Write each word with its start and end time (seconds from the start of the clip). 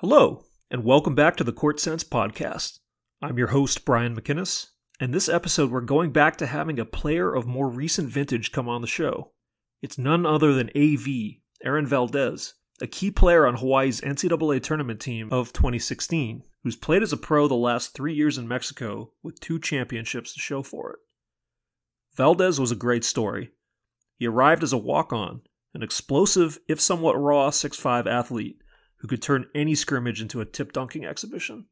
Hello, 0.00 0.44
and 0.70 0.84
welcome 0.84 1.16
back 1.16 1.34
to 1.36 1.42
the 1.42 1.52
Court 1.52 1.80
Sense 1.80 2.04
podcast. 2.04 2.78
I'm 3.20 3.36
your 3.36 3.48
host, 3.48 3.84
Brian 3.84 4.14
McInnes, 4.14 4.68
and 5.00 5.12
this 5.12 5.28
episode 5.28 5.72
we're 5.72 5.80
going 5.80 6.12
back 6.12 6.36
to 6.36 6.46
having 6.46 6.78
a 6.78 6.84
player 6.84 7.34
of 7.34 7.48
more 7.48 7.68
recent 7.68 8.08
vintage 8.08 8.52
come 8.52 8.68
on 8.68 8.80
the 8.80 8.86
show. 8.86 9.32
It's 9.82 9.98
none 9.98 10.24
other 10.24 10.54
than 10.54 10.70
AV, 10.76 11.40
Aaron 11.64 11.84
Valdez, 11.84 12.54
a 12.80 12.86
key 12.86 13.10
player 13.10 13.44
on 13.44 13.56
Hawaii's 13.56 14.00
NCAA 14.00 14.62
tournament 14.62 15.00
team 15.00 15.30
of 15.32 15.52
2016, 15.52 16.44
who's 16.62 16.76
played 16.76 17.02
as 17.02 17.12
a 17.12 17.16
pro 17.16 17.48
the 17.48 17.56
last 17.56 17.92
three 17.92 18.14
years 18.14 18.38
in 18.38 18.46
Mexico 18.46 19.10
with 19.24 19.40
two 19.40 19.58
championships 19.58 20.32
to 20.32 20.38
show 20.38 20.62
for 20.62 20.92
it. 20.92 20.98
Valdez 22.14 22.60
was 22.60 22.70
a 22.70 22.76
great 22.76 23.02
story. 23.02 23.50
He 24.16 24.28
arrived 24.28 24.62
as 24.62 24.72
a 24.72 24.78
walk 24.78 25.12
on, 25.12 25.40
an 25.74 25.82
explosive, 25.82 26.60
if 26.68 26.80
somewhat 26.80 27.20
raw, 27.20 27.50
6'5 27.50 28.06
athlete 28.06 28.62
who 28.98 29.08
could 29.08 29.22
turn 29.22 29.46
any 29.54 29.74
scrimmage 29.74 30.20
into 30.20 30.40
a 30.40 30.44
tip 30.44 30.72
dunking 30.72 31.04
exhibition. 31.04 31.66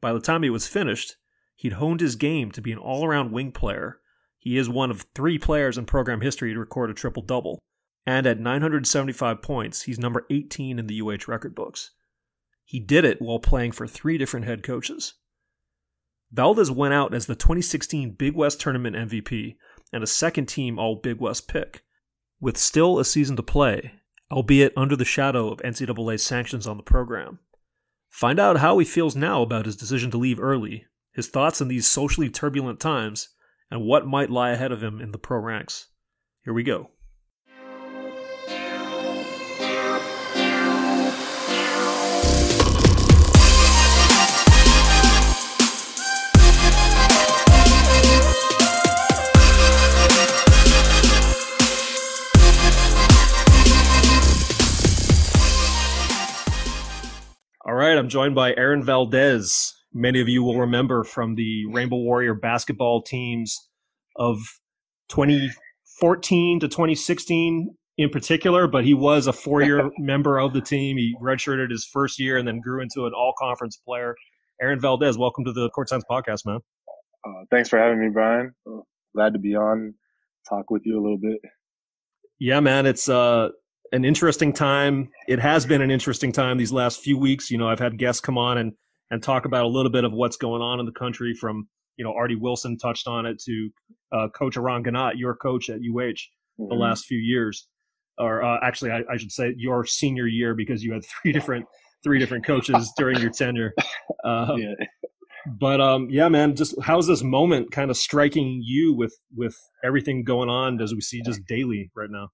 By 0.00 0.12
the 0.12 0.20
time 0.20 0.42
he 0.42 0.50
was 0.50 0.66
finished, 0.66 1.16
he'd 1.56 1.74
honed 1.74 2.00
his 2.00 2.16
game 2.16 2.50
to 2.52 2.60
be 2.60 2.72
an 2.72 2.78
all 2.78 3.04
around 3.04 3.32
wing 3.32 3.52
player. 3.52 4.00
He 4.38 4.58
is 4.58 4.68
one 4.68 4.90
of 4.90 5.06
three 5.14 5.38
players 5.38 5.78
in 5.78 5.86
program 5.86 6.20
history 6.20 6.52
to 6.52 6.58
record 6.58 6.90
a 6.90 6.94
triple 6.94 7.22
double, 7.22 7.60
and 8.04 8.26
at 8.26 8.40
975 8.40 9.40
points, 9.40 9.82
he's 9.82 9.98
number 9.98 10.26
18 10.30 10.78
in 10.78 10.86
the 10.88 11.00
UH 11.00 11.28
record 11.30 11.54
books. 11.54 11.92
He 12.64 12.80
did 12.80 13.04
it 13.04 13.22
while 13.22 13.38
playing 13.38 13.72
for 13.72 13.86
three 13.86 14.18
different 14.18 14.46
head 14.46 14.62
coaches. 14.62 15.14
Valdez 16.32 16.70
went 16.70 16.94
out 16.94 17.14
as 17.14 17.26
the 17.26 17.34
2016 17.34 18.12
Big 18.12 18.34
West 18.34 18.60
Tournament 18.60 18.96
MVP 18.96 19.56
and 19.92 20.02
a 20.02 20.06
second 20.06 20.46
team 20.46 20.78
All 20.78 20.96
Big 20.96 21.20
West 21.20 21.46
pick. 21.46 21.84
With 22.40 22.56
still 22.56 22.98
a 22.98 23.04
season 23.04 23.36
to 23.36 23.42
play, 23.42 23.92
albeit 24.32 24.72
under 24.76 24.96
the 24.96 25.04
shadow 25.04 25.48
of 25.48 25.60
NCAA 25.60 26.18
sanctions 26.18 26.66
on 26.66 26.78
the 26.78 26.82
program. 26.82 27.38
Find 28.08 28.40
out 28.40 28.58
how 28.58 28.78
he 28.78 28.84
feels 28.84 29.14
now 29.14 29.42
about 29.42 29.66
his 29.66 29.76
decision 29.76 30.10
to 30.10 30.18
leave 30.18 30.40
early, 30.40 30.86
his 31.12 31.28
thoughts 31.28 31.60
in 31.60 31.68
these 31.68 31.86
socially 31.86 32.30
turbulent 32.30 32.80
times, 32.80 33.28
and 33.70 33.84
what 33.84 34.06
might 34.06 34.30
lie 34.30 34.50
ahead 34.50 34.72
of 34.72 34.82
him 34.82 35.00
in 35.00 35.12
the 35.12 35.18
pro 35.18 35.38
ranks. 35.38 35.88
Here 36.44 36.52
we 36.52 36.62
go. 36.62 36.90
Right, 57.82 57.98
I'm 57.98 58.08
joined 58.08 58.36
by 58.36 58.54
Aaron 58.54 58.84
Valdez. 58.84 59.74
Many 59.92 60.20
of 60.20 60.28
you 60.28 60.44
will 60.44 60.60
remember 60.60 61.02
from 61.02 61.34
the 61.34 61.66
Rainbow 61.66 61.96
Warrior 61.96 62.34
basketball 62.34 63.02
teams 63.02 63.58
of 64.16 64.38
2014 65.08 66.60
to 66.60 66.68
2016 66.68 67.74
in 67.98 68.08
particular, 68.10 68.68
but 68.68 68.84
he 68.84 68.94
was 68.94 69.26
a 69.26 69.32
four 69.32 69.62
year 69.62 69.90
member 69.98 70.38
of 70.38 70.52
the 70.52 70.60
team. 70.60 70.96
He 70.96 71.16
redshirted 71.20 71.70
his 71.70 71.84
first 71.84 72.20
year 72.20 72.38
and 72.38 72.46
then 72.46 72.60
grew 72.60 72.80
into 72.80 73.06
an 73.06 73.12
all 73.16 73.34
conference 73.36 73.76
player. 73.76 74.14
Aaron 74.60 74.80
Valdez, 74.80 75.18
welcome 75.18 75.44
to 75.44 75.52
the 75.52 75.68
Court 75.70 75.88
Sense 75.88 76.04
podcast, 76.08 76.46
man. 76.46 76.60
Uh, 77.26 77.44
thanks 77.50 77.68
for 77.68 77.80
having 77.80 78.00
me, 78.00 78.10
Brian. 78.10 78.54
Glad 79.12 79.32
to 79.32 79.40
be 79.40 79.56
on, 79.56 79.94
talk 80.48 80.70
with 80.70 80.82
you 80.84 81.00
a 81.00 81.02
little 81.02 81.18
bit. 81.18 81.38
Yeah, 82.38 82.60
man, 82.60 82.86
it's 82.86 83.08
uh, 83.08 83.48
an 83.92 84.04
interesting 84.04 84.52
time. 84.52 85.10
It 85.28 85.38
has 85.38 85.66
been 85.66 85.82
an 85.82 85.90
interesting 85.90 86.32
time 86.32 86.58
these 86.58 86.72
last 86.72 87.00
few 87.00 87.18
weeks. 87.18 87.50
You 87.50 87.58
know, 87.58 87.68
I've 87.68 87.78
had 87.78 87.98
guests 87.98 88.20
come 88.20 88.38
on 88.38 88.58
and 88.58 88.72
and 89.10 89.22
talk 89.22 89.44
about 89.44 89.64
a 89.64 89.68
little 89.68 89.92
bit 89.92 90.04
of 90.04 90.12
what's 90.12 90.36
going 90.36 90.62
on 90.62 90.80
in 90.80 90.86
the 90.86 90.92
country. 90.92 91.34
From 91.34 91.68
you 91.96 92.04
know, 92.04 92.12
Artie 92.14 92.36
Wilson 92.36 92.78
touched 92.78 93.06
on 93.06 93.26
it 93.26 93.40
to 93.44 93.70
uh, 94.12 94.28
Coach 94.34 94.56
Eran 94.56 94.82
Ganot, 94.82 95.12
your 95.16 95.36
coach 95.36 95.68
at 95.68 95.76
UH, 95.76 95.78
mm-hmm. 95.80 96.68
the 96.68 96.74
last 96.74 97.04
few 97.04 97.18
years, 97.18 97.68
or 98.18 98.42
uh, 98.42 98.58
actually, 98.62 98.90
I, 98.90 99.02
I, 99.10 99.16
should 99.16 99.32
say 99.32 99.54
your 99.56 99.84
senior 99.84 100.26
year 100.26 100.54
because 100.54 100.82
you 100.82 100.92
had 100.92 101.02
three 101.22 101.32
different 101.32 101.66
three 102.02 102.18
different 102.18 102.44
coaches 102.44 102.92
during 102.96 103.20
your 103.20 103.30
tenure. 103.30 103.72
Uh, 104.24 104.54
yeah. 104.56 104.74
But 105.46 105.80
um, 105.80 106.08
yeah, 106.08 106.28
man, 106.28 106.54
just 106.54 106.74
how's 106.82 107.06
this 107.06 107.22
moment 107.22 107.72
kind 107.72 107.90
of 107.90 107.96
striking 107.96 108.60
you 108.64 108.94
with 108.94 109.14
with 109.36 109.56
everything 109.84 110.24
going 110.24 110.48
on 110.48 110.80
as 110.80 110.94
we 110.94 111.00
see 111.00 111.20
just 111.20 111.44
daily 111.46 111.90
right 111.94 112.10
now? 112.10 112.28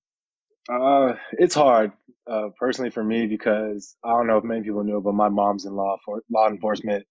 Uh, 0.68 1.14
it's 1.32 1.54
hard, 1.54 1.92
uh, 2.30 2.48
personally 2.58 2.90
for 2.90 3.02
me 3.04 3.26
because 3.26 3.96
I 4.04 4.10
don't 4.10 4.26
know 4.26 4.38
if 4.38 4.44
many 4.44 4.62
people 4.62 4.84
knew, 4.84 5.00
but 5.00 5.14
my 5.14 5.28
mom's 5.28 5.64
in 5.66 5.74
law 5.74 5.96
for 6.04 6.22
law 6.30 6.48
enforcement. 6.48 7.04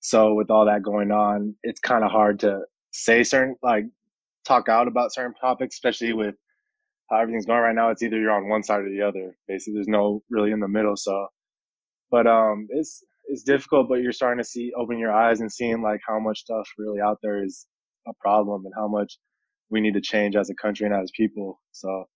So 0.00 0.34
with 0.34 0.50
all 0.50 0.66
that 0.66 0.82
going 0.82 1.10
on, 1.12 1.54
it's 1.62 1.80
kind 1.80 2.04
of 2.04 2.10
hard 2.10 2.40
to 2.40 2.60
say 2.92 3.24
certain 3.24 3.56
like 3.62 3.84
talk 4.46 4.68
out 4.68 4.88
about 4.88 5.12
certain 5.14 5.34
topics, 5.34 5.76
especially 5.76 6.12
with 6.14 6.34
how 7.10 7.18
everything's 7.18 7.46
going 7.46 7.60
right 7.60 7.74
now. 7.74 7.90
It's 7.90 8.02
either 8.02 8.18
you're 8.18 8.32
on 8.32 8.48
one 8.48 8.62
side 8.62 8.80
or 8.82 8.90
the 8.90 9.02
other. 9.02 9.36
Basically, 9.48 9.74
there's 9.74 9.88
no 9.88 10.22
really 10.30 10.52
in 10.52 10.60
the 10.60 10.68
middle. 10.68 10.96
So, 10.96 11.28
but 12.10 12.26
um, 12.26 12.68
it's 12.70 13.04
it's 13.26 13.42
difficult, 13.42 13.88
but 13.88 14.02
you're 14.02 14.12
starting 14.12 14.42
to 14.42 14.48
see 14.48 14.72
open 14.76 14.98
your 14.98 15.12
eyes 15.12 15.40
and 15.40 15.52
seeing 15.52 15.82
like 15.82 16.00
how 16.06 16.18
much 16.20 16.40
stuff 16.40 16.68
really 16.78 17.00
out 17.00 17.18
there 17.22 17.44
is 17.44 17.66
a 18.08 18.12
problem 18.20 18.64
and 18.66 18.74
how 18.76 18.88
much 18.88 19.18
we 19.70 19.80
need 19.80 19.94
to 19.94 20.00
change 20.00 20.36
as 20.36 20.50
a 20.50 20.54
country 20.54 20.86
and 20.86 20.94
as 20.94 21.10
people. 21.16 21.60
So 21.72 22.06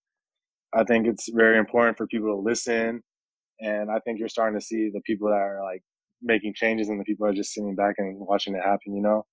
I 0.75 0.84
think 0.84 1.06
it's 1.06 1.28
very 1.33 1.59
important 1.59 1.97
for 1.97 2.06
people 2.06 2.28
to 2.28 2.41
listen. 2.41 3.03
And 3.60 3.91
I 3.91 3.99
think 4.00 4.19
you're 4.19 4.28
starting 4.28 4.59
to 4.59 4.65
see 4.65 4.91
the 4.93 5.03
people 5.05 5.28
that 5.28 5.37
are 5.37 5.62
like 5.62 5.83
making 6.22 6.55
changes 6.55 6.88
and 6.88 6.99
the 6.99 7.05
people 7.05 7.27
are 7.27 7.34
just 7.34 7.53
sitting 7.53 7.75
back 7.75 7.97
and 7.99 8.16
watching 8.19 8.55
it 8.55 8.62
happen, 8.62 8.94
you 8.94 9.03
know? 9.03 9.25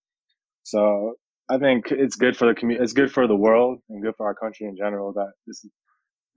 So 0.63 1.13
I 1.49 1.57
think 1.57 1.91
it's 1.91 2.15
good 2.15 2.37
for 2.37 2.47
the 2.47 2.53
community. 2.53 2.83
It's 2.83 2.93
good 2.93 3.11
for 3.11 3.27
the 3.27 3.35
world 3.35 3.79
and 3.89 4.03
good 4.03 4.15
for 4.17 4.27
our 4.27 4.35
country 4.35 4.67
in 4.67 4.75
general 4.77 5.13
that 5.13 5.31
this 5.47 5.63
is 5.63 5.71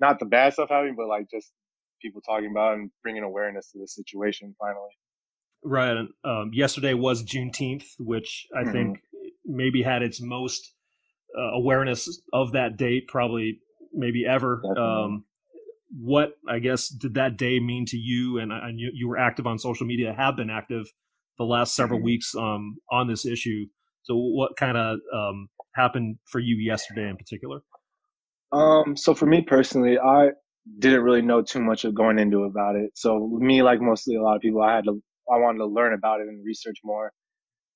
not 0.00 0.18
the 0.18 0.26
bad 0.26 0.52
stuff 0.54 0.70
happening, 0.70 0.94
but 0.96 1.08
like 1.08 1.26
just 1.30 1.52
people 2.00 2.20
talking 2.22 2.50
about 2.50 2.74
and 2.74 2.90
bringing 3.02 3.22
awareness 3.22 3.70
to 3.72 3.78
the 3.78 3.86
situation 3.86 4.54
finally. 4.58 4.90
Right. 5.64 5.96
Um, 6.24 6.50
yesterday 6.52 6.94
was 6.94 7.22
Juneteenth, 7.22 7.84
which 7.98 8.46
I 8.56 8.62
mm-hmm. 8.62 8.72
think 8.72 8.98
maybe 9.44 9.82
had 9.82 10.02
its 10.02 10.20
most 10.20 10.74
uh, 11.38 11.52
awareness 11.54 12.20
of 12.32 12.52
that 12.52 12.76
date 12.76 13.06
probably 13.08 13.60
maybe 13.92 14.26
ever. 14.26 14.62
Um, 14.76 15.25
what 15.98 16.32
I 16.48 16.58
guess 16.58 16.88
did 16.88 17.14
that 17.14 17.36
day 17.36 17.60
mean 17.60 17.84
to 17.86 17.97
you? 17.97 18.38
And, 18.38 18.53
and 18.53 18.80
you, 18.80 18.91
you, 18.94 19.08
were 19.08 19.19
active 19.19 19.47
on 19.47 19.58
social 19.58 19.86
media, 19.86 20.14
have 20.16 20.36
been 20.36 20.50
active 20.50 20.86
the 21.38 21.44
last 21.44 21.75
several 21.75 21.98
mm-hmm. 21.98 22.06
weeks 22.06 22.34
um, 22.34 22.76
on 22.91 23.08
this 23.08 23.26
issue. 23.26 23.66
So, 24.04 24.14
what 24.16 24.56
kind 24.56 24.76
of 24.76 24.98
um, 25.14 25.48
happened 25.75 26.16
for 26.25 26.41
you 26.41 26.56
yesterday 26.56 27.08
in 27.08 27.16
particular? 27.16 27.60
Um, 28.52 28.97
so 28.97 29.14
for 29.14 29.26
me 29.26 29.42
personally, 29.42 29.98
I 29.98 30.28
didn't 30.78 31.02
really 31.02 31.22
know 31.22 31.42
too 31.42 31.60
much 31.60 31.84
of 31.84 31.94
going 31.94 32.19
into 32.19 32.44
about 32.44 32.76
it. 32.76 32.91
So 32.94 33.38
me, 33.41 33.62
like 33.62 33.81
mostly 33.81 34.16
a 34.16 34.22
lot 34.22 34.36
of 34.36 34.42
people, 34.42 34.62
I 34.62 34.75
had 34.75 34.84
to, 34.84 35.02
I 35.32 35.38
wanted 35.38 35.58
to 35.58 35.66
learn 35.66 35.94
about 35.94 36.20
it 36.20 36.28
and 36.28 36.44
research 36.44 36.76
more. 36.84 37.12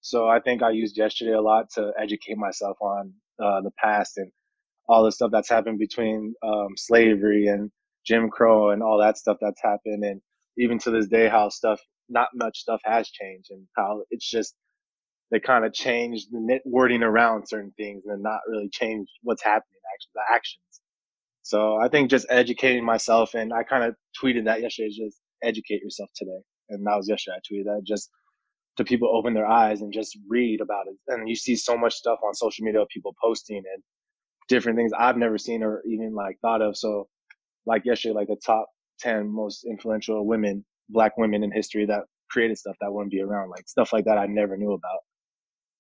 So 0.03 0.29
I 0.29 0.39
think 0.41 0.63
I 0.63 0.71
used 0.71 0.97
yesterday 0.97 1.33
a 1.33 1.41
lot 1.41 1.71
to 1.75 1.93
educate 2.01 2.37
myself 2.37 2.77
on 2.81 3.13
uh, 3.43 3.63
the 3.63 3.71
past 3.83 4.19
and 4.19 4.31
all 4.89 5.05
the 5.05 5.13
stuff 5.13 5.31
that's 5.33 5.51
happened 5.51 5.79
between 5.79 6.35
um, 6.43 6.69
slavery 6.77 7.47
and 7.47 7.71
Jim 8.07 8.31
Crow 8.31 8.71
and 8.71 8.83
all 8.83 8.99
that 8.99 9.19
stuff 9.19 9.39
that's 9.41 9.63
happened, 9.63 10.05
and 10.05 10.21
even 10.59 10.79
to 10.81 10.91
this 10.91 11.09
day, 11.09 11.29
how 11.29 11.49
stuff 11.49 11.81
not 12.09 12.29
much 12.35 12.59
stuff 12.59 12.81
has 12.85 13.09
changed, 13.11 13.51
and 13.51 13.67
how 13.77 14.03
it's 14.11 14.29
just 14.29 14.55
they 15.31 15.41
kind 15.41 15.65
of 15.65 15.73
changed 15.73 16.29
the 16.31 16.61
wording 16.65 17.03
around 17.03 17.49
certain 17.49 17.73
things 17.77 18.05
and 18.07 18.23
not 18.23 18.41
really 18.49 18.69
changed 18.71 19.11
what's 19.23 19.43
happening 19.43 19.81
actually 19.95 20.13
the 20.15 20.35
actions. 20.35 20.63
So 21.43 21.77
I 21.77 21.89
think 21.89 22.11
just 22.11 22.27
educating 22.31 22.85
myself, 22.85 23.35
and 23.35 23.53
I 23.53 23.63
kind 23.65 23.85
of 23.85 23.95
tweeted 24.23 24.45
that 24.47 24.63
yesterday, 24.63 24.91
just 24.91 25.21
educate 25.43 25.83
yourself 25.83 26.11
today, 26.17 26.41
and 26.71 26.87
that 26.87 26.97
was 26.97 27.09
yesterday. 27.09 27.37
I 27.39 27.55
tweeted 27.55 27.65
that 27.65 27.83
just 27.87 28.11
to 28.77 28.85
people 28.85 29.09
open 29.15 29.35
their 29.35 29.47
eyes 29.47 29.81
and 29.81 29.93
just 29.93 30.19
read 30.29 30.61
about 30.61 30.87
it. 30.87 30.97
And 31.09 31.29
you 31.29 31.37
see 31.37 31.57
so 31.57 31.77
much 31.77 31.95
stuff 31.95 32.19
on 32.25 32.35
social 32.35 32.65
media, 32.65 32.85
people 32.93 33.15
posting 33.23 33.59
and 33.59 33.83
different 34.49 34.79
things 34.79 34.93
I've 34.97 35.17
never 35.17 35.39
seen 35.39 35.63
or 35.63 35.83
even 35.87 36.15
like 36.15 36.39
thought 36.41 36.63
of. 36.63 36.77
So 36.77 37.09
like 37.65 37.85
yesterday, 37.85 38.15
like 38.15 38.29
the 38.29 38.37
top 38.37 38.69
10 39.01 39.29
most 39.29 39.65
influential 39.65 40.27
women, 40.27 40.65
black 40.89 41.17
women 41.19 41.43
in 41.43 41.51
history 41.51 41.87
that 41.87 42.03
created 42.31 42.59
stuff 42.59 42.77
that 42.81 42.93
wouldn't 42.93 43.13
be 43.13 43.23
around, 43.23 43.51
like 43.51 43.69
stuff 43.69 43.93
like 43.93 44.05
that 44.05 44.19
I 44.19 44.27
never 44.27 44.57
knew 44.57 44.73
about. 44.73 45.01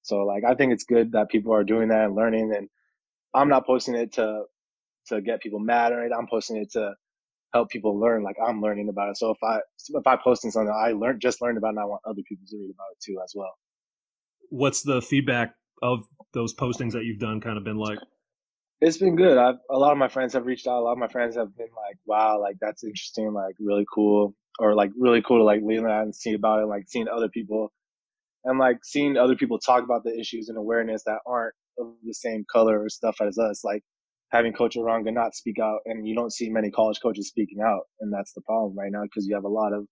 So 0.03 0.25
like, 0.25 0.45
I 0.45 0.55
think 0.55 0.73
it's 0.73 0.85
good 0.85 1.13
that 1.13 1.29
people 1.29 1.53
are 1.53 1.65
doing 1.65 1.89
that 1.89 2.05
and 2.05 2.15
learning 2.15 2.55
and 2.55 2.69
I'm 3.35 3.49
not 3.49 3.67
posting 3.67 3.95
it 3.95 4.13
to, 4.15 4.45
to 5.09 5.21
get 5.21 5.41
people 5.41 5.59
mad 5.59 5.93
or 5.93 6.01
anything. 6.01 6.17
I'm 6.19 6.29
posting 6.29 6.57
it 6.57 6.73
to 6.73 6.95
help 7.53 7.71
people 7.71 7.99
learn. 7.99 8.23
Like 8.23 8.37
I'm 8.45 8.61
learning 8.61 8.89
about 8.89 9.11
it. 9.11 9.17
So 9.17 9.31
if 9.31 9.39
I, 9.43 9.59
if 9.89 10.07
I 10.07 10.17
posting 10.17 10.51
something 10.51 10.73
I 10.75 10.93
learned, 10.93 11.21
just 11.21 11.41
learned 11.41 11.59
about 11.59 11.71
and 11.71 11.81
I 11.81 11.85
want 11.85 12.03
other 12.05 12.23
people 12.27 12.45
to 12.49 12.57
read 12.57 12.71
about 12.71 12.87
it 12.93 12.99
too 13.05 13.21
as 13.23 13.33
well. 13.35 13.53
What's 14.51 14.83
the 14.83 15.03
feedback 15.03 15.55
of 15.83 16.07
those 16.33 16.55
postings 16.55 16.93
that 16.93 17.05
you've 17.05 17.19
done 17.19 17.41
kind 17.41 17.59
of 17.59 17.65
been 17.65 17.77
like? 17.77 17.99
It's 18.81 18.99
been 18.99 19.17
good. 19.17 19.39
I've 19.39 19.57
a 19.71 19.79
lot 19.79 19.93
of 19.93 19.99
my 19.99 20.09
friends 20.09 20.35
have 20.35 20.47
reached 20.47 20.67
out. 20.67 20.81
A 20.81 20.85
lot 20.85 20.93
of 20.93 20.99
my 20.99 21.09
friends 21.09 21.37
have 21.37 21.57
been 21.57 21.69
like, 21.77 21.97
"Wow, 22.07 22.41
like 22.41 22.57
that's 22.61 22.85
interesting, 22.85 23.33
like 23.33 23.57
really 23.61 23.87
cool." 23.93 24.35
or 24.59 24.75
like 24.75 24.91
really 24.99 25.21
cool 25.23 25.39
to 25.39 25.45
like 25.45 25.61
lean 25.63 25.85
that 25.85 26.03
and 26.03 26.15
see 26.15 26.33
about 26.33 26.63
it, 26.63 26.67
like 26.67 26.85
seeing 26.89 27.09
other 27.09 27.29
people 27.29 27.71
and 28.45 28.59
like 28.59 28.79
seeing 28.85 29.17
other 29.17 29.37
people 29.37 29.59
talk 29.59 29.85
about 29.85 30.05
the 30.05 30.19
issues 30.19 30.49
and 30.49 30.59
awareness 30.59 31.03
that 31.05 31.19
aren't 31.27 31.55
of 31.79 31.95
the 32.05 32.15
same 32.15 32.45
color 32.53 32.83
or 32.83 32.89
stuff 32.89 33.17
as 33.21 33.39
us. 33.39 33.65
Like 33.65 33.83
having 34.33 34.53
Coach 34.53 34.77
Eran 34.77 35.05
Ganot 35.05 35.35
speak 35.35 35.59
out, 35.61 35.81
and 35.87 36.07
you 36.09 36.15
don't 36.15 36.33
see 36.33 36.51
many 36.51 36.71
college 36.71 37.01
coaches 37.03 37.29
speaking 37.29 37.61
out, 37.63 37.83
and 38.01 38.13
that's 38.13 38.33
the 38.35 38.43
problem 38.43 38.79
right 38.79 38.93
now 38.93 39.03
because 39.03 39.27
you 39.27 39.35
have 39.35 39.45
a 39.45 39.49
lot 39.49 39.73
of 39.73 39.87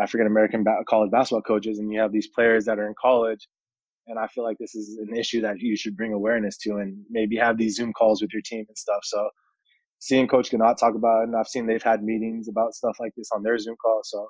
African 0.00 0.26
American 0.26 0.64
ba- 0.64 0.84
college 0.88 1.10
basketball 1.10 1.42
coaches, 1.42 1.78
and 1.78 1.92
you 1.92 2.00
have 2.00 2.12
these 2.12 2.28
players 2.28 2.64
that 2.66 2.78
are 2.78 2.86
in 2.86 2.94
college. 3.00 3.48
And 4.06 4.18
I 4.18 4.26
feel 4.26 4.44
like 4.44 4.58
this 4.58 4.74
is 4.74 4.98
an 4.98 5.16
issue 5.16 5.40
that 5.42 5.60
you 5.60 5.76
should 5.76 5.96
bring 5.96 6.12
awareness 6.12 6.56
to, 6.58 6.76
and 6.76 7.04
maybe 7.10 7.36
have 7.36 7.56
these 7.56 7.76
Zoom 7.76 7.92
calls 7.92 8.20
with 8.20 8.32
your 8.32 8.42
team 8.42 8.64
and 8.68 8.76
stuff. 8.76 9.00
So 9.04 9.28
seeing 9.98 10.26
Coach 10.26 10.50
Ganot 10.50 10.76
talk 10.76 10.94
about 10.94 11.20
it, 11.20 11.28
and 11.28 11.36
I've 11.36 11.46
seen 11.46 11.66
they've 11.66 11.82
had 11.82 12.02
meetings 12.02 12.48
about 12.48 12.74
stuff 12.74 12.96
like 12.98 13.12
this 13.16 13.30
on 13.32 13.42
their 13.42 13.58
Zoom 13.58 13.76
call. 13.82 14.00
So 14.02 14.28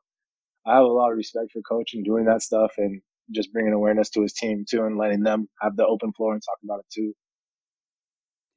I 0.66 0.74
have 0.74 0.84
a 0.84 0.88
lot 0.88 1.10
of 1.10 1.16
respect 1.16 1.52
for 1.52 1.62
Coach 1.62 1.94
and 1.94 2.04
doing 2.04 2.26
that 2.26 2.42
stuff, 2.42 2.72
and 2.76 3.00
just 3.34 3.52
bringing 3.52 3.72
awareness 3.72 4.10
to 4.10 4.22
his 4.22 4.34
team 4.34 4.64
too, 4.68 4.84
and 4.84 4.98
letting 4.98 5.22
them 5.22 5.48
have 5.62 5.76
the 5.76 5.86
open 5.86 6.12
floor 6.12 6.34
and 6.34 6.42
talk 6.42 6.58
about 6.62 6.80
it 6.80 6.86
too. 6.92 7.14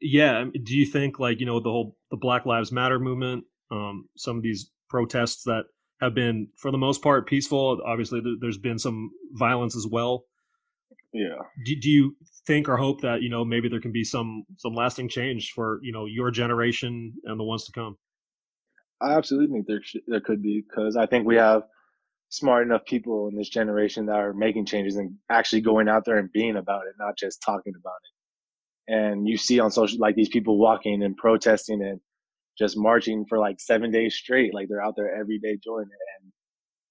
Yeah, 0.02 0.44
do 0.64 0.76
you 0.76 0.86
think 0.86 1.20
like 1.20 1.40
you 1.40 1.46
know 1.46 1.60
the 1.60 1.72
whole 1.72 1.98
the 2.12 2.18
Black 2.18 2.46
Lives 2.46 2.72
Matter 2.72 3.00
movement, 3.00 3.46
um, 3.72 4.10
some 4.18 4.38
of 4.38 4.44
these 4.44 4.70
protests 4.90 5.44
that 5.44 5.64
have 6.02 6.14
been 6.14 6.50
for 6.58 6.72
the 6.72 6.78
most 6.78 7.02
part 7.02 7.28
peaceful. 7.28 7.82
Obviously, 7.86 8.22
there's 8.42 8.58
been 8.58 8.80
some 8.80 9.12
violence 9.34 9.76
as 9.76 9.88
well. 9.88 10.26
Yeah. 11.14 11.38
Do, 11.66 11.76
do 11.76 11.90
you 11.90 12.16
think 12.46 12.68
or 12.68 12.78
hope 12.78 13.02
that 13.02 13.22
you 13.22 13.30
know 13.30 13.46
maybe 13.46 13.70
there 13.70 13.82
can 13.82 13.92
be 13.92 14.04
some 14.04 14.44
some 14.58 14.74
lasting 14.74 15.10
change 15.10 15.52
for 15.54 15.80
you 15.82 15.92
know 15.92 16.06
your 16.06 16.32
generation 16.32 17.14
and 17.24 17.40
the 17.40 17.44
ones 17.44 17.66
to 17.66 17.72
come? 17.72 17.98
I 19.02 19.14
absolutely 19.14 19.54
think 19.54 19.68
there 19.68 19.82
sh- 19.84 20.04
there 20.08 20.22
could 20.22 20.42
be 20.42 20.64
because 20.68 20.96
I 20.96 21.06
think 21.06 21.26
we 21.26 21.36
have 21.36 21.64
smart 22.30 22.66
enough 22.66 22.86
people 22.86 23.28
in 23.28 23.36
this 23.36 23.50
generation 23.50 24.06
that 24.08 24.18
are 24.18 24.34
making 24.34 24.66
changes 24.66 24.96
and 24.98 25.16
actually 25.30 25.62
going 25.62 25.88
out 25.88 26.06
there 26.06 26.18
and 26.18 26.32
being 26.32 26.58
about 26.58 26.86
it, 26.88 26.96
not 27.00 27.18
just 27.18 27.42
talking 27.42 27.74
about 27.80 27.94
it. 28.04 28.94
And 28.94 29.28
you 29.28 29.38
see 29.38 29.60
on 29.60 29.72
social, 29.72 30.00
like 30.00 30.16
these 30.16 30.30
people 30.30 30.58
walking 30.58 31.04
and 31.04 31.16
protesting 31.16 31.82
and 31.82 32.00
just 32.58 32.78
marching 32.78 33.26
for 33.28 33.40
like 33.40 33.60
seven 33.60 33.92
days 33.92 34.16
straight. 34.16 34.54
Like 34.54 34.68
they're 34.70 34.84
out 34.84 34.96
there 34.96 35.16
every 35.16 35.40
day 35.40 35.58
doing 35.64 35.86
it. 35.86 36.24
And 36.24 36.32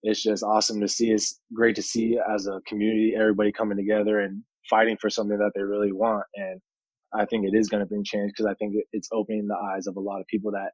it's 0.05 0.23
just 0.23 0.45
awesome 0.45 0.81
to 0.83 0.89
see. 0.89 1.13
It's 1.13 1.41
great 1.55 1.77
to 1.77 1.83
see 1.83 2.19
as 2.35 2.49
a 2.49 2.61
community, 2.69 3.15
everybody 3.19 3.53
coming 3.53 3.79
together 3.79 4.21
and 4.21 4.45
fighting 4.71 4.99
for 5.01 5.11
something 5.11 5.39
that 5.39 5.53
they 5.57 5.63
really 5.63 5.93
want. 5.93 6.25
And 6.37 6.61
I 7.15 7.27
think 7.27 7.47
it 7.47 7.57
is 7.57 7.71
going 7.71 7.83
to 7.83 7.87
bring 7.87 8.05
change 8.05 8.33
because 8.33 8.47
I 8.47 8.55
think 8.57 8.75
it's 8.93 9.09
opening 9.13 9.49
the 9.49 9.57
eyes 9.57 9.89
of 9.89 9.97
a 9.97 10.01
lot 10.01 10.21
of 10.21 10.29
people 10.29 10.53
that 10.53 10.73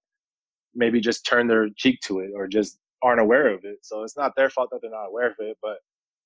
maybe 0.74 1.00
just 1.00 1.26
turn 1.26 1.48
their 1.48 1.68
cheek 1.76 2.00
to 2.06 2.20
it 2.20 2.30
or 2.36 2.48
just 2.48 2.78
aren't 3.02 3.20
aware 3.20 3.54
of 3.54 3.60
it. 3.64 3.78
So 3.82 4.02
it's 4.04 4.16
not 4.16 4.32
their 4.36 4.50
fault 4.50 4.70
that 4.72 4.80
they're 4.82 4.90
not 4.90 5.08
aware 5.08 5.28
of 5.28 5.36
it, 5.40 5.58
but 5.62 5.78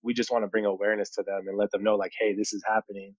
we 0.03 0.15
just 0.15 0.31
want 0.33 0.45
to 0.45 0.49
bring 0.49 0.67
awareness 0.67 1.11
to 1.13 1.25
them 1.25 1.45
and 1.49 1.59
let 1.59 1.71
them 1.73 1.85
know 1.85 1.97
like, 1.97 2.13
hey, 2.21 2.35
this 2.35 2.53
is 2.55 2.63
happening 2.67 3.15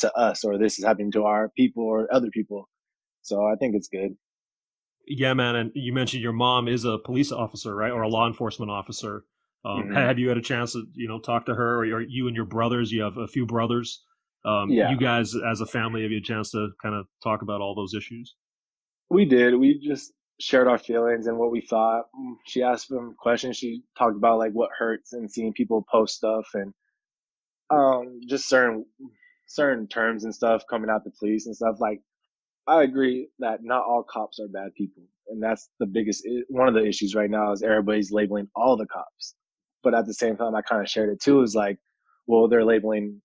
to 0.00 0.12
us 0.14 0.44
or 0.44 0.58
this 0.58 0.78
is 0.78 0.84
happening 0.84 1.12
to 1.12 1.24
our 1.24 1.50
people 1.56 1.84
or 1.84 2.12
other 2.14 2.30
people. 2.32 2.68
So 3.22 3.46
I 3.46 3.56
think 3.56 3.76
it's 3.76 3.88
good. 3.88 4.16
Yeah, 5.08 5.34
man. 5.34 5.56
And 5.56 5.72
you 5.74 5.92
mentioned 5.92 6.22
your 6.22 6.32
mom 6.32 6.68
is 6.68 6.84
a 6.84 6.98
police 6.98 7.32
officer, 7.32 7.74
right? 7.74 7.90
Or 7.90 8.02
a 8.02 8.08
law 8.08 8.26
enforcement 8.26 8.70
officer. 8.70 9.24
Um, 9.64 9.84
mm-hmm. 9.84 9.94
Have 9.94 10.18
you 10.18 10.28
had 10.28 10.38
a 10.38 10.42
chance 10.42 10.72
to, 10.72 10.84
you 10.94 11.08
know, 11.08 11.18
talk 11.18 11.46
to 11.46 11.54
her 11.54 11.78
or 11.78 12.00
you 12.02 12.26
and 12.26 12.36
your 12.36 12.44
brothers? 12.44 12.92
You 12.92 13.02
have 13.02 13.16
a 13.16 13.26
few 13.26 13.46
brothers. 13.46 14.04
Um, 14.44 14.70
yeah. 14.70 14.90
You 14.90 14.96
guys, 14.96 15.34
as 15.50 15.60
a 15.60 15.66
family, 15.66 16.02
have 16.02 16.10
you 16.10 16.18
a 16.18 16.22
chance 16.22 16.50
to 16.52 16.68
kind 16.80 16.94
of 16.94 17.06
talk 17.22 17.42
about 17.42 17.60
all 17.60 17.74
those 17.74 17.94
issues? 17.94 18.34
We 19.10 19.24
did. 19.24 19.54
We 19.54 19.78
just 19.78 20.12
shared 20.40 20.68
our 20.68 20.78
feelings 20.78 21.26
and 21.26 21.38
what 21.38 21.50
we 21.50 21.60
thought. 21.60 22.04
Mm, 22.18 22.34
she 22.46 22.62
asked 22.62 22.88
them 22.88 23.14
questions. 23.18 23.56
She 23.56 23.82
talked 23.96 24.16
about 24.16 24.38
like 24.38 24.52
what 24.52 24.70
hurts 24.76 25.12
and 25.12 25.30
seeing 25.30 25.52
people 25.52 25.84
post 25.90 26.16
stuff 26.16 26.46
and 26.54 26.72
um, 27.70 28.20
just 28.28 28.48
certain 28.48 28.84
certain 29.46 29.88
terms 29.88 30.24
and 30.24 30.34
stuff 30.34 30.62
coming 30.68 30.90
out 30.90 31.04
the 31.04 31.10
police 31.18 31.46
and 31.46 31.56
stuff. 31.56 31.76
Like 31.80 32.00
I 32.68 32.84
agree 32.84 33.30
that 33.40 33.60
not 33.64 33.84
all 33.84 34.04
cops 34.04 34.40
are 34.40 34.48
bad 34.48 34.74
people, 34.76 35.04
and 35.28 35.42
that's 35.42 35.70
the 35.80 35.86
biggest 35.86 36.26
one 36.48 36.68
of 36.68 36.74
the 36.74 36.86
issues 36.86 37.14
right 37.14 37.30
now 37.30 37.52
is 37.52 37.62
everybody's 37.62 38.12
labeling 38.12 38.48
all 38.56 38.76
the 38.76 38.86
cops. 38.86 39.34
But 39.82 39.94
at 39.94 40.06
the 40.06 40.14
same 40.14 40.36
time, 40.36 40.54
I 40.54 40.62
kind 40.62 40.82
of 40.82 40.88
shared 40.90 41.10
it 41.10 41.20
too. 41.22 41.42
Is 41.42 41.54
like, 41.54 41.78
well, 42.26 42.48
they're 42.48 42.64
labeling 42.64 43.22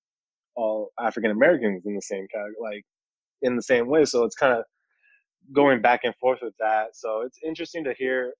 all 0.55 0.91
African 0.99 1.31
Americans 1.31 1.83
in 1.85 1.95
the 1.95 2.01
same 2.01 2.27
category, 2.33 2.55
like 2.61 2.83
in 3.43 3.55
the 3.55 3.63
same 3.63 3.87
way. 3.87 4.05
So 4.05 4.23
it's 4.25 4.35
kind 4.35 4.53
of 4.53 4.65
going 5.53 5.81
back 5.81 6.01
and 6.03 6.15
forth 6.17 6.39
with 6.41 6.53
that. 6.59 6.89
So 6.95 7.21
it's 7.21 7.39
interesting 7.45 7.83
to 7.85 7.93
hear 7.95 8.33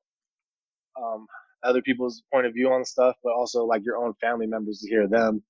um, 1.02 1.28
other 1.64 1.82
people's 1.82 2.24
point 2.32 2.46
of 2.46 2.54
view 2.54 2.72
on 2.72 2.86
stuff, 2.86 3.16
but 3.24 3.34
also 3.34 3.66
like 3.66 3.84
your 3.86 3.98
own 3.98 4.14
family 4.22 4.48
members 4.48 4.80
to 4.80 4.90
hear 4.90 5.08
them. 5.08 5.44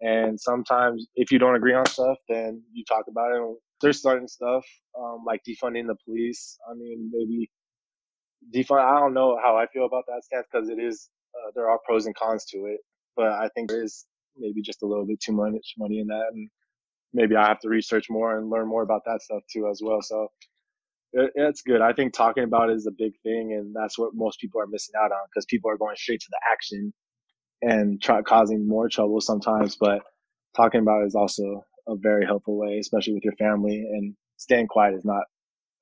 And 0.00 0.40
sometimes 0.40 1.06
if 1.14 1.30
you 1.30 1.38
don't 1.38 1.54
agree 1.56 1.74
on 1.74 1.86
stuff, 1.86 2.18
then 2.28 2.62
you 2.72 2.84
talk 2.88 3.04
about 3.08 3.32
it. 3.32 3.38
And 3.38 3.56
they're 3.82 3.92
starting 3.92 4.28
stuff 4.28 4.64
um, 4.98 5.24
like 5.26 5.42
defunding 5.48 5.86
the 5.88 5.96
police. 6.06 6.58
I 6.70 6.74
mean, 6.74 7.10
maybe 7.12 7.50
defund. 8.54 8.80
I 8.80 9.00
don't 9.00 9.14
know 9.14 9.38
how 9.42 9.56
I 9.56 9.66
feel 9.72 9.86
about 9.86 10.04
that 10.08 10.24
stance 10.24 10.46
because 10.52 10.68
it 10.68 10.78
is 10.80 11.10
uh, 11.36 11.50
there 11.54 11.68
are 11.70 11.78
pros 11.86 12.06
and 12.06 12.14
cons 12.16 12.44
to 12.46 12.58
it, 12.66 12.80
but 13.16 13.26
I 13.26 13.48
think 13.54 13.70
there 13.70 13.82
is 13.82 14.06
maybe 14.36 14.62
just 14.62 14.82
a 14.82 14.86
little 14.86 15.06
bit 15.06 15.20
too 15.20 15.32
much 15.32 15.74
money 15.78 16.00
in 16.00 16.06
that, 16.08 16.26
and 16.32 16.50
maybe 17.12 17.36
I 17.36 17.46
have 17.48 17.60
to 17.60 17.68
research 17.68 18.06
more 18.10 18.38
and 18.38 18.50
learn 18.50 18.68
more 18.68 18.82
about 18.82 19.02
that 19.06 19.22
stuff 19.22 19.42
too 19.52 19.68
as 19.70 19.80
well. 19.84 20.02
So 20.02 20.28
it's 21.12 21.62
good. 21.62 21.82
I 21.82 21.92
think 21.92 22.14
talking 22.14 22.44
about 22.44 22.70
it 22.70 22.76
is 22.76 22.86
a 22.86 22.92
big 22.96 23.12
thing, 23.22 23.52
and 23.52 23.74
that's 23.74 23.98
what 23.98 24.12
most 24.14 24.40
people 24.40 24.60
are 24.60 24.66
missing 24.66 24.94
out 24.98 25.12
on 25.12 25.18
because 25.30 25.46
people 25.46 25.70
are 25.70 25.76
going 25.76 25.96
straight 25.96 26.20
to 26.20 26.28
the 26.30 26.40
action 26.52 26.92
and 27.62 28.02
try 28.02 28.22
causing 28.22 28.66
more 28.66 28.88
trouble 28.88 29.20
sometimes. 29.20 29.76
But 29.76 30.02
talking 30.56 30.80
about 30.80 31.02
it 31.02 31.06
is 31.06 31.14
also 31.14 31.64
a 31.88 31.94
very 31.96 32.24
helpful 32.24 32.58
way, 32.58 32.78
especially 32.78 33.14
with 33.14 33.24
your 33.24 33.36
family. 33.36 33.78
And 33.78 34.14
staying 34.36 34.68
quiet 34.68 34.94
is 34.94 35.04
not. 35.04 35.24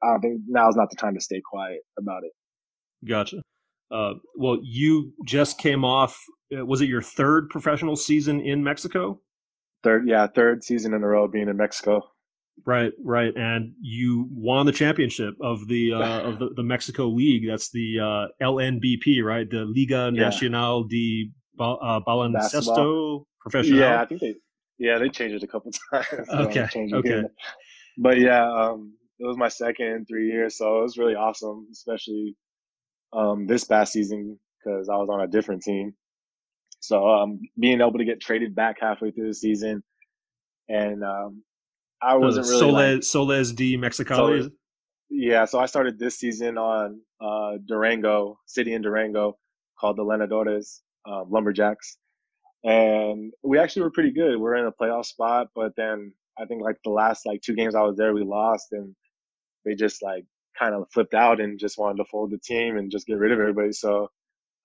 I 0.02 0.12
don't 0.12 0.20
think 0.20 0.40
now 0.48 0.68
is 0.68 0.76
not 0.76 0.90
the 0.90 0.96
time 0.96 1.14
to 1.14 1.20
stay 1.20 1.42
quiet 1.44 1.80
about 1.98 2.22
it. 2.24 2.32
Gotcha. 3.06 3.42
Uh, 3.90 4.14
well, 4.36 4.58
you 4.62 5.12
just 5.26 5.58
came 5.58 5.84
off. 5.84 6.18
Uh, 6.56 6.64
was 6.64 6.80
it 6.80 6.88
your 6.88 7.02
third 7.02 7.48
professional 7.50 7.96
season 7.96 8.40
in 8.40 8.62
Mexico? 8.62 9.20
Third, 9.82 10.06
yeah, 10.06 10.26
third 10.26 10.62
season 10.62 10.94
in 10.94 11.02
a 11.02 11.06
row 11.06 11.26
being 11.26 11.48
in 11.48 11.56
Mexico. 11.56 12.02
Right, 12.66 12.92
right, 13.02 13.34
and 13.36 13.72
you 13.80 14.28
won 14.32 14.66
the 14.66 14.72
championship 14.72 15.34
of 15.40 15.66
the 15.66 15.92
uh, 15.94 16.20
of 16.20 16.38
the, 16.38 16.50
the 16.54 16.62
Mexico 16.62 17.08
League. 17.08 17.48
That's 17.48 17.70
the 17.70 17.98
uh, 18.00 18.44
LNBP, 18.44 19.22
right? 19.24 19.48
The 19.48 19.64
Liga 19.64 20.10
yeah. 20.12 20.24
Nacional 20.24 20.84
de 20.84 21.32
uh, 21.58 22.00
Baloncesto 22.06 23.24
Profesional. 23.40 23.80
Yeah, 23.80 24.02
I 24.02 24.06
think 24.06 24.20
they 24.20 24.34
yeah 24.80 24.98
they 24.98 25.08
changed 25.08 25.36
it 25.36 25.44
a 25.44 25.46
couple 25.46 25.70
times. 25.92 26.28
okay, 26.28 26.66
okay. 26.92 27.22
But 27.96 28.18
yeah, 28.18 28.50
um, 28.50 28.94
it 29.20 29.26
was 29.26 29.36
my 29.36 29.48
second 29.48 30.06
three 30.08 30.26
years, 30.28 30.56
so 30.56 30.80
it 30.80 30.82
was 30.82 30.98
really 30.98 31.14
awesome, 31.14 31.68
especially 31.70 32.34
um, 33.12 33.46
this 33.46 33.62
past 33.64 33.92
season 33.92 34.38
because 34.58 34.88
I 34.88 34.96
was 34.96 35.08
on 35.08 35.20
a 35.20 35.28
different 35.28 35.62
team. 35.62 35.94
So 36.80 37.06
um, 37.08 37.40
being 37.58 37.80
able 37.80 37.98
to 37.98 38.04
get 38.04 38.20
traded 38.20 38.54
back 38.54 38.78
halfway 38.80 39.10
through 39.10 39.28
the 39.28 39.34
season 39.34 39.82
and 40.70 41.04
um, 41.04 41.42
I 42.00 42.16
wasn't 42.16 42.46
really 42.46 42.60
Soles 42.60 42.72
like, 42.72 43.02
Soles 43.02 43.52
de 43.52 43.76
Mexicali. 43.76 44.44
So, 44.44 44.50
yeah, 45.10 45.44
so 45.44 45.58
I 45.58 45.66
started 45.66 45.98
this 45.98 46.16
season 46.16 46.56
on 46.56 47.00
uh, 47.20 47.58
Durango 47.66 48.38
City 48.46 48.72
in 48.72 48.80
Durango 48.80 49.36
called 49.78 49.96
the 49.96 50.04
Leñadores 50.04 50.80
um, 51.06 51.26
Lumberjacks, 51.28 51.98
and 52.64 53.32
we 53.42 53.58
actually 53.58 53.82
were 53.82 53.90
pretty 53.90 54.12
good. 54.12 54.36
We 54.36 54.48
are 54.48 54.56
in 54.56 54.66
a 54.66 54.72
playoff 54.72 55.06
spot, 55.06 55.48
but 55.54 55.72
then 55.76 56.12
I 56.38 56.44
think 56.46 56.62
like 56.62 56.76
the 56.84 56.90
last 56.90 57.26
like 57.26 57.40
two 57.42 57.54
games 57.54 57.74
I 57.74 57.82
was 57.82 57.96
there, 57.96 58.12
we 58.14 58.24
lost, 58.24 58.68
and 58.72 58.94
they 59.64 59.74
just 59.74 60.02
like 60.02 60.24
kind 60.58 60.74
of 60.74 60.86
flipped 60.92 61.14
out 61.14 61.40
and 61.40 61.58
just 61.58 61.78
wanted 61.78 61.98
to 61.98 62.04
fold 62.10 62.30
the 62.30 62.38
team 62.38 62.76
and 62.76 62.90
just 62.90 63.06
get 63.06 63.18
rid 63.18 63.32
of 63.32 63.40
everybody. 63.40 63.72
So 63.72 64.10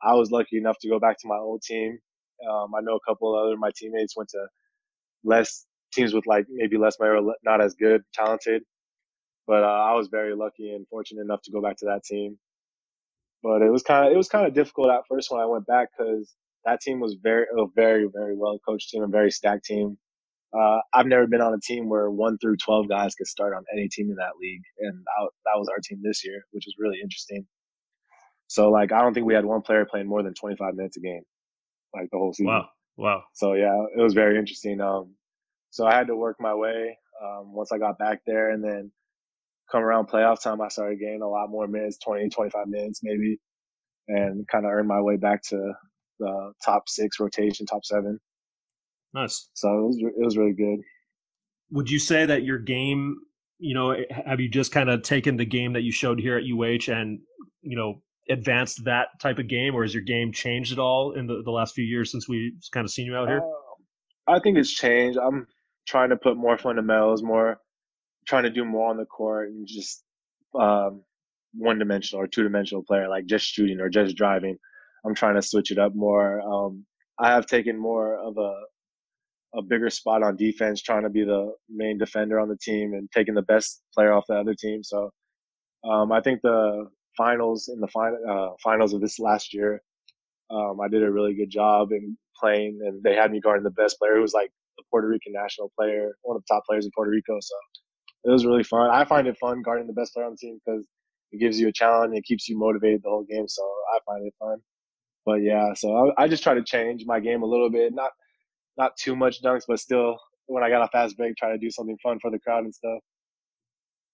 I 0.01 0.13
was 0.13 0.31
lucky 0.31 0.57
enough 0.57 0.77
to 0.81 0.89
go 0.89 0.99
back 0.99 1.17
to 1.19 1.27
my 1.27 1.37
old 1.37 1.61
team. 1.63 1.99
Um, 2.49 2.73
I 2.75 2.81
know 2.81 2.95
a 2.97 3.09
couple 3.09 3.35
of 3.35 3.45
other 3.45 3.57
my 3.57 3.71
teammates 3.75 4.17
went 4.17 4.29
to 4.29 4.45
less 5.23 5.65
teams 5.93 6.13
with 6.13 6.27
like 6.27 6.45
maybe 6.49 6.77
less 6.77 6.97
or 6.99 7.35
not 7.43 7.61
as 7.61 7.75
good, 7.75 8.03
talented. 8.13 8.63
But 9.47 9.63
uh, 9.63 9.67
I 9.67 9.93
was 9.93 10.07
very 10.09 10.35
lucky 10.35 10.71
and 10.73 10.87
fortunate 10.87 11.21
enough 11.21 11.41
to 11.43 11.51
go 11.51 11.61
back 11.61 11.77
to 11.77 11.85
that 11.85 12.03
team. 12.03 12.37
But 13.43 13.61
it 13.61 13.71
was 13.71 13.83
kind 13.83 14.07
of 14.07 14.13
it 14.13 14.17
was 14.17 14.29
kind 14.29 14.47
of 14.47 14.53
difficult 14.53 14.89
at 14.89 15.03
first 15.09 15.31
when 15.31 15.41
I 15.41 15.45
went 15.45 15.67
back 15.67 15.89
because 15.97 16.33
that 16.65 16.81
team 16.81 17.00
was 17.00 17.17
very 17.22 17.45
a 17.57 17.65
very 17.75 18.07
very 18.13 18.36
well 18.38 18.60
coached 18.67 18.89
team, 18.91 19.03
a 19.03 19.07
very 19.07 19.31
stacked 19.31 19.65
team. 19.65 19.98
Uh, 20.57 20.79
I've 20.93 21.07
never 21.07 21.27
been 21.27 21.41
on 21.41 21.53
a 21.53 21.60
team 21.62 21.89
where 21.89 22.12
one 22.12 22.38
through 22.39 22.57
twelve 22.57 22.89
guys 22.89 23.15
could 23.15 23.27
start 23.27 23.53
on 23.55 23.63
any 23.74 23.89
team 23.89 24.10
in 24.10 24.17
that 24.17 24.34
league, 24.41 24.63
and 24.79 25.03
I, 25.19 25.24
that 25.24 25.57
was 25.60 25.69
our 25.69 25.79
team 25.84 26.01
this 26.03 26.25
year, 26.25 26.45
which 26.51 26.65
was 26.67 26.75
really 26.79 27.00
interesting. 27.03 27.48
So 28.48 28.69
like 28.72 28.91
I 28.91 29.01
don't 29.01 29.13
think 29.13 29.27
we 29.27 29.36
had 29.36 29.45
one 29.45 29.62
player 29.63 29.86
playing 29.86 30.07
more 30.07 30.24
than 30.24 30.34
twenty 30.36 30.57
five 30.57 30.75
minutes 30.75 30.98
a 30.98 31.01
game, 31.01 31.24
like 31.95 32.10
the 32.12 32.19
whole 32.19 32.34
season. 32.34 32.48
Wow, 32.48 32.69
wow. 32.98 33.24
So 33.34 33.53
yeah, 33.53 33.86
it 33.98 34.01
was 34.01 34.13
very 34.13 34.39
interesting. 34.39 34.81
Um, 34.81 35.15
so 35.72 35.86
I 35.88 35.95
had 35.95 36.07
to 36.07 36.15
work 36.17 36.38
my 36.39 36.53
way 36.55 36.98
um, 37.24 37.53
once 37.53 37.72
I 37.72 37.79
got 37.79 38.00
back 38.00 38.22
there. 38.27 38.51
And 38.51 38.63
then 38.63 38.91
come 39.72 39.84
around 39.84 40.07
playoff 40.10 40.41
time, 40.43 40.62
I 40.62 40.69
started 40.69 41.00
getting 41.00 41.22
a 41.24 41.29
lot 41.29 41.50
more 41.50 41.67
minutes 41.67 41.98
20, 42.00 42.29
25 42.29 42.67
minutes 42.67 43.01
maybe. 43.03 43.38
and 44.10 44.48
kind 44.50 44.65
of 44.65 44.72
earned 44.74 44.89
my 44.89 45.01
way 45.01 45.17
back 45.17 45.43
to 45.50 45.74
the 46.19 46.53
top 46.63 46.88
six 46.88 47.19
rotation, 47.19 47.65
top 47.65 47.86
seven. 47.86 48.19
Nice. 49.13 49.50
So 49.53 49.69
it 49.69 49.81
was 49.88 49.98
it 49.98 50.25
was 50.25 50.38
really 50.38 50.53
good. 50.53 50.79
Would 51.72 51.89
you 51.89 52.00
say 52.00 52.25
that 52.25 52.43
your 52.43 52.60
game, 52.60 53.17
you 53.60 53.74
know, 53.74 53.91
eh, 53.91 54.03
have 54.25 54.39
you 54.39 54.50
just 54.50 54.72
kind 54.72 54.89
of 54.89 55.01
taken 55.01 55.38
the 55.38 55.45
game 55.45 55.74
that 55.74 55.81
you 55.81 55.91
showed 55.91 56.19
here 56.19 56.38
at 56.38 56.43
UH 56.43 56.91
and 56.91 57.19
you 57.62 57.77
know 57.77 58.01
advanced 58.29 58.84
that 58.86 59.07
type 59.22 59.39
of 59.39 59.48
game, 59.48 59.75
or 59.75 59.84
has 59.84 59.93
your 59.93 60.03
game 60.03 60.31
changed 60.31 60.72
at 60.72 60.79
all 60.79 61.13
in 61.13 61.27
the, 61.27 61.41
the 61.43 61.51
last 61.51 61.74
few 61.74 61.86
years 61.86 62.12
since 62.12 62.27
we've 62.27 62.53
kind 62.72 62.86
of 62.86 62.91
seen 62.91 63.05
you 63.05 63.15
out 63.15 63.27
here? 63.27 63.39
Uh, 63.39 64.31
I 64.34 64.39
think 64.39 64.57
it's 64.57 64.74
changed. 64.74 65.17
I'm 65.17 65.48
trying 65.88 66.10
to 66.10 66.15
put 66.15 66.36
more 66.36 66.57
fundamentals, 66.57 67.24
more 67.24 67.60
trying 68.27 68.43
to 68.43 68.50
do 68.50 68.65
more 68.65 68.89
on 68.89 68.98
the 68.98 69.05
court, 69.05 69.50
and 69.50 69.67
just 69.67 70.03
um, 70.60 71.03
one 71.53 71.79
dimensional 71.79 72.24
or 72.24 72.27
two 72.27 72.43
dimensional 72.43 72.84
player, 72.84 73.07
like 73.07 73.25
just 73.25 73.45
shooting 73.45 73.79
or 73.79 73.89
just 73.89 74.15
driving. 74.15 74.57
I'm 75.05 75.15
trying 75.15 75.35
to 75.35 75.41
switch 75.41 75.71
it 75.71 75.77
up 75.77 75.93
more. 75.95 76.41
Um, 76.41 76.85
I 77.19 77.29
have 77.29 77.45
taken 77.45 77.77
more 77.77 78.17
of 78.17 78.38
a 78.38 78.53
a 79.57 79.62
bigger 79.62 79.89
spot 79.89 80.21
on 80.21 80.35
defense, 80.35 80.81
trying 80.81 81.03
to 81.03 81.09
be 81.09 81.24
the 81.24 81.53
main 81.69 81.97
defender 81.97 82.39
on 82.39 82.50
the 82.50 82.57
team 82.57 82.93
and 82.93 83.09
taking 83.15 83.33
the 83.33 83.41
best 83.43 83.81
player 83.93 84.12
off 84.12 84.25
the 84.27 84.35
other 84.35 84.53
team. 84.53 84.83
So 84.83 85.09
um, 85.89 86.12
I 86.12 86.19
think 86.21 86.41
the 86.41 86.88
finals 87.17 87.69
in 87.74 87.79
the 87.79 87.88
final 87.88 88.17
uh, 88.29 88.55
finals 88.62 88.93
of 88.93 89.01
this 89.01 89.19
last 89.19 89.53
year, 89.53 89.81
um, 90.51 90.79
I 90.81 90.89
did 90.89 91.03
a 91.03 91.12
really 91.12 91.33
good 91.33 91.50
job 91.50 91.91
in 91.91 92.17
playing, 92.39 92.79
and 92.85 93.01
they 93.03 93.15
had 93.15 93.31
me 93.31 93.39
guarding 93.39 93.63
the 93.63 93.71
best 93.71 93.97
player, 93.97 94.15
who 94.15 94.21
was 94.21 94.33
like 94.33 94.51
the 94.77 94.83
Puerto 94.91 95.07
Rican 95.07 95.33
national 95.33 95.71
player, 95.77 96.12
one 96.24 96.35
of 96.35 96.43
the 96.43 96.53
top 96.53 96.63
players 96.65 96.85
in 96.85 96.91
Puerto 96.93 97.12
Rico. 97.12 97.38
So 97.39 97.55
it 98.25 98.31
was 98.31 98.45
really 98.45 98.63
fun. 98.63 98.89
I 98.91 99.05
find 99.05 99.27
it 99.27 99.38
fun 99.38 99.62
guarding 99.62 99.88
the 99.88 99.93
best 99.93 100.13
player 100.13 100.25
on 100.25 100.33
the 100.33 100.38
team 100.38 100.59
because 100.65 100.85
it 101.31 101.39
gives 101.39 101.59
you 101.59 101.67
a 101.69 101.71
challenge. 101.71 102.09
And 102.09 102.17
it 102.17 102.25
keeps 102.25 102.50
you 102.50 102.57
motivated 102.57 103.01
the 103.03 103.09
whole 103.09 103.24
game. 103.24 103.47
So 103.47 103.63
I 103.93 104.00
find 104.05 104.25
it 104.25 104.33
fun. 104.39 104.57
But 105.25 105.41
yeah, 105.41 105.74
so 105.74 106.13
I, 106.17 106.24
I 106.24 106.27
just 106.27 106.44
try 106.44 106.53
to 106.53 106.63
change 106.63 107.03
my 107.05 107.20
game 107.20 107.41
a 107.41 107.48
little 107.48 107.70
bit. 107.70 107.94
Not 107.94 108.12
not 108.77 108.96
too 108.98 109.15
much 109.15 109.41
dunks, 109.41 109.63
but 109.67 109.79
still, 109.79 110.17
when 110.48 110.63
I 110.63 110.70
got 110.70 110.84
a 110.84 110.88
fast 110.89 111.17
break, 111.17 111.36
try 111.36 111.51
to 111.51 111.58
do 111.58 111.72
something 111.72 111.98
fun 112.03 112.20
for 112.22 112.29
the 112.29 112.39
crowd 112.39 112.65
and 112.65 112.74
stuff. 112.74 113.00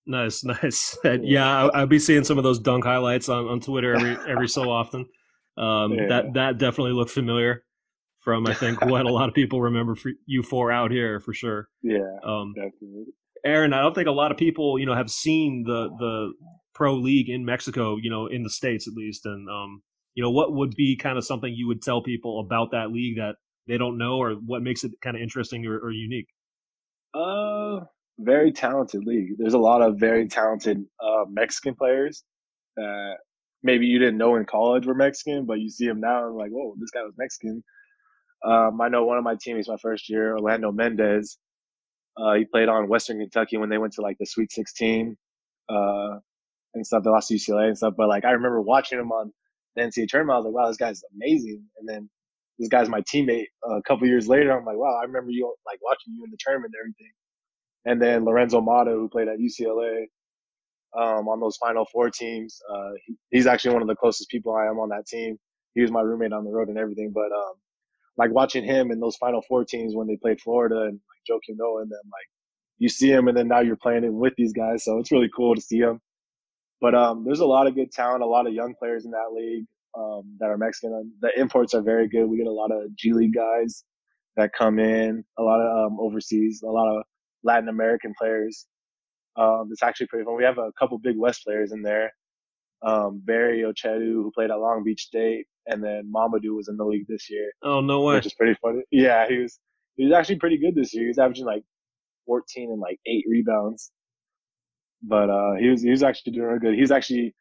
Nice, 0.06 0.44
nice. 0.64 0.98
yeah, 1.22 1.58
I'll, 1.58 1.72
I'll, 1.74 1.88
be 1.88 2.00
seeing 2.00 2.24
some 2.24 2.38
of 2.38 2.44
those 2.44 2.60
dunk 2.60 2.86
highlights 2.86 3.30
on, 3.30 3.48
on 3.48 3.60
Twitter 3.60 3.96
every 3.96 4.18
every 4.32 4.48
so 4.48 4.70
often. 4.72 5.06
Um, 5.58 5.94
yeah. 5.94 6.08
That 6.08 6.34
that 6.34 6.58
definitely 6.58 6.94
looked 6.94 7.12
familiar 7.12 7.64
from 8.20 8.48
I 8.48 8.54
think 8.54 8.82
what 8.86 9.06
a 9.06 9.12
lot 9.12 9.28
of 9.28 9.36
people 9.36 9.62
remember 9.62 9.96
for 9.96 10.12
you 10.26 10.44
for 10.44 10.72
out 10.72 10.92
here 10.92 11.20
for 11.20 11.34
sure. 11.34 11.68
Yeah, 11.82 12.18
um, 12.24 12.54
definitely. 12.56 13.06
Aaron, 13.44 13.74
I 13.74 13.82
don't 13.82 13.96
think 13.96 14.08
a 14.08 14.12
lot 14.12 14.32
of 14.32 14.38
people 14.38 14.80
you 14.80 14.86
know 14.86 14.96
have 14.96 15.10
seen 15.10 15.64
the 15.66 15.90
the 16.00 16.34
pro 16.74 16.96
league 16.96 17.30
in 17.30 17.44
Mexico, 17.44 17.98
you 18.02 18.10
know, 18.10 18.28
in 18.28 18.44
the 18.44 18.50
states 18.50 18.88
at 18.88 18.94
least, 18.94 19.26
and 19.26 19.50
um, 19.50 19.82
you 20.16 20.24
know, 20.24 20.32
what 20.32 20.54
would 20.54 20.76
be 20.76 20.98
kind 20.98 21.18
of 21.18 21.26
something 21.26 21.54
you 21.54 21.68
would 21.68 21.82
tell 21.82 22.02
people 22.02 22.40
about 22.40 22.72
that 22.72 22.92
league 22.92 23.18
that 23.18 23.36
they 23.68 23.78
don't 23.78 23.98
know, 23.98 24.18
or 24.18 24.34
what 24.34 24.62
makes 24.62 24.84
it 24.84 24.92
kind 25.02 25.16
of 25.16 25.22
interesting 25.22 25.66
or, 25.66 25.78
or 25.78 25.92
unique? 25.92 26.28
Uh, 27.14 27.86
very 28.20 28.52
talented 28.52 29.06
league. 29.06 29.32
There's 29.38 29.54
a 29.54 29.60
lot 29.60 29.82
of 29.82 30.00
very 30.00 30.28
talented 30.28 30.84
uh, 31.00 31.26
Mexican 31.30 31.76
players 31.76 32.24
that 32.78 33.18
maybe 33.64 33.86
you 33.86 34.00
didn't 34.00 34.18
know 34.18 34.36
in 34.36 34.46
college 34.46 34.86
were 34.86 34.96
Mexican, 34.96 35.46
but 35.46 35.60
you 35.60 35.70
see 35.70 35.88
them 35.88 36.00
now 36.00 36.28
and 36.28 36.36
like, 36.36 36.52
whoa, 36.52 36.76
this 36.80 36.92
guy 36.92 37.04
was 37.04 37.14
Mexican. 37.18 37.64
Um, 38.44 38.82
I 38.82 38.90
know 38.90 39.06
one 39.06 39.18
of 39.18 39.24
my 39.24 39.36
teammates 39.40 39.70
my 39.70 39.78
first 39.78 40.10
year, 40.10 40.36
Orlando 40.36 40.72
Mendez. 40.72 41.38
Uh, 42.18 42.34
he 42.34 42.46
played 42.46 42.70
on 42.70 42.90
Western 42.90 43.20
Kentucky 43.20 43.58
when 43.58 43.70
they 43.70 43.78
went 43.78 43.94
to 43.94 44.02
like 44.02 44.18
the 44.20 44.26
Sweet 44.26 44.52
16 44.52 45.16
uh, 45.70 46.10
and 46.74 46.86
stuff. 46.86 47.04
They 47.04 47.10
lost 47.10 47.30
to 47.30 47.36
UCLA 47.36 47.68
and 47.68 47.78
stuff. 47.78 47.94
But 47.96 48.10
like 48.10 48.26
I 48.26 48.32
remember 48.32 48.62
watching 48.62 49.00
him 49.00 49.12
on 49.12 49.32
the 49.76 49.82
NCAA 49.84 50.08
tournament. 50.08 50.36
I 50.36 50.38
was 50.38 50.46
like, 50.46 50.54
wow, 50.54 50.68
this 50.68 50.78
guy's 50.78 51.04
amazing. 51.16 51.64
And 51.80 51.88
then 51.88 52.10
this 52.60 52.70
guy's 52.70 52.90
my 52.90 53.02
teammate. 53.02 53.48
Uh, 53.68 53.78
a 53.78 53.84
couple 53.84 54.08
years 54.08 54.28
later, 54.28 54.58
I'm 54.58 54.66
like, 54.66 54.78
wow, 54.78 54.98
I 55.02 55.06
remember 55.06 55.32
you 55.32 55.54
like 55.66 55.80
watching 55.84 56.14
you 56.14 56.24
in 56.26 56.32
the 56.32 56.38
tournament 56.40 56.74
and 56.74 56.82
everything. 56.82 57.14
And 57.86 58.02
then 58.02 58.26
Lorenzo 58.26 58.62
Mata, 58.62 58.92
who 58.92 59.10
played 59.10 59.28
at 59.28 59.40
UCLA 59.40 60.04
um, 60.98 61.28
on 61.28 61.40
those 61.40 61.58
Final 61.58 61.86
Four 61.86 62.10
teams, 62.12 62.60
uh, 62.72 62.92
he, 63.06 63.16
he's 63.32 63.48
actually 63.48 63.74
one 63.74 63.82
of 63.82 63.88
the 63.88 63.96
closest 63.96 64.30
people 64.30 64.54
I 64.56 64.68
am 64.68 64.80
on 64.80 64.90
that 64.90 65.08
team. 65.08 65.38
He 65.74 65.82
was 65.82 65.92
my 65.92 66.02
roommate 66.02 66.34
on 66.34 66.44
the 66.44 66.52
road 66.52 66.70
and 66.70 66.78
everything. 66.78 67.12
But 67.14 67.32
um, 67.32 67.54
like 68.18 68.32
watching 68.32 68.64
him 68.64 68.92
in 68.92 69.00
those 69.00 69.16
Final 69.18 69.42
Four 69.48 69.66
teams 69.66 69.96
when 69.96 70.08
they 70.08 70.18
played 70.18 70.42
Florida 70.42 70.84
and 70.84 70.94
like 70.94 71.30
Joakim 71.30 71.58
Noah 71.58 71.82
and 71.82 71.92
them, 71.92 72.02
like 72.06 72.28
you 72.78 72.90
see 72.90 73.12
him 73.12 73.28
and 73.28 73.38
then 73.38 73.48
now 73.48 73.62
you're 73.62 73.78
playing 73.78 74.04
it 74.04 74.14
with 74.14 74.34
these 74.38 74.54
guys. 74.54 74.84
So 74.84 75.00
it's 75.00 75.12
really 75.12 75.30
cool 75.36 75.56
to 75.56 75.62
see 75.62 75.80
him. 75.80 76.00
But 76.82 76.96
um, 76.96 77.24
there's 77.24 77.40
a 77.40 77.46
lot 77.46 77.68
of 77.68 77.76
good 77.76 77.92
talent, 77.92 78.24
a 78.24 78.28
lot 78.28 78.48
of 78.48 78.54
young 78.54 78.74
players 78.78 79.06
in 79.06 79.12
that 79.12 79.32
league 79.34 79.66
um, 79.98 80.36
that 80.40 80.50
are 80.50 80.58
Mexican. 80.58 81.14
The 81.22 81.30
imports 81.40 81.74
are 81.74 81.82
very 81.82 82.08
good. 82.08 82.26
We 82.26 82.38
get 82.38 82.48
a 82.48 82.52
lot 82.52 82.72
of 82.72 82.96
G 82.96 83.14
League 83.14 83.36
guys 83.36 83.84
that 84.36 84.52
come 84.58 84.80
in, 84.80 85.24
a 85.38 85.44
lot 85.44 85.62
of 85.62 85.92
um, 85.92 86.00
overseas, 86.00 86.64
a 86.64 86.70
lot 86.72 86.98
of 86.98 87.04
Latin 87.44 87.70
American 87.70 88.14
players. 88.18 88.66
Um, 89.38 89.70
it's 89.72 89.84
actually 89.84 90.08
pretty 90.08 90.26
fun. 90.26 90.36
We 90.36 90.44
have 90.44 90.58
a 90.58 90.72
couple 90.78 90.98
big 90.98 91.18
West 91.18 91.44
players 91.46 91.72
in 91.72 91.84
there. 91.84 92.12
Um, 92.84 93.22
Barry 93.24 93.62
Ochedu, 93.62 94.14
who 94.14 94.32
played 94.34 94.50
at 94.50 94.58
Long 94.58 94.84
Beach 94.84 95.04
State, 95.04 95.46
and 95.68 95.84
then 95.84 96.12
Mamadou 96.14 96.56
was 96.56 96.68
in 96.68 96.78
the 96.78 96.84
league 96.84 97.06
this 97.08 97.30
year. 97.30 97.52
Oh 97.64 97.80
no 97.80 98.02
way! 98.02 98.16
Which 98.16 98.26
is 98.26 98.34
pretty 98.34 98.58
funny. 98.60 98.82
Yeah, 98.92 99.28
he 99.30 99.38
was 99.38 99.60
he 99.98 100.06
was 100.06 100.14
actually 100.14 100.38
pretty 100.38 100.58
good 100.58 100.74
this 100.74 100.94
year. 100.94 101.04
He 101.04 101.10
was 101.10 101.20
averaging 101.20 101.46
like 101.46 101.64
14 102.26 102.72
and 102.72 102.80
like 102.80 103.00
eight 103.06 103.26
rebounds. 103.30 103.92
But 105.04 105.30
uh, 105.30 105.56
he 105.60 105.70
was 105.70 105.82
he 105.82 105.90
was 105.90 106.04
actually 106.04 106.34
doing 106.34 106.48
really 106.48 106.60
good. 106.60 106.76
He's 106.76 106.92
actually 106.92 107.34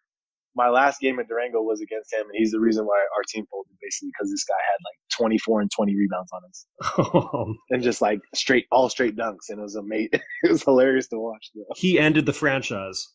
my 0.56 0.68
last 0.68 1.00
game 1.00 1.18
at 1.20 1.28
Durango 1.28 1.62
was 1.62 1.80
against 1.80 2.12
him, 2.12 2.22
and 2.22 2.34
he's 2.34 2.50
the 2.50 2.60
reason 2.60 2.84
why 2.84 2.98
our 3.16 3.22
team 3.28 3.44
folded 3.50 3.72
basically 3.80 4.10
because 4.12 4.30
this 4.30 4.44
guy 4.44 4.54
had 4.54 4.78
like 4.84 5.30
24 5.30 5.60
and 5.62 5.70
20 5.70 5.96
rebounds 5.96 6.30
on 6.32 6.40
us, 6.48 6.66
oh. 7.14 7.54
and 7.70 7.82
just 7.82 8.02
like 8.02 8.20
straight 8.34 8.66
all 8.72 8.88
straight 8.88 9.16
dunks, 9.16 9.48
and 9.48 9.58
it 9.58 9.62
was 9.62 9.76
a 9.76 9.82
mate. 9.82 10.10
it 10.42 10.50
was 10.50 10.62
hilarious 10.62 11.08
to 11.08 11.18
watch. 11.18 11.50
Though. 11.54 11.64
He 11.76 11.98
ended 11.98 12.26
the 12.26 12.32
franchise. 12.32 13.06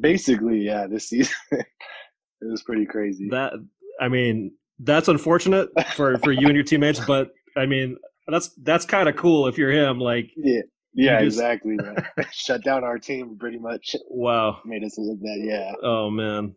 Basically, 0.00 0.60
yeah, 0.60 0.86
this 0.86 1.08
season 1.08 1.34
it 1.52 1.66
was 2.42 2.62
pretty 2.62 2.86
crazy. 2.86 3.28
That 3.30 3.54
I 4.00 4.08
mean, 4.08 4.52
that's 4.78 5.08
unfortunate 5.08 5.70
for 5.94 6.18
for 6.18 6.32
you 6.32 6.46
and 6.46 6.54
your 6.54 6.64
teammates, 6.64 7.00
but 7.00 7.30
I 7.56 7.66
mean, 7.66 7.96
that's 8.28 8.50
that's 8.62 8.84
kind 8.84 9.08
of 9.08 9.16
cool 9.16 9.46
if 9.46 9.58
you're 9.58 9.72
him. 9.72 9.98
Like, 9.98 10.30
yeah, 10.36 10.60
yeah, 10.98 11.22
just... 11.22 11.38
exactly. 11.38 11.76
Shut 12.32 12.64
down 12.64 12.84
our 12.84 12.98
team 12.98 13.36
pretty 13.38 13.58
much. 13.58 13.94
Wow, 14.08 14.60
made 14.64 14.84
us 14.84 14.98
look 14.98 15.20
bad. 15.22 15.38
Yeah. 15.40 15.72
Oh 15.82 16.10
man. 16.10 16.54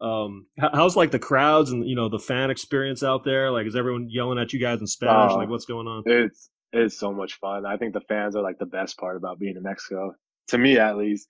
Um, 0.00 0.46
how's 0.56 0.94
like 0.94 1.10
the 1.10 1.18
crowds 1.18 1.72
and 1.72 1.84
you 1.84 1.96
know 1.96 2.08
the 2.08 2.20
fan 2.20 2.50
experience 2.50 3.02
out 3.02 3.24
there? 3.24 3.50
Like, 3.50 3.66
is 3.66 3.74
everyone 3.74 4.08
yelling 4.08 4.38
at 4.38 4.52
you 4.52 4.60
guys 4.60 4.80
in 4.80 4.86
Spanish? 4.86 5.32
Uh, 5.32 5.36
like, 5.36 5.48
what's 5.48 5.64
going 5.64 5.88
on? 5.88 6.04
It's 6.06 6.50
it's 6.72 6.98
so 6.98 7.12
much 7.12 7.34
fun. 7.40 7.66
I 7.66 7.78
think 7.78 7.94
the 7.94 8.00
fans 8.02 8.36
are 8.36 8.42
like 8.42 8.58
the 8.58 8.66
best 8.66 8.96
part 8.98 9.16
about 9.16 9.40
being 9.40 9.56
in 9.56 9.62
Mexico, 9.62 10.14
to 10.48 10.58
me 10.58 10.78
at 10.78 10.96
least. 10.96 11.26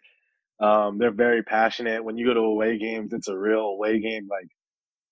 Um, 0.61 0.99
they're 0.99 1.13
very 1.13 1.43
passionate. 1.45 2.05
When 2.05 2.19
you 2.19 2.27
go 2.27 2.35
to 2.35 2.41
away 2.41 2.79
games, 2.79 3.13
it's 3.13 3.29
a 3.29 3.39
real 3.39 3.61
away 3.61 4.01
game. 4.01 4.27
Like, 4.29 4.49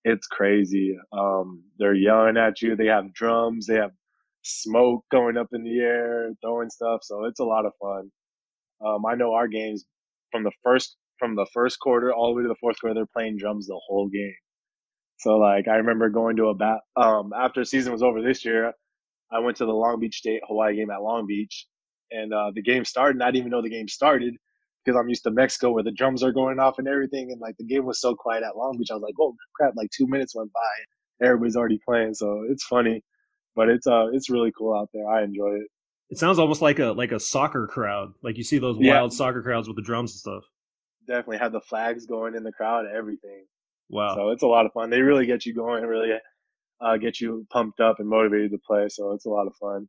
it's 0.05 0.26
crazy. 0.26 0.99
Um, 1.12 1.62
they're 1.79 1.95
yelling 1.95 2.37
at 2.37 2.61
you. 2.61 2.75
They 2.75 2.87
have 2.87 3.15
drums. 3.15 3.67
They 3.67 3.76
have 3.76 3.93
smoke 4.47 5.05
going 5.11 5.37
up 5.37 5.49
in 5.53 5.65
the 5.65 5.81
air, 5.81 6.31
throwing 6.43 6.71
stuff. 6.71 7.00
So 7.03 7.25
it's 7.25 7.41
a 7.41 7.45
lot 7.45 7.67
of 7.67 7.73
fun. 7.81 8.11
Um, 8.85 9.05
I 9.07 9.15
know 9.15 9.33
our 9.35 9.49
games 9.49 9.85
from 10.31 10.45
the 10.45 10.53
first 10.62 10.97
from 11.19 11.35
the 11.35 11.47
first 11.53 11.81
quarter 11.81 12.12
all 12.12 12.29
the 12.29 12.37
way 12.37 12.43
to 12.43 12.49
the 12.49 12.57
fourth 12.61 12.79
quarter, 12.81 12.95
they're 12.95 13.07
playing 13.07 13.38
drums 13.38 13.67
the 13.67 13.81
whole 13.87 14.09
game. 14.09 14.35
So 15.19 15.37
like 15.38 15.67
I 15.69 15.76
remember 15.76 16.11
going 16.11 16.37
to 16.37 16.49
a 16.49 16.55
bat 16.55 16.81
um 16.97 17.33
after 17.37 17.65
season 17.65 17.93
was 17.93 18.03
over 18.03 18.23
this 18.23 18.45
year, 18.45 18.73
I 19.33 19.41
went 19.41 19.57
to 19.59 19.67
the 19.67 19.73
Long 19.73 19.99
Beach 20.00 20.17
State 20.17 20.43
Hawaii 20.47 20.76
game 20.76 20.91
at 20.91 21.03
Long 21.03 21.26
Beach, 21.26 21.67
and 22.11 22.33
uh, 22.33 22.53
the 22.55 22.62
game 22.62 22.85
started. 22.85 23.17
and 23.17 23.23
I 23.23 23.26
didn't 23.29 23.38
even 23.38 23.50
know 23.50 23.62
the 23.62 23.71
game 23.71 23.88
started 23.88 24.35
because 24.85 24.99
I'm 24.99 25.09
used 25.09 25.25
to 25.25 25.31
Mexico 25.33 25.73
where 25.73 25.83
the 25.83 25.91
drums 25.91 26.23
are 26.23 26.33
going 26.33 26.61
off 26.61 26.79
and 26.79 26.87
everything, 26.87 27.33
and 27.33 27.41
like 27.41 27.57
the 27.59 27.67
game 27.67 27.85
was 27.87 28.00
so 28.00 28.15
quiet 28.15 28.45
at 28.45 28.57
Long 28.57 28.76
Beach. 28.79 28.88
I 28.91 28.95
was 28.95 29.03
like, 29.03 29.15
oh 29.21 29.35
crap! 29.57 29.73
Like 29.76 29.91
two 29.91 30.07
minutes 30.07 30.35
went 30.37 30.53
by, 30.53 31.26
everybody's 31.26 31.57
already 31.57 31.81
playing. 31.85 32.15
So 32.15 32.45
it's 32.50 32.65
funny 32.65 33.03
but 33.56 33.68
it's 33.68 33.86
uh 33.86 34.06
it's 34.12 34.30
really 34.30 34.52
cool 34.56 34.78
out 34.78 34.90
there. 34.92 35.08
I 35.08 35.25
enjoy 35.25 35.54
it. 35.54 35.68
It 36.10 36.18
sounds 36.18 36.38
almost 36.38 36.62
like 36.62 36.78
a 36.78 36.92
like 36.92 37.10
a 37.10 37.18
soccer 37.18 37.66
crowd. 37.66 38.12
Like 38.22 38.36
you 38.36 38.44
see 38.44 38.58
those 38.58 38.76
yeah. 38.78 38.94
wild 38.94 39.12
soccer 39.12 39.42
crowds 39.42 39.66
with 39.66 39.76
the 39.76 39.82
drums 39.82 40.12
and 40.12 40.20
stuff. 40.20 40.44
Definitely 41.08 41.38
have 41.38 41.52
the 41.52 41.60
flags 41.60 42.06
going 42.06 42.34
in 42.34 42.44
the 42.44 42.52
crowd, 42.52 42.84
everything. 42.94 43.46
Wow. 43.88 44.14
So 44.14 44.30
it's 44.30 44.42
a 44.42 44.46
lot 44.46 44.66
of 44.66 44.72
fun. 44.72 44.90
They 44.90 45.00
really 45.00 45.26
get 45.26 45.46
you 45.46 45.54
going, 45.54 45.84
really 45.84 46.10
uh, 46.80 46.96
get 46.96 47.20
you 47.20 47.46
pumped 47.50 47.80
up 47.80 47.98
and 47.98 48.08
motivated 48.08 48.50
to 48.52 48.58
play. 48.58 48.88
So 48.88 49.12
it's 49.12 49.26
a 49.26 49.30
lot 49.30 49.46
of 49.46 49.54
fun. 49.56 49.88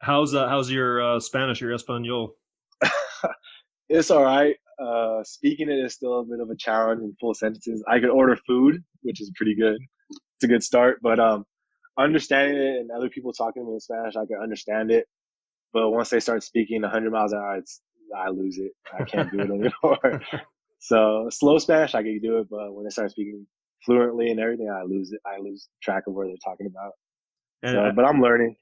How's 0.00 0.34
uh, 0.34 0.48
how's 0.48 0.70
your 0.70 1.02
uh, 1.02 1.20
Spanish, 1.20 1.60
your 1.60 1.72
Espanol? 1.72 2.34
it's 3.88 4.10
all 4.10 4.24
right. 4.24 4.56
Uh, 4.82 5.22
speaking 5.22 5.70
it 5.70 5.78
is 5.78 5.94
still 5.94 6.20
a 6.20 6.24
bit 6.24 6.40
of 6.40 6.50
a 6.50 6.56
challenge 6.56 7.00
in 7.00 7.14
full 7.20 7.32
sentences. 7.32 7.82
I 7.88 8.00
could 8.00 8.10
order 8.10 8.36
food, 8.46 8.82
which 9.02 9.20
is 9.20 9.30
pretty 9.36 9.54
good. 9.54 9.78
It's 10.10 10.44
a 10.44 10.48
good 10.48 10.62
start, 10.64 10.98
but 11.00 11.20
um, 11.20 11.44
understanding 11.98 12.56
it 12.58 12.80
and 12.80 12.90
other 12.90 13.08
people 13.08 13.32
talking 13.32 13.62
to 13.62 13.66
me 13.68 13.74
in 13.74 13.80
Spanish, 13.80 14.16
I 14.16 14.26
can 14.26 14.38
understand 14.42 14.90
it. 14.90 15.06
But 15.72 15.90
once 15.90 16.10
they 16.10 16.20
start 16.20 16.42
speaking 16.42 16.82
100 16.82 17.10
miles 17.12 17.32
an 17.32 17.38
hour, 17.38 17.56
it's, 17.56 17.80
I 18.16 18.28
lose 18.30 18.58
it. 18.58 18.72
I 18.92 19.04
can't 19.04 19.30
do 19.32 19.40
it 19.40 19.50
anymore. 19.84 20.22
so 20.78 21.28
slow 21.30 21.58
Spanish, 21.58 21.94
I 21.94 22.02
can 22.02 22.18
do 22.20 22.38
it. 22.38 22.48
But 22.50 22.74
when 22.74 22.84
they 22.84 22.90
start 22.90 23.10
speaking 23.10 23.46
fluently 23.84 24.30
and 24.30 24.38
everything, 24.40 24.70
I 24.70 24.82
lose 24.82 25.12
it. 25.12 25.20
I 25.26 25.38
lose 25.40 25.68
track 25.82 26.04
of 26.06 26.14
where 26.14 26.26
they're 26.26 26.36
talking 26.44 26.66
about. 26.66 26.92
And 27.62 27.74
So, 27.76 27.80
I- 27.86 27.90
but 27.92 28.04
I'm 28.04 28.20
learning. 28.20 28.56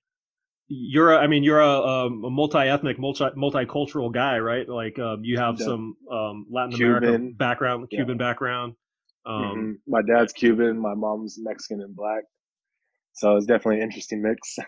you're, 0.69 1.13
a, 1.13 1.19
I 1.19 1.27
mean, 1.27 1.43
you're 1.43 1.61
a, 1.61 1.81
um, 1.81 2.25
a 2.25 2.31
multi-ethnic, 2.31 2.99
multi 2.99 3.25
multicultural 3.37 4.13
guy, 4.13 4.39
right? 4.39 4.67
Like, 4.69 4.99
um, 4.99 5.23
you 5.25 5.39
have 5.39 5.59
Yeah. 5.59 5.67
some 5.67 5.97
um, 6.11 6.47
Latin 6.51 6.73
Cuban. 6.73 6.97
American 7.05 7.33
background, 7.35 7.89
Yeah. 7.91 7.99
Cuban 7.99 8.17
background. 8.17 8.75
Um, 9.27 9.33
Mhm. 9.43 9.75
My 9.87 10.03
dad's 10.03 10.33
Cuban, 10.33 10.79
my 10.79 10.95
mom's 10.95 11.39
Mexican 11.41 11.83
and 11.83 11.95
black. 11.95 12.25
So 13.13 13.37
it's 13.37 13.47
definitely 13.47 13.77
an 13.79 13.85
interesting 13.85 14.23
mix. 14.23 14.57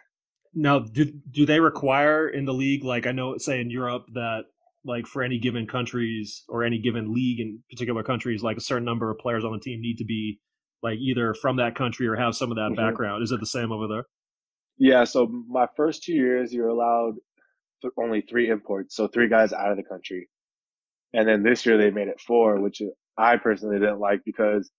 Now, 0.56 0.78
do 0.78 1.06
do 1.32 1.44
they 1.46 1.58
require 1.58 2.28
in 2.28 2.44
the 2.44 2.54
league, 2.54 2.84
like 2.84 3.08
I 3.08 3.10
know, 3.10 3.36
say 3.38 3.60
in 3.60 3.70
Europe, 3.70 4.04
that 4.14 4.42
like 4.84 5.04
for 5.04 5.24
any 5.24 5.36
given 5.40 5.66
countries 5.66 6.44
or 6.48 6.62
any 6.62 6.78
given 6.78 7.12
league 7.12 7.40
in 7.40 7.58
particular 7.68 8.04
countries, 8.04 8.40
like 8.44 8.56
a 8.56 8.60
certain 8.60 8.84
number 8.84 9.10
of 9.10 9.18
players 9.18 9.44
on 9.44 9.50
the 9.52 9.58
team 9.58 9.80
need 9.80 9.96
to 9.98 10.04
be 10.04 10.38
like 10.80 11.00
either 11.00 11.34
from 11.34 11.56
that 11.56 11.74
country 11.74 12.06
or 12.06 12.14
have 12.14 12.36
some 12.36 12.52
of 12.52 12.56
that 12.56 12.70
Mhm. 12.70 12.76
background. 12.76 13.24
Is 13.24 13.32
it 13.32 13.40
the 13.40 13.46
same 13.46 13.72
over 13.72 13.88
there? 13.88 14.04
Yeah, 14.78 15.02
so 15.02 15.26
my 15.26 15.66
first 15.76 16.04
two 16.04 16.12
years, 16.14 16.54
you're 16.54 16.68
allowed 16.68 17.14
th- 17.82 17.92
only 17.96 18.20
three 18.20 18.48
imports, 18.48 18.94
so 18.94 19.08
three 19.08 19.28
guys 19.28 19.52
out 19.52 19.72
of 19.72 19.76
the 19.76 19.82
country. 19.82 20.28
And 21.14 21.26
then 21.26 21.42
this 21.42 21.66
year 21.66 21.78
they 21.78 21.90
made 21.90 22.06
it 22.06 22.20
four, 22.20 22.60
which 22.60 22.80
I 23.18 23.38
personally 23.38 23.80
didn't 23.80 23.98
like 23.98 24.20
because 24.24 24.70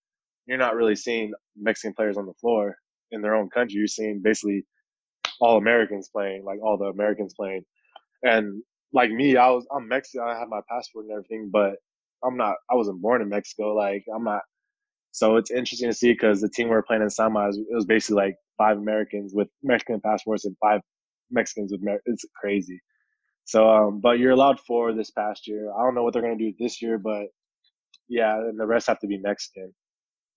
you're 0.46 0.56
not 0.56 0.74
really 0.74 0.96
seeing 0.96 1.34
Mexican 1.54 1.92
players 1.92 2.16
on 2.16 2.24
the 2.24 2.34
floor 2.40 2.78
in 3.12 3.22
their 3.22 3.34
own 3.34 3.48
country. 3.50 3.78
You're 3.78 3.86
seeing 3.86 4.20
basically 4.22 4.64
all 5.40 5.58
Americans 5.58 6.08
playing, 6.12 6.44
like 6.44 6.58
all 6.62 6.76
the 6.76 6.86
Americans 6.86 7.34
playing. 7.34 7.62
And 8.22 8.62
like 8.92 9.10
me, 9.10 9.36
I 9.36 9.50
was 9.50 9.66
I'm 9.74 9.88
Mexican, 9.88 10.26
I 10.26 10.38
have 10.38 10.48
my 10.48 10.60
passport 10.68 11.06
and 11.06 11.12
everything, 11.12 11.50
but 11.52 11.76
I'm 12.24 12.36
not. 12.36 12.56
I 12.70 12.74
wasn't 12.74 13.02
born 13.02 13.22
in 13.22 13.28
Mexico. 13.28 13.74
Like 13.74 14.04
I'm 14.14 14.24
not. 14.24 14.42
So 15.12 15.36
it's 15.36 15.50
interesting 15.50 15.88
to 15.88 15.94
see 15.94 16.12
because 16.12 16.40
the 16.40 16.48
team 16.48 16.68
we 16.68 16.74
were 16.74 16.82
playing 16.82 17.02
in 17.02 17.08
semis, 17.08 17.56
it 17.56 17.74
was 17.74 17.86
basically 17.86 18.22
like 18.22 18.36
five 18.58 18.76
Americans 18.76 19.32
with 19.34 19.48
Mexican 19.62 20.00
passports 20.00 20.44
and 20.44 20.56
five 20.60 20.80
Mexicans 21.30 21.72
with. 21.72 21.82
Mer- 21.82 22.02
it's 22.06 22.24
crazy. 22.38 22.80
So, 23.44 23.68
um, 23.68 24.00
but 24.00 24.18
you're 24.18 24.32
allowed 24.32 24.58
four 24.60 24.92
this 24.92 25.10
past 25.12 25.46
year. 25.46 25.72
I 25.72 25.82
don't 25.82 25.94
know 25.94 26.02
what 26.02 26.12
they're 26.12 26.22
gonna 26.22 26.36
do 26.36 26.52
this 26.58 26.82
year, 26.82 26.98
but 26.98 27.26
yeah, 28.08 28.36
and 28.36 28.58
the 28.58 28.66
rest 28.66 28.88
have 28.88 28.98
to 29.00 29.06
be 29.06 29.18
Mexican. 29.18 29.72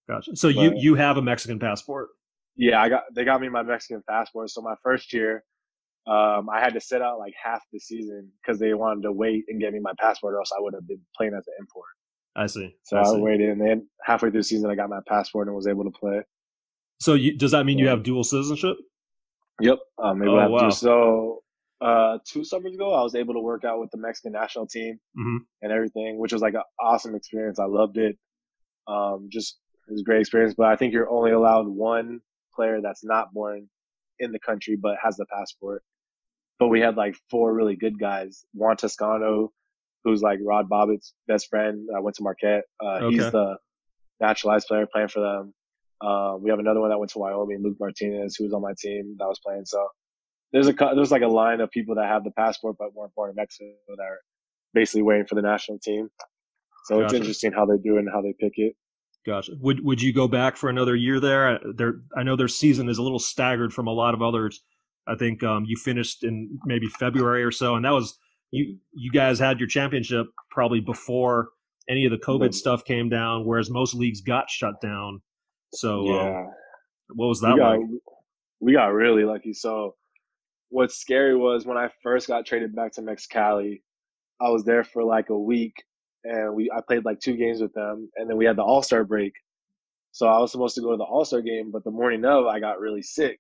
Gotcha. 0.08 0.36
So 0.36 0.48
you 0.48 0.74
you 0.76 0.96
have 0.96 1.18
a 1.18 1.22
Mexican 1.22 1.60
passport. 1.60 2.10
Yeah, 2.56 2.82
I 2.82 2.90
got 2.90 3.04
they 3.14 3.24
got 3.26 3.40
me 3.42 3.50
my 3.50 3.64
Mexican 3.64 4.04
passport. 4.08 4.50
So 4.50 4.62
my 4.62 4.76
first 4.84 5.14
year, 5.14 5.44
um, 6.08 6.50
I 6.50 6.60
had 6.60 6.74
to 6.74 6.82
sit 6.82 7.02
out 7.02 7.20
like 7.20 7.34
half 7.42 7.62
the 7.72 7.80
season 7.80 8.32
because 8.42 8.60
they 8.60 8.74
wanted 8.74 9.04
to 9.04 9.12
wait 9.12 9.46
and 9.48 9.60
get 9.62 9.74
me 9.74 9.80
my 9.80 9.94
passport, 10.00 10.34
or 10.36 10.40
else 10.40 10.52
I 10.58 10.62
would 10.62 10.74
have 10.74 10.88
been 10.88 11.02
playing 11.16 11.34
as 11.38 11.48
an 11.48 11.54
import. 11.60 11.88
I 12.36 12.48
see. 12.48 12.76
So 12.84 12.98
I 12.98 13.02
I, 13.04 13.18
waited, 13.18 13.50
and 13.50 13.62
then 13.62 13.88
halfway 14.04 14.30
through 14.30 14.40
the 14.42 14.44
season, 14.44 14.70
I 14.70 14.76
got 14.76 14.90
my 14.90 15.00
passport 15.08 15.48
and 15.48 15.56
was 15.56 15.68
able 15.68 15.84
to 15.86 15.92
play. 15.92 16.22
So 17.00 17.14
you, 17.14 17.38
does 17.38 17.52
that 17.52 17.66
mean 17.66 17.78
you 17.80 17.88
have 17.88 18.04
dual 18.04 18.24
citizenship? 18.24 18.78
Yep. 19.62 19.80
Um, 19.98 20.22
able 20.22 20.34
Oh, 20.34 20.36
to 20.36 20.42
have 20.42 20.50
to- 20.50 20.54
wow. 20.54 20.70
So, 20.70 21.44
uh, 21.82 22.20
two 22.26 22.44
summers 22.44 22.74
ago, 22.76 22.94
I 22.94 23.02
was 23.04 23.16
able 23.16 23.34
to 23.34 23.40
work 23.40 23.64
out 23.66 23.80
with 23.80 23.90
the 23.92 23.98
Mexican 23.98 24.34
national 24.34 24.68
team 24.68 25.00
Mhm. 25.18 25.40
and 25.62 25.72
everything, 25.72 26.18
which 26.18 26.34
was 26.34 26.42
like 26.42 26.54
an 26.54 26.64
awesome 26.80 27.16
experience. 27.16 27.58
I 27.60 27.66
loved 27.66 27.98
it. 27.98 28.18
Um, 28.88 29.28
just 29.32 29.60
it 29.88 29.92
was 29.94 30.02
a 30.02 30.04
great 30.04 30.20
experience. 30.22 30.54
But 30.56 30.68
I 30.68 30.76
think 30.76 30.94
you're 30.94 31.10
only 31.10 31.32
allowed 31.32 31.68
one 31.68 32.22
player 32.60 32.82
that's 32.82 33.04
not 33.04 33.34
born 33.34 33.70
in 34.20 34.32
the 34.34 34.40
country 34.40 34.76
but 34.76 34.96
has 35.02 35.16
the 35.16 35.26
passport. 35.28 35.82
But 36.60 36.68
we 36.68 36.82
had 36.82 36.98
like 36.98 37.16
four 37.32 37.54
really 37.54 37.78
good 37.78 37.98
guys. 37.98 38.46
Juan 38.54 38.76
Toscano, 38.76 39.52
who's 40.04 40.22
like 40.22 40.40
Rod 40.44 40.68
Bobbitt's 40.68 41.14
best 41.28 41.48
friend. 41.48 41.88
I 41.96 42.00
went 42.02 42.16
to 42.18 42.24
Marquette. 42.24 42.66
Uh, 42.84 42.98
Okay. 43.04 43.10
he's 43.16 43.32
the 43.32 43.56
naturalized 44.20 44.68
player 44.68 44.86
playing 44.92 45.08
for 45.08 45.22
them. 45.22 45.54
Uh, 46.02 46.36
we 46.42 46.50
have 46.50 46.60
another 46.60 46.82
one 46.82 46.90
that 46.90 46.98
went 47.00 47.12
to 47.12 47.20
Wyoming, 47.20 47.62
Luke 47.64 47.78
Martinez, 47.80 48.36
who 48.36 48.44
was 48.46 48.54
on 48.54 48.62
my 48.62 48.74
team 48.78 49.16
that 49.20 49.28
was 49.28 49.40
playing. 49.46 49.66
So 49.66 49.88
there's 50.52 50.68
a 50.68 50.74
there's 50.96 51.12
like 51.12 51.22
a 51.22 51.28
line 51.28 51.62
of 51.62 51.70
people 51.72 51.96
that 51.96 52.08
have 52.08 52.24
the 52.26 52.32
passport 52.32 52.76
but 52.80 52.94
weren't 52.94 53.14
born 53.16 53.30
in 53.30 53.36
Mexico 53.36 53.72
that 53.98 54.04
are 54.04 54.20
basically 54.74 55.04
waiting 55.04 55.28
for 55.28 55.36
the 55.36 55.42
national 55.42 55.80
team. 55.80 56.10
So 56.86 57.00
it's 57.02 57.14
interesting 57.22 57.52
how 57.54 57.66
they 57.66 57.78
do 57.78 57.96
it 57.98 58.00
and 58.00 58.10
how 58.12 58.22
they 58.22 58.34
pick 58.40 58.54
it. 58.58 58.74
Gotcha. 59.26 59.54
Would 59.60 59.84
would 59.84 60.02
you 60.02 60.14
go 60.14 60.28
back 60.28 60.56
for 60.56 60.70
another 60.70 60.96
year 60.96 61.20
there? 61.20 61.56
Uh, 61.56 61.58
There, 61.76 61.94
I 62.16 62.24
know 62.24 62.36
their 62.36 62.48
season 62.48 62.90
is 62.90 62.98
a 62.98 63.04
little 63.04 63.20
staggered 63.20 63.74
from 63.74 63.88
a 63.88 63.92
lot 63.92 64.14
of 64.14 64.22
others. 64.22 64.62
I 65.08 65.16
think 65.16 65.44
um, 65.44 65.66
you 65.68 65.76
finished 65.76 66.24
in 66.24 66.58
maybe 66.66 66.88
February 66.88 67.44
or 67.44 67.52
so, 67.52 67.76
and 67.76 67.84
that 67.84 67.92
was 67.92 68.18
you. 68.52 68.78
You 68.94 69.12
guys 69.12 69.40
had 69.40 69.60
your 69.60 69.68
championship 69.68 70.28
probably 70.52 70.80
before 70.80 71.50
any 71.90 72.06
of 72.06 72.12
the 72.12 72.18
COVID 72.18 72.54
stuff 72.54 72.86
came 72.86 73.10
down, 73.10 73.46
whereas 73.46 73.70
most 73.70 73.94
leagues 73.94 74.22
got 74.22 74.50
shut 74.50 74.80
down. 74.80 75.22
So, 75.74 76.00
um, 76.00 76.06
yeah, 76.08 76.46
what 77.16 77.28
was 77.28 77.42
we 77.42 77.50
that 77.50 77.58
got 77.58 77.80
like? 77.80 77.88
we 78.60 78.74
got 78.74 78.88
really 78.88 79.24
lucky. 79.24 79.54
So 79.54 79.96
what's 80.70 80.96
scary 80.96 81.36
was 81.36 81.66
when 81.66 81.78
I 81.78 81.90
first 82.04 82.28
got 82.28 82.46
traded 82.46 82.76
back 82.76 82.94
to 82.94 83.02
Mexicali, 83.02 83.82
I 84.40 84.50
was 84.50 84.64
there 84.64 84.84
for 84.84 85.04
like 85.04 85.30
a 85.30 85.38
week 85.38 85.74
and 86.24 86.54
we 86.54 86.70
I 86.72 86.82
played 86.82 87.06
like 87.06 87.20
two 87.20 87.36
games 87.36 87.62
with 87.62 87.74
them 87.74 88.10
and 88.16 88.30
then 88.30 88.38
we 88.38 88.46
had 88.46 88.56
the 88.58 88.64
All 88.64 88.84
Star 88.84 89.04
break. 89.04 89.34
So 90.12 90.28
I 90.28 90.40
was 90.40 90.52
supposed 90.52 90.76
to 90.76 90.82
go 90.82 90.92
to 90.92 90.98
the 90.98 91.04
All 91.04 91.26
Star 91.26 91.42
game, 91.42 91.72
but 91.72 91.84
the 91.84 91.92
morning 91.92 92.26
of 92.26 92.46
I 92.46 92.60
got 92.60 92.80
really 92.80 93.02
sick 93.02 93.38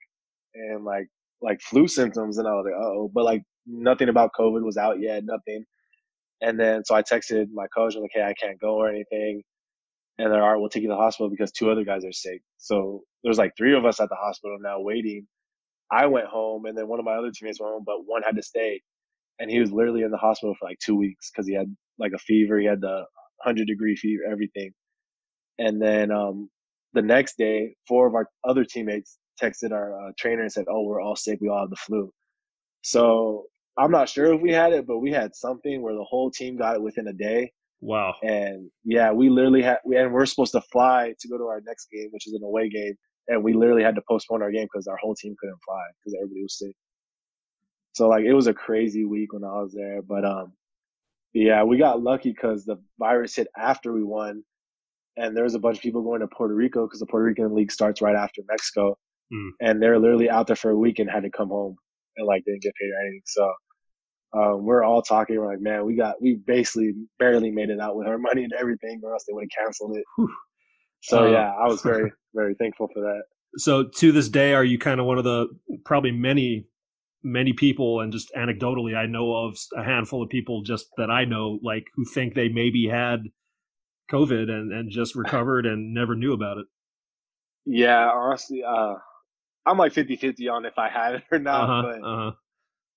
and 0.56 0.84
like 0.84 1.08
like 1.42 1.62
flu 1.62 1.88
symptoms 1.88 2.38
and 2.38 2.48
I 2.48 2.52
was 2.52 2.66
like, 2.66 2.80
oh, 2.80 3.10
but 3.14 3.26
like 3.26 3.44
nothing 3.66 4.10
about 4.10 4.32
COVID 4.38 4.64
was 4.64 4.78
out 4.78 5.00
yet, 5.00 5.24
nothing. 5.26 5.66
And 6.42 6.60
then 6.60 6.84
so 6.86 6.96
I 6.96 7.02
texted 7.02 7.48
my 7.54 7.68
coach, 7.68 7.96
I'm 7.96 8.02
like, 8.02 8.12
hey, 8.14 8.24
I 8.24 8.34
can't 8.34 8.60
go 8.60 8.76
or 8.76 8.90
anything. 8.90 9.44
And 10.18 10.32
they're 10.32 10.44
all 10.44 10.52
right, 10.52 10.60
we'll 10.60 10.70
take 10.70 10.84
you 10.84 10.90
to 10.90 10.96
the 10.96 11.02
hospital 11.02 11.30
because 11.30 11.52
two 11.52 11.72
other 11.72 11.86
guys 11.86 12.04
are 12.04 12.12
sick. 12.12 12.42
So 12.58 13.04
there's 13.24 13.38
like 13.38 13.54
three 13.58 13.76
of 13.76 13.86
us 13.86 14.00
at 14.00 14.10
the 14.10 14.16
hospital 14.16 14.58
now 14.60 14.80
waiting. 14.80 15.28
I 15.92 16.06
went 16.06 16.28
home 16.28 16.66
and 16.66 16.78
then 16.78 16.88
one 16.88 17.00
of 17.00 17.06
my 17.06 17.16
other 17.16 17.32
teammates 17.32 17.60
went 17.60 17.74
home, 17.74 17.84
but 17.86 18.06
one 18.06 18.22
had 18.24 18.36
to 18.36 18.44
stay. 18.44 18.82
And 19.40 19.50
he 19.50 19.60
was 19.60 19.72
literally 19.72 20.04
in 20.04 20.12
the 20.12 20.18
hospital 20.18 20.56
for 20.60 20.68
like 20.68 20.80
two 20.80 20.96
weeks 20.96 21.32
because 21.32 21.48
he 21.48 21.54
had 21.54 21.74
like 22.00 22.14
a 22.14 22.20
fever. 22.20 22.60
He 22.60 22.66
had 22.66 22.82
the 22.82 23.06
100 23.44 23.68
degree 23.68 23.96
fever, 23.96 24.24
everything. 24.30 24.72
And 25.58 25.82
then 25.82 26.12
um, 26.12 26.50
the 26.94 27.02
next 27.02 27.38
day, 27.38 27.76
four 27.88 28.08
of 28.08 28.16
our 28.16 28.28
other 28.48 28.64
teammates 28.64 29.18
texted 29.42 29.72
our 29.72 29.94
uh, 29.94 30.12
trainer 30.18 30.42
and 30.42 30.52
said, 30.52 30.66
"Oh, 30.70 30.84
we're 30.84 31.02
all 31.02 31.16
sick. 31.16 31.40
We 31.42 31.50
all 31.50 31.62
have 31.62 31.70
the 31.70 31.76
flu." 31.76 32.12
So 32.82 33.46
I'm 33.78 33.92
not 33.92 34.10
sure 34.10 34.34
if 34.34 34.42
we 34.42 34.52
had 34.52 34.74
it, 34.74 34.88
but 34.88 35.00
we 35.00 35.12
had 35.12 35.36
something 35.36 35.82
where 35.82 35.94
the 35.94 36.04
whole 36.04 36.32
team 36.32 36.58
got 36.58 36.76
it 36.76 36.82
within 36.82 37.08
a 37.08 37.14
day. 37.14 37.52
Wow. 37.82 38.16
And 38.22 38.70
yeah, 38.84 39.12
we 39.12 39.30
literally 39.30 39.62
had, 39.62 39.78
we, 39.86 39.96
and 39.96 40.12
we're 40.12 40.26
supposed 40.26 40.52
to 40.52 40.62
fly 40.62 41.14
to 41.18 41.28
go 41.30 41.38
to 41.38 41.46
our 41.46 41.62
next 41.66 41.88
game, 41.92 42.10
which 42.12 42.28
is 42.28 42.34
an 42.34 42.44
away 42.44 42.70
game. 42.70 42.96
And 43.30 43.44
we 43.44 43.54
literally 43.54 43.84
had 43.84 43.96
to 43.96 44.02
postpone 44.10 44.42
our 44.42 44.52
game 44.52 44.68
because 44.72 44.88
our 44.88 44.98
whole 44.98 45.16
team 45.16 45.36
couldn't 45.40 45.60
fly 45.66 45.82
because 46.00 46.18
everybody 46.20 46.42
was 46.42 46.58
sick. 46.58 46.76
So 47.94 48.08
like 48.10 48.26
it 48.26 48.34
was 48.34 48.48
a 48.48 48.54
crazy 48.54 49.06
week 49.06 49.34
when 49.34 49.44
I 49.44 49.62
was 49.62 49.74
there, 49.74 50.02
but 50.02 50.26
um, 50.26 50.54
yeah, 51.34 51.64
we 51.64 51.78
got 51.78 52.02
lucky 52.02 52.30
because 52.32 52.66
the 52.66 52.78
virus 52.98 53.36
hit 53.36 53.48
after 53.58 53.94
we 53.94 54.04
won, 54.04 54.44
and 55.18 55.36
there 55.36 55.44
was 55.44 55.56
a 55.56 55.60
bunch 55.60 55.78
of 55.78 55.84
people 55.84 56.02
going 56.04 56.22
to 56.22 56.28
Puerto 56.28 56.54
Rico 56.56 56.86
because 56.88 57.00
the 57.00 57.06
Puerto 57.06 57.26
Rican 57.26 57.54
league 57.56 57.72
starts 57.72 58.02
right 58.02 58.16
after 58.16 58.42
Mexico, 58.50 58.98
Hmm. 59.32 59.50
and 59.62 59.82
they're 59.82 60.00
literally 60.00 60.28
out 60.30 60.48
there 60.48 60.56
for 60.56 60.72
a 60.72 60.78
week 60.78 60.98
and 60.98 61.08
had 61.10 61.22
to 61.24 61.30
come 61.30 61.50
home 61.50 61.76
and 62.18 62.26
like 62.26 62.44
didn't 62.46 62.64
get 62.64 62.74
paid 62.82 62.90
or 62.90 63.00
anything. 63.02 63.22
So 63.26 63.54
um, 64.34 64.66
we're 64.66 64.84
all 64.84 65.02
talking. 65.04 65.38
We're 65.40 65.46
like, 65.52 65.62
man, 65.62 65.86
we 65.86 65.96
got 65.96 66.20
we 66.22 66.36
basically 66.36 66.94
barely 67.20 67.52
made 67.52 67.70
it 67.70 67.80
out 67.80 67.96
with 67.96 68.08
our 68.08 68.18
money 68.30 68.44
and 68.44 68.54
everything, 68.60 69.02
or 69.04 69.14
else 69.14 69.26
they 69.28 69.34
would 69.34 69.44
have 69.44 69.66
canceled 69.66 69.98
it. 69.98 70.04
Whew. 70.18 70.30
So 71.02 71.28
Uh, 71.28 71.32
yeah, 71.32 71.52
I 71.54 71.68
was 71.68 71.82
very 71.84 72.12
very 72.34 72.56
thankful 72.56 72.88
for 72.94 73.02
that. 73.02 73.22
So 73.58 73.84
to 73.98 74.12
this 74.12 74.30
day, 74.30 74.54
are 74.54 74.64
you 74.64 74.78
kind 74.80 75.00
of 75.00 75.06
one 75.06 75.18
of 75.18 75.24
the 75.24 75.48
probably 75.86 76.12
many, 76.12 76.66
many 77.24 77.54
people, 77.54 78.02
and 78.02 78.12
just 78.14 78.32
anecdotally, 78.36 78.96
I 78.96 79.06
know 79.06 79.34
of 79.36 79.58
a 79.76 79.84
handful 79.84 80.24
of 80.24 80.30
people 80.30 80.64
just 80.64 80.88
that 80.98 81.12
I 81.12 81.26
know, 81.26 81.60
like 81.64 81.86
who 81.96 82.06
think 82.06 82.34
they 82.36 82.50
maybe 82.50 82.88
had 82.88 83.24
COVID 84.12 84.50
and 84.50 84.74
and 84.74 84.92
just 84.92 85.16
recovered 85.24 85.66
and 85.66 85.94
never 85.94 86.16
knew 86.16 86.34
about 86.34 86.58
it. 86.60 86.68
Yeah, 87.66 88.10
honestly, 88.10 88.64
uh, 88.64 88.96
I'm 89.66 89.78
like 89.78 89.94
50-50 89.94 90.50
on 90.50 90.66
if 90.66 90.78
I 90.80 90.90
had 90.90 91.16
it 91.16 91.24
or 91.32 91.40
not, 91.40 91.72
Uh-huh, 91.72 91.82
but 91.82 92.02
uh-huh. 92.02 92.32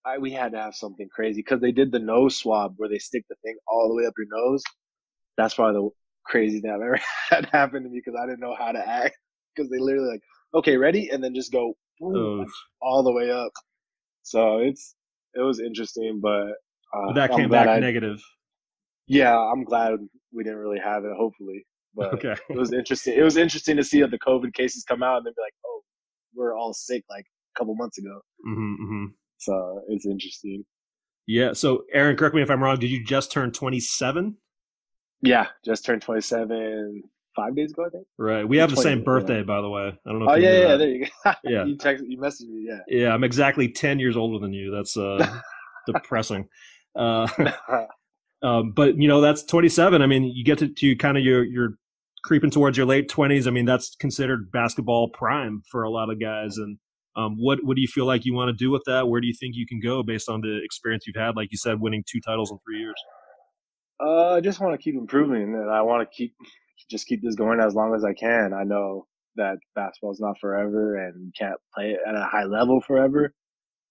I, 0.05 0.19
we 0.19 0.33
had 0.33 0.53
to 0.53 0.59
have 0.59 0.75
something 0.75 1.09
crazy 1.09 1.41
because 1.41 1.61
they 1.61 1.73
did 1.73 1.93
the 1.93 1.99
nose 1.99 2.37
swab 2.37 2.75
where 2.77 2.89
they 2.89 2.99
stick 2.99 3.25
the 3.29 3.37
thing 3.45 3.57
all 3.69 3.89
the 3.89 3.95
way 3.95 4.07
up 4.07 4.15
your 4.19 4.27
nose. 4.31 4.63
That's 5.39 5.55
probably 5.55 5.81
the 5.81 5.91
crazy 6.27 6.61
thing 6.61 6.71
I've 6.71 6.83
ever 6.83 7.01
had 7.31 7.47
happen 7.53 7.85
to 7.85 7.89
me 7.89 8.03
because 8.05 8.19
I 8.21 8.27
didn't 8.27 8.41
know 8.41 8.57
how 8.59 8.73
to 8.73 8.89
act 8.89 9.19
because 9.55 9.71
they 9.71 9.79
literally 9.79 10.09
like, 10.11 10.23
okay, 10.55 10.77
ready, 10.77 11.11
and 11.11 11.23
then 11.25 11.35
just 11.35 11.53
go 11.53 11.77
boom, 12.01 12.35
Oh, 12.35 12.47
all 12.83 13.03
the 13.03 13.13
way 13.13 13.31
up. 13.31 13.53
So 14.23 14.59
it's 14.59 14.95
it 15.35 15.41
was 15.41 15.61
interesting, 15.61 16.21
but 16.23 16.49
uh, 16.95 17.07
but 17.09 17.15
that 17.15 17.31
came 17.33 17.49
back 17.49 17.69
I- 17.69 17.79
negative. 17.79 18.21
Yeah, 19.09 19.37
I'm 19.37 19.65
glad 19.65 19.95
we 20.33 20.45
didn't 20.45 20.59
really 20.61 20.79
have 20.79 21.05
it. 21.05 21.13
Hopefully, 21.17 21.67
but 21.95 22.15
Okay. 22.15 22.37
it 22.51 22.57
was 22.57 22.73
interesting. 22.73 23.15
It 23.19 23.23
was 23.23 23.37
interesting 23.37 23.77
to 23.77 23.85
see 23.85 24.01
that 24.01 24.11
the 24.11 24.19
COVID 24.19 24.55
cases 24.55 24.85
come 24.85 25.03
out 25.03 25.19
and 25.19 25.27
then 25.27 25.33
be 25.37 25.43
like, 25.43 25.55
oh, 25.67 25.83
we're 26.35 26.57
all 26.57 26.73
sick 26.73 27.05
like 27.11 27.25
a 27.25 27.59
couple 27.59 27.75
months 27.75 27.99
ago. 27.99 28.21
hmm 28.45 28.75
hmm 28.77 29.05
So 29.39 29.83
it's 29.89 30.07
interesting. 30.07 30.65
Yeah. 31.27 31.53
So, 31.53 31.85
Aaron, 31.93 32.17
correct 32.17 32.35
me 32.35 32.43
if 32.43 32.51
I'm 32.51 32.63
wrong. 32.63 32.79
Did 32.79 32.91
you 32.91 33.05
just 33.05 33.31
turn 33.33 33.53
27? 33.53 34.37
Yeah, 35.23 35.47
just 35.65 35.85
turned 35.85 36.03
27 36.03 37.03
five 37.35 37.55
days 37.55 37.73
ago, 37.73 37.85
I 37.87 37.90
think. 37.90 38.07
Right. 38.18 38.47
We 38.47 38.57
have 38.59 38.71
the 38.71 38.77
same 38.77 39.03
birthday, 39.03 39.38
yeah. 39.38 39.45
by 39.45 39.61
the 39.61 39.68
way. 39.68 39.99
I 40.07 40.11
don't 40.11 40.21
know. 40.21 40.27
oh 40.29 40.35
yeah, 40.35 40.53
yeah. 40.53 40.68
That. 40.68 40.79
There 40.79 40.88
you 40.88 41.07
go. 41.07 41.33
yeah. 41.45 41.64
you 41.64 41.77
text, 41.77 42.05
you 42.07 42.18
messaged 42.18 42.49
me. 42.49 42.66
Yeah. 42.68 42.79
Yeah, 42.88 43.14
I'm 43.14 43.25
exactly 43.25 43.68
ten 43.68 43.99
years 43.99 44.16
older 44.16 44.38
than 44.38 44.53
you. 44.53 44.71
That's 44.71 44.97
uh, 44.97 45.40
depressing. 45.87 46.49
Uh, 46.95 47.29
um, 48.42 48.73
but 48.73 48.97
you 48.97 49.09
know, 49.09 49.21
that's 49.21 49.42
27. 49.45 50.03
I 50.03 50.07
mean, 50.07 50.25
you 50.25 50.45
get 50.45 50.59
to, 50.59 50.68
to 50.68 50.97
kind 50.97 51.16
of 51.16 51.25
your 51.25 51.45
your 51.45 51.71
creeping 52.25 52.51
towards 52.51 52.77
your 52.77 52.87
late 52.87 53.09
20s. 53.09 53.47
I 53.47 53.51
mean, 53.51 53.64
that's 53.64 53.97
considered 53.97 54.51
basketball 54.53 55.09
prime 55.09 55.62
for 55.71 55.83
a 55.83 55.90
lot 55.90 56.11
of 56.11 56.21
guys. 56.21 56.57
And 56.57 56.79
um, 57.16 57.37
what 57.38 57.59
what 57.62 57.77
do 57.77 57.83
you 57.83 57.88
feel 57.88 58.07
like 58.07 58.25
you 58.25 58.35
want 58.35 58.49
to 58.49 58.64
do 58.64 58.71
with 58.71 58.83
that? 58.87 59.09
Where 59.09 59.21
do 59.21 59.27
you 59.27 59.35
think 59.38 59.55
you 59.57 59.66
can 59.66 59.81
go 59.81 60.03
based 60.03 60.29
on 60.29 60.40
the 60.40 60.61
experience 60.64 61.05
you've 61.07 61.16
had? 61.16 61.37
Like 61.37 61.49
you 61.51 61.59
said, 61.59 61.81
winning 61.81 62.05
two 62.11 62.21
titles 62.21 62.51
in 62.51 62.59
three 62.64 62.79
years. 62.79 62.95
Uh, 64.05 64.35
I 64.35 64.40
just 64.40 64.61
want 64.61 64.73
to 64.75 64.83
keep 64.83 64.95
improving, 64.95 65.55
and 65.55 65.71
I 65.71 65.83
want 65.83 66.03
to 66.03 66.16
keep 66.16 66.35
just 66.90 67.07
keep 67.07 67.23
this 67.23 67.35
going 67.35 67.61
as 67.61 67.75
long 67.75 67.95
as 67.95 68.05
I 68.05 68.12
can. 68.12 68.53
I 68.53 68.64
know 68.64 69.07
that 69.37 69.57
basketball 69.75 70.12
is 70.12 70.21
not 70.21 70.38
forever, 70.40 70.97
and 70.97 71.35
can't 71.38 71.59
play 71.75 71.90
it 71.90 72.01
at 72.07 72.14
a 72.14 72.25
high 72.25 72.45
level 72.45 72.81
forever. 72.81 73.33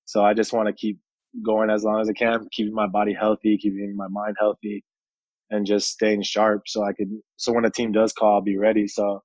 So 0.06 0.23
I 0.23 0.34
just 0.34 0.54
want 0.54 0.67
to 0.67 0.73
keep 0.73 0.99
going 1.45 1.69
as 1.69 1.84
long 1.84 2.01
as 2.01 2.10
I 2.10 2.13
can, 2.13 2.47
keeping 2.51 2.73
my 2.73 2.88
body 2.88 3.13
healthy, 3.13 3.58
keeping 3.58 3.95
my 3.95 4.08
mind 4.10 4.36
healthy, 4.39 4.84
and 5.49 5.65
just 5.65 5.89
staying 5.89 6.23
sharp. 6.23 6.63
So 6.67 6.84
I 6.84 6.93
can. 6.93 7.21
so 7.38 7.54
when 7.54 7.65
a 7.65 7.71
team 7.71 7.91
does 7.91 8.13
call, 8.13 8.36
I'll 8.36 8.41
be 8.41 8.58
ready. 8.58 8.88
So 8.88 9.21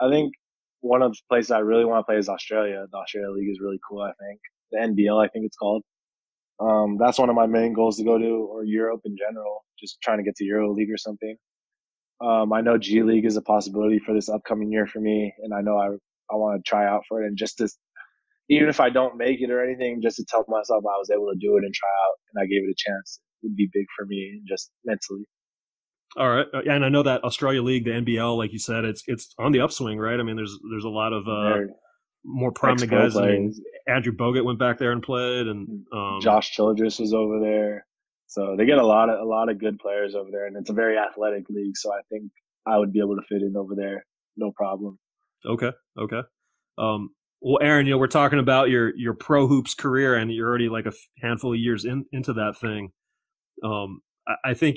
I 0.00 0.08
think 0.10 0.32
one 0.80 1.02
of 1.02 1.12
the 1.12 1.18
places 1.28 1.50
I 1.50 1.58
really 1.58 1.84
want 1.84 2.00
to 2.00 2.04
play 2.04 2.16
is 2.16 2.28
Australia. 2.28 2.86
The 2.90 2.98
Australia 2.98 3.30
League 3.30 3.50
is 3.50 3.60
really 3.60 3.80
cool. 3.88 4.02
I 4.02 4.12
think 4.24 4.40
the 4.72 4.78
NBL, 4.78 5.24
I 5.24 5.28
think 5.28 5.46
it's 5.46 5.56
called. 5.56 5.82
Um, 6.60 6.98
that's 6.98 7.18
one 7.18 7.30
of 7.30 7.36
my 7.36 7.46
main 7.46 7.72
goals 7.72 7.96
to 7.96 8.04
go 8.04 8.18
to, 8.18 8.24
or 8.24 8.64
Europe 8.64 9.00
in 9.04 9.16
general. 9.16 9.64
Just 9.78 9.98
trying 10.02 10.18
to 10.18 10.24
get 10.24 10.36
to 10.36 10.44
Euro 10.44 10.72
League 10.72 10.90
or 10.90 10.98
something. 10.98 11.36
Um, 12.20 12.52
I 12.52 12.60
know 12.60 12.76
G 12.76 13.02
League 13.02 13.24
is 13.24 13.36
a 13.36 13.42
possibility 13.42 13.98
for 13.98 14.14
this 14.14 14.28
upcoming 14.28 14.70
year 14.70 14.86
for 14.86 15.00
me, 15.00 15.32
and 15.42 15.54
I 15.54 15.62
know 15.62 15.76
I 15.78 15.88
I 16.32 16.36
want 16.36 16.62
to 16.62 16.68
try 16.68 16.86
out 16.86 17.02
for 17.08 17.22
it. 17.22 17.26
And 17.26 17.36
just 17.36 17.58
to, 17.58 17.68
even 18.48 18.68
if 18.68 18.80
I 18.80 18.90
don't 18.90 19.16
make 19.16 19.40
it 19.40 19.50
or 19.50 19.64
anything, 19.64 20.00
just 20.02 20.16
to 20.16 20.24
tell 20.28 20.44
myself 20.48 20.84
I 20.84 20.98
was 20.98 21.10
able 21.10 21.26
to 21.32 21.38
do 21.40 21.56
it 21.56 21.64
and 21.64 21.72
try 21.74 21.88
out, 21.88 22.16
and 22.34 22.42
I 22.42 22.46
gave 22.46 22.62
it 22.62 22.70
a 22.70 22.74
chance, 22.76 23.20
would 23.42 23.56
be 23.56 23.68
big 23.72 23.86
for 23.96 24.04
me, 24.06 24.42
just 24.46 24.70
mentally. 24.84 25.24
All 26.16 26.28
right, 26.28 26.46
uh, 26.52 26.62
and 26.68 26.84
I 26.84 26.88
know 26.88 27.04
that 27.04 27.24
Australia 27.24 27.62
League, 27.62 27.84
the 27.84 27.92
NBL, 27.92 28.36
like 28.36 28.52
you 28.52 28.58
said, 28.58 28.84
it's 28.84 29.02
it's 29.06 29.32
on 29.38 29.52
the 29.52 29.60
upswing, 29.60 29.98
right? 29.98 30.18
I 30.18 30.22
mean, 30.22 30.36
there's 30.36 30.58
there's 30.70 30.84
a 30.84 30.88
lot 30.88 31.12
of 31.12 31.26
uh, 31.28 31.72
more 32.24 32.52
prominent 32.52 32.90
guys. 32.90 33.16
I 33.16 33.28
mean, 33.28 33.54
Andrew 33.88 34.12
Bogut 34.12 34.44
went 34.44 34.58
back 34.58 34.78
there 34.78 34.92
and 34.92 35.02
played, 35.02 35.46
and 35.46 35.84
um, 35.94 36.18
Josh 36.20 36.50
Childress 36.50 36.98
was 36.98 37.14
over 37.14 37.40
there. 37.40 37.86
So 38.30 38.54
they 38.56 38.64
get 38.64 38.78
a 38.78 38.86
lot 38.86 39.10
of 39.10 39.18
a 39.18 39.24
lot 39.24 39.48
of 39.48 39.58
good 39.58 39.80
players 39.80 40.14
over 40.14 40.30
there, 40.30 40.46
and 40.46 40.56
it's 40.56 40.70
a 40.70 40.72
very 40.72 40.96
athletic 40.96 41.50
league. 41.50 41.76
So 41.76 41.92
I 41.92 42.00
think 42.08 42.30
I 42.64 42.78
would 42.78 42.92
be 42.92 43.00
able 43.00 43.16
to 43.16 43.22
fit 43.28 43.42
in 43.42 43.56
over 43.56 43.74
there, 43.74 44.06
no 44.36 44.52
problem. 44.52 45.00
Okay, 45.44 45.72
okay. 45.98 46.20
Um, 46.78 47.10
well, 47.40 47.58
Aaron, 47.60 47.86
you 47.86 47.92
know, 47.92 47.98
we're 47.98 48.06
talking 48.06 48.38
about 48.38 48.70
your 48.70 48.96
your 48.96 49.14
pro 49.14 49.48
hoops 49.48 49.74
career, 49.74 50.14
and 50.14 50.32
you're 50.32 50.48
already 50.48 50.68
like 50.68 50.86
a 50.86 50.92
handful 51.20 51.54
of 51.54 51.58
years 51.58 51.84
in, 51.84 52.04
into 52.12 52.32
that 52.34 52.56
thing. 52.56 52.90
Um, 53.64 54.00
I, 54.28 54.50
I 54.50 54.54
think 54.54 54.76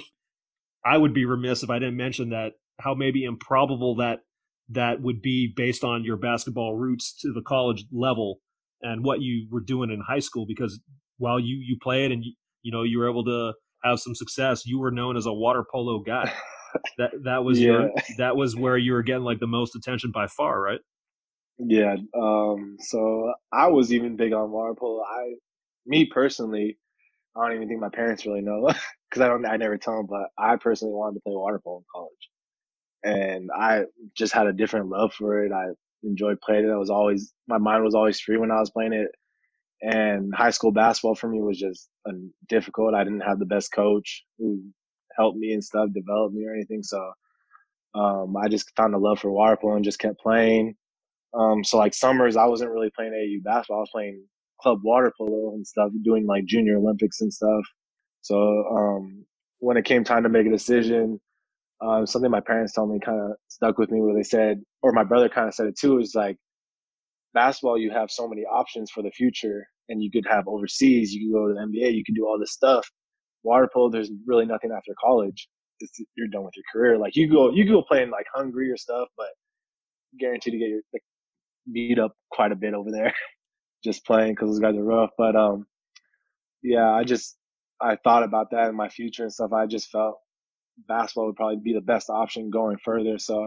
I 0.83 0.97
would 0.97 1.13
be 1.13 1.25
remiss 1.25 1.61
if 1.61 1.69
I 1.69 1.77
didn't 1.77 1.97
mention 1.97 2.31
that 2.31 2.53
how 2.79 2.95
maybe 2.95 3.23
improbable 3.23 3.97
that 3.97 4.21
that 4.69 4.99
would 4.99 5.21
be 5.21 5.53
based 5.55 5.83
on 5.83 6.03
your 6.03 6.17
basketball 6.17 6.75
roots 6.75 7.15
to 7.21 7.31
the 7.31 7.43
college 7.43 7.85
level 7.91 8.39
and 8.81 9.03
what 9.03 9.21
you 9.21 9.47
were 9.51 9.61
doing 9.61 9.91
in 9.91 10.01
high 10.01 10.19
school 10.19 10.45
because 10.47 10.79
while 11.17 11.39
you 11.39 11.57
you 11.57 11.77
played 11.79 12.11
and 12.11 12.25
you 12.63 12.71
know 12.71 12.83
you 12.83 12.99
were 12.99 13.09
able 13.09 13.23
to 13.23 13.53
have 13.83 13.99
some 13.99 14.15
success 14.15 14.65
you 14.65 14.79
were 14.79 14.91
known 14.91 15.15
as 15.17 15.25
a 15.25 15.33
water 15.33 15.63
polo 15.71 15.99
guy 15.99 16.31
that 16.97 17.11
that 17.23 17.43
was 17.43 17.59
yeah. 17.59 17.67
your 17.67 17.91
that 18.17 18.35
was 18.35 18.55
where 18.55 18.77
you 18.77 18.93
were 18.93 19.03
getting 19.03 19.23
like 19.23 19.39
the 19.39 19.47
most 19.47 19.75
attention 19.75 20.11
by 20.11 20.25
far 20.25 20.59
right 20.61 20.79
yeah 21.59 21.95
um 22.19 22.77
so 22.79 23.31
i 23.51 23.67
was 23.67 23.93
even 23.93 24.15
big 24.15 24.33
on 24.33 24.49
water 24.49 24.73
polo 24.73 25.03
i 25.03 25.33
me 25.85 26.05
personally 26.05 26.77
I 27.35 27.47
don't 27.47 27.55
even 27.55 27.67
think 27.67 27.79
my 27.79 27.89
parents 27.89 28.25
really 28.25 28.41
know 28.41 28.67
because 29.09 29.21
I 29.21 29.27
don't. 29.27 29.45
I 29.45 29.57
never 29.57 29.77
tell 29.77 29.97
them. 29.97 30.07
But 30.07 30.29
I 30.37 30.55
personally 30.55 30.93
wanted 30.93 31.15
to 31.15 31.21
play 31.21 31.33
water 31.35 31.59
polo 31.63 31.79
in 31.79 31.83
college, 31.93 32.29
and 33.03 33.49
I 33.55 33.85
just 34.15 34.33
had 34.33 34.47
a 34.47 34.53
different 34.53 34.89
love 34.89 35.13
for 35.13 35.43
it. 35.43 35.51
I 35.51 35.69
enjoyed 36.03 36.39
playing 36.41 36.65
it. 36.65 36.71
I 36.71 36.77
was 36.77 36.89
always 36.89 37.33
my 37.47 37.57
mind 37.57 37.83
was 37.83 37.95
always 37.95 38.19
free 38.19 38.37
when 38.37 38.51
I 38.51 38.59
was 38.59 38.69
playing 38.69 38.93
it. 38.93 39.09
And 39.83 40.33
high 40.35 40.51
school 40.51 40.71
basketball 40.71 41.15
for 41.15 41.29
me 41.29 41.41
was 41.41 41.59
just 41.59 41.89
difficult. 42.49 42.95
I 42.95 43.03
didn't 43.03 43.21
have 43.21 43.39
the 43.39 43.45
best 43.47 43.73
coach 43.73 44.23
who 44.39 44.61
helped 45.17 45.37
me 45.37 45.53
and 45.53 45.63
stuff, 45.63 45.89
develop 45.93 46.33
me 46.33 46.45
or 46.45 46.55
anything. 46.55 46.83
So 46.83 47.11
um, 47.95 48.35
I 48.37 48.47
just 48.49 48.71
found 48.77 48.95
a 48.95 48.99
love 48.99 49.19
for 49.19 49.31
water 49.31 49.57
polo 49.61 49.75
and 49.75 49.85
just 49.85 49.99
kept 49.99 50.19
playing. 50.19 50.75
Um, 51.33 51.63
so 51.63 51.77
like 51.77 51.93
summers, 51.95 52.37
I 52.37 52.45
wasn't 52.45 52.71
really 52.71 52.91
playing 52.95 53.13
AU 53.13 53.43
basketball. 53.43 53.79
I 53.79 53.81
was 53.81 53.91
playing 53.93 54.25
club 54.61 54.79
water 54.83 55.13
polo 55.17 55.53
and 55.55 55.67
stuff, 55.67 55.91
doing 56.03 56.27
like 56.27 56.45
junior 56.45 56.77
Olympics 56.77 57.21
and 57.21 57.33
stuff. 57.33 57.65
So 58.21 58.37
um, 58.71 59.25
when 59.59 59.77
it 59.77 59.85
came 59.85 60.03
time 60.05 60.23
to 60.23 60.29
make 60.29 60.47
a 60.47 60.51
decision, 60.51 61.19
uh, 61.81 62.05
something 62.05 62.31
my 62.31 62.41
parents 62.41 62.73
told 62.73 62.91
me 62.91 62.99
kind 63.05 63.19
of 63.21 63.37
stuck 63.49 63.77
with 63.79 63.91
me 63.91 64.01
where 64.01 64.15
they 64.15 64.23
said, 64.23 64.61
or 64.81 64.93
my 64.93 65.03
brother 65.03 65.29
kind 65.29 65.47
of 65.47 65.55
said 65.55 65.67
it 65.67 65.77
too, 65.79 65.99
is 65.99 66.15
like 66.15 66.37
basketball, 67.33 67.77
you 67.77 67.91
have 67.91 68.11
so 68.11 68.27
many 68.27 68.43
options 68.43 68.91
for 68.91 69.03
the 69.03 69.11
future 69.11 69.67
and 69.89 70.01
you 70.01 70.11
could 70.11 70.25
have 70.29 70.47
overseas, 70.47 71.13
you 71.13 71.27
could 71.27 71.37
go 71.37 71.47
to 71.47 71.53
the 71.53 71.59
NBA, 71.59 71.95
you 71.95 72.03
could 72.05 72.15
do 72.15 72.25
all 72.25 72.39
this 72.39 72.53
stuff. 72.53 72.89
Water 73.43 73.69
polo, 73.73 73.89
there's 73.89 74.11
really 74.25 74.45
nothing 74.45 74.71
after 74.75 74.93
college. 75.03 75.47
It's, 75.79 75.99
you're 76.15 76.27
done 76.27 76.45
with 76.45 76.55
your 76.55 76.63
career. 76.71 76.97
Like 76.97 77.15
you 77.15 77.29
go, 77.29 77.51
you 77.51 77.67
go 77.67 77.81
play 77.81 78.03
in 78.03 78.09
like 78.09 78.25
Hungary 78.33 78.71
or 78.71 78.77
stuff, 78.77 79.09
but 79.17 79.27
guaranteed 80.19 80.53
to 80.53 80.59
get 80.59 80.69
your 80.69 80.81
like, 80.93 81.03
beat 81.71 81.99
up 81.99 82.13
quite 82.31 82.51
a 82.51 82.55
bit 82.55 82.73
over 82.73 82.91
there. 82.91 83.13
just 83.83 84.05
playing 84.05 84.33
because 84.33 84.49
those 84.49 84.59
guys 84.59 84.75
are 84.75 84.83
rough. 84.83 85.09
But 85.17 85.35
um, 85.35 85.65
yeah, 86.61 86.89
I 86.89 87.03
just 87.03 87.37
I 87.81 87.97
thought 88.03 88.23
about 88.23 88.51
that 88.51 88.69
in 88.69 88.75
my 88.75 88.89
future 88.89 89.23
and 89.23 89.33
stuff. 89.33 89.51
I 89.51 89.65
just 89.65 89.89
felt 89.89 90.15
basketball 90.87 91.27
would 91.27 91.35
probably 91.35 91.59
be 91.63 91.73
the 91.73 91.81
best 91.81 92.09
option 92.09 92.49
going 92.49 92.77
further. 92.83 93.17
So 93.19 93.45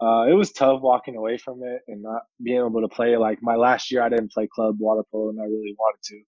uh, 0.00 0.26
it 0.28 0.34
was 0.34 0.52
tough 0.52 0.80
walking 0.80 1.16
away 1.16 1.38
from 1.38 1.62
it 1.64 1.82
and 1.88 2.02
not 2.02 2.22
being 2.42 2.58
able 2.58 2.80
to 2.80 2.88
play. 2.88 3.16
Like 3.16 3.38
my 3.42 3.56
last 3.56 3.90
year, 3.90 4.02
I 4.02 4.08
didn't 4.08 4.32
play 4.32 4.48
club 4.52 4.76
water 4.78 5.02
polo, 5.10 5.30
and 5.30 5.40
I 5.40 5.44
really 5.44 5.74
wanted 5.78 6.02
to, 6.04 6.22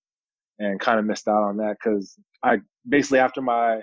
and 0.58 0.80
kind 0.80 0.98
of 0.98 1.04
missed 1.04 1.28
out 1.28 1.42
on 1.42 1.56
that 1.58 1.76
because 1.82 2.16
I 2.42 2.58
basically 2.88 3.20
after 3.20 3.42
my 3.42 3.82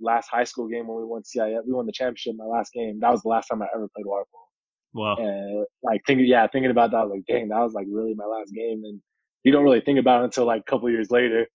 last 0.00 0.28
high 0.30 0.44
school 0.44 0.68
game 0.68 0.86
when 0.86 0.98
we 0.98 1.04
won 1.04 1.22
CIF, 1.22 1.66
we 1.66 1.74
won 1.74 1.86
the 1.86 1.92
championship. 1.92 2.34
My 2.36 2.46
last 2.46 2.72
game, 2.72 2.98
that 3.00 3.10
was 3.10 3.22
the 3.22 3.28
last 3.28 3.48
time 3.48 3.62
I 3.62 3.66
ever 3.74 3.88
played 3.94 4.06
water 4.06 4.24
polo. 4.32 4.44
Wow. 4.92 5.16
And 5.16 5.66
like 5.82 6.02
thinking, 6.06 6.26
yeah, 6.26 6.46
thinking 6.48 6.70
about 6.70 6.90
that, 6.92 7.08
like, 7.08 7.24
dang, 7.28 7.48
that 7.48 7.60
was 7.60 7.74
like 7.74 7.86
really 7.90 8.14
my 8.14 8.24
last 8.24 8.52
game. 8.54 8.82
And 8.84 9.00
you 9.44 9.52
don't 9.52 9.64
really 9.64 9.80
think 9.80 9.98
about 9.98 10.22
it 10.22 10.24
until 10.24 10.46
like 10.46 10.62
a 10.62 10.70
couple 10.70 10.90
years 10.90 11.10
later, 11.10 11.46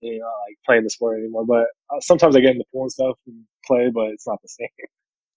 you 0.00 0.18
know, 0.18 0.26
like 0.26 0.56
playing 0.64 0.84
the 0.84 0.90
sport 0.90 1.18
anymore. 1.18 1.46
But 1.46 1.66
uh, 1.90 2.00
sometimes 2.00 2.36
I 2.36 2.40
get 2.40 2.52
in 2.52 2.58
the 2.58 2.64
pool 2.72 2.82
and 2.82 2.92
stuff 2.92 3.16
and 3.26 3.44
play, 3.66 3.90
but 3.92 4.08
it's 4.08 4.26
not 4.26 4.40
the 4.42 4.48
same. 4.60 4.68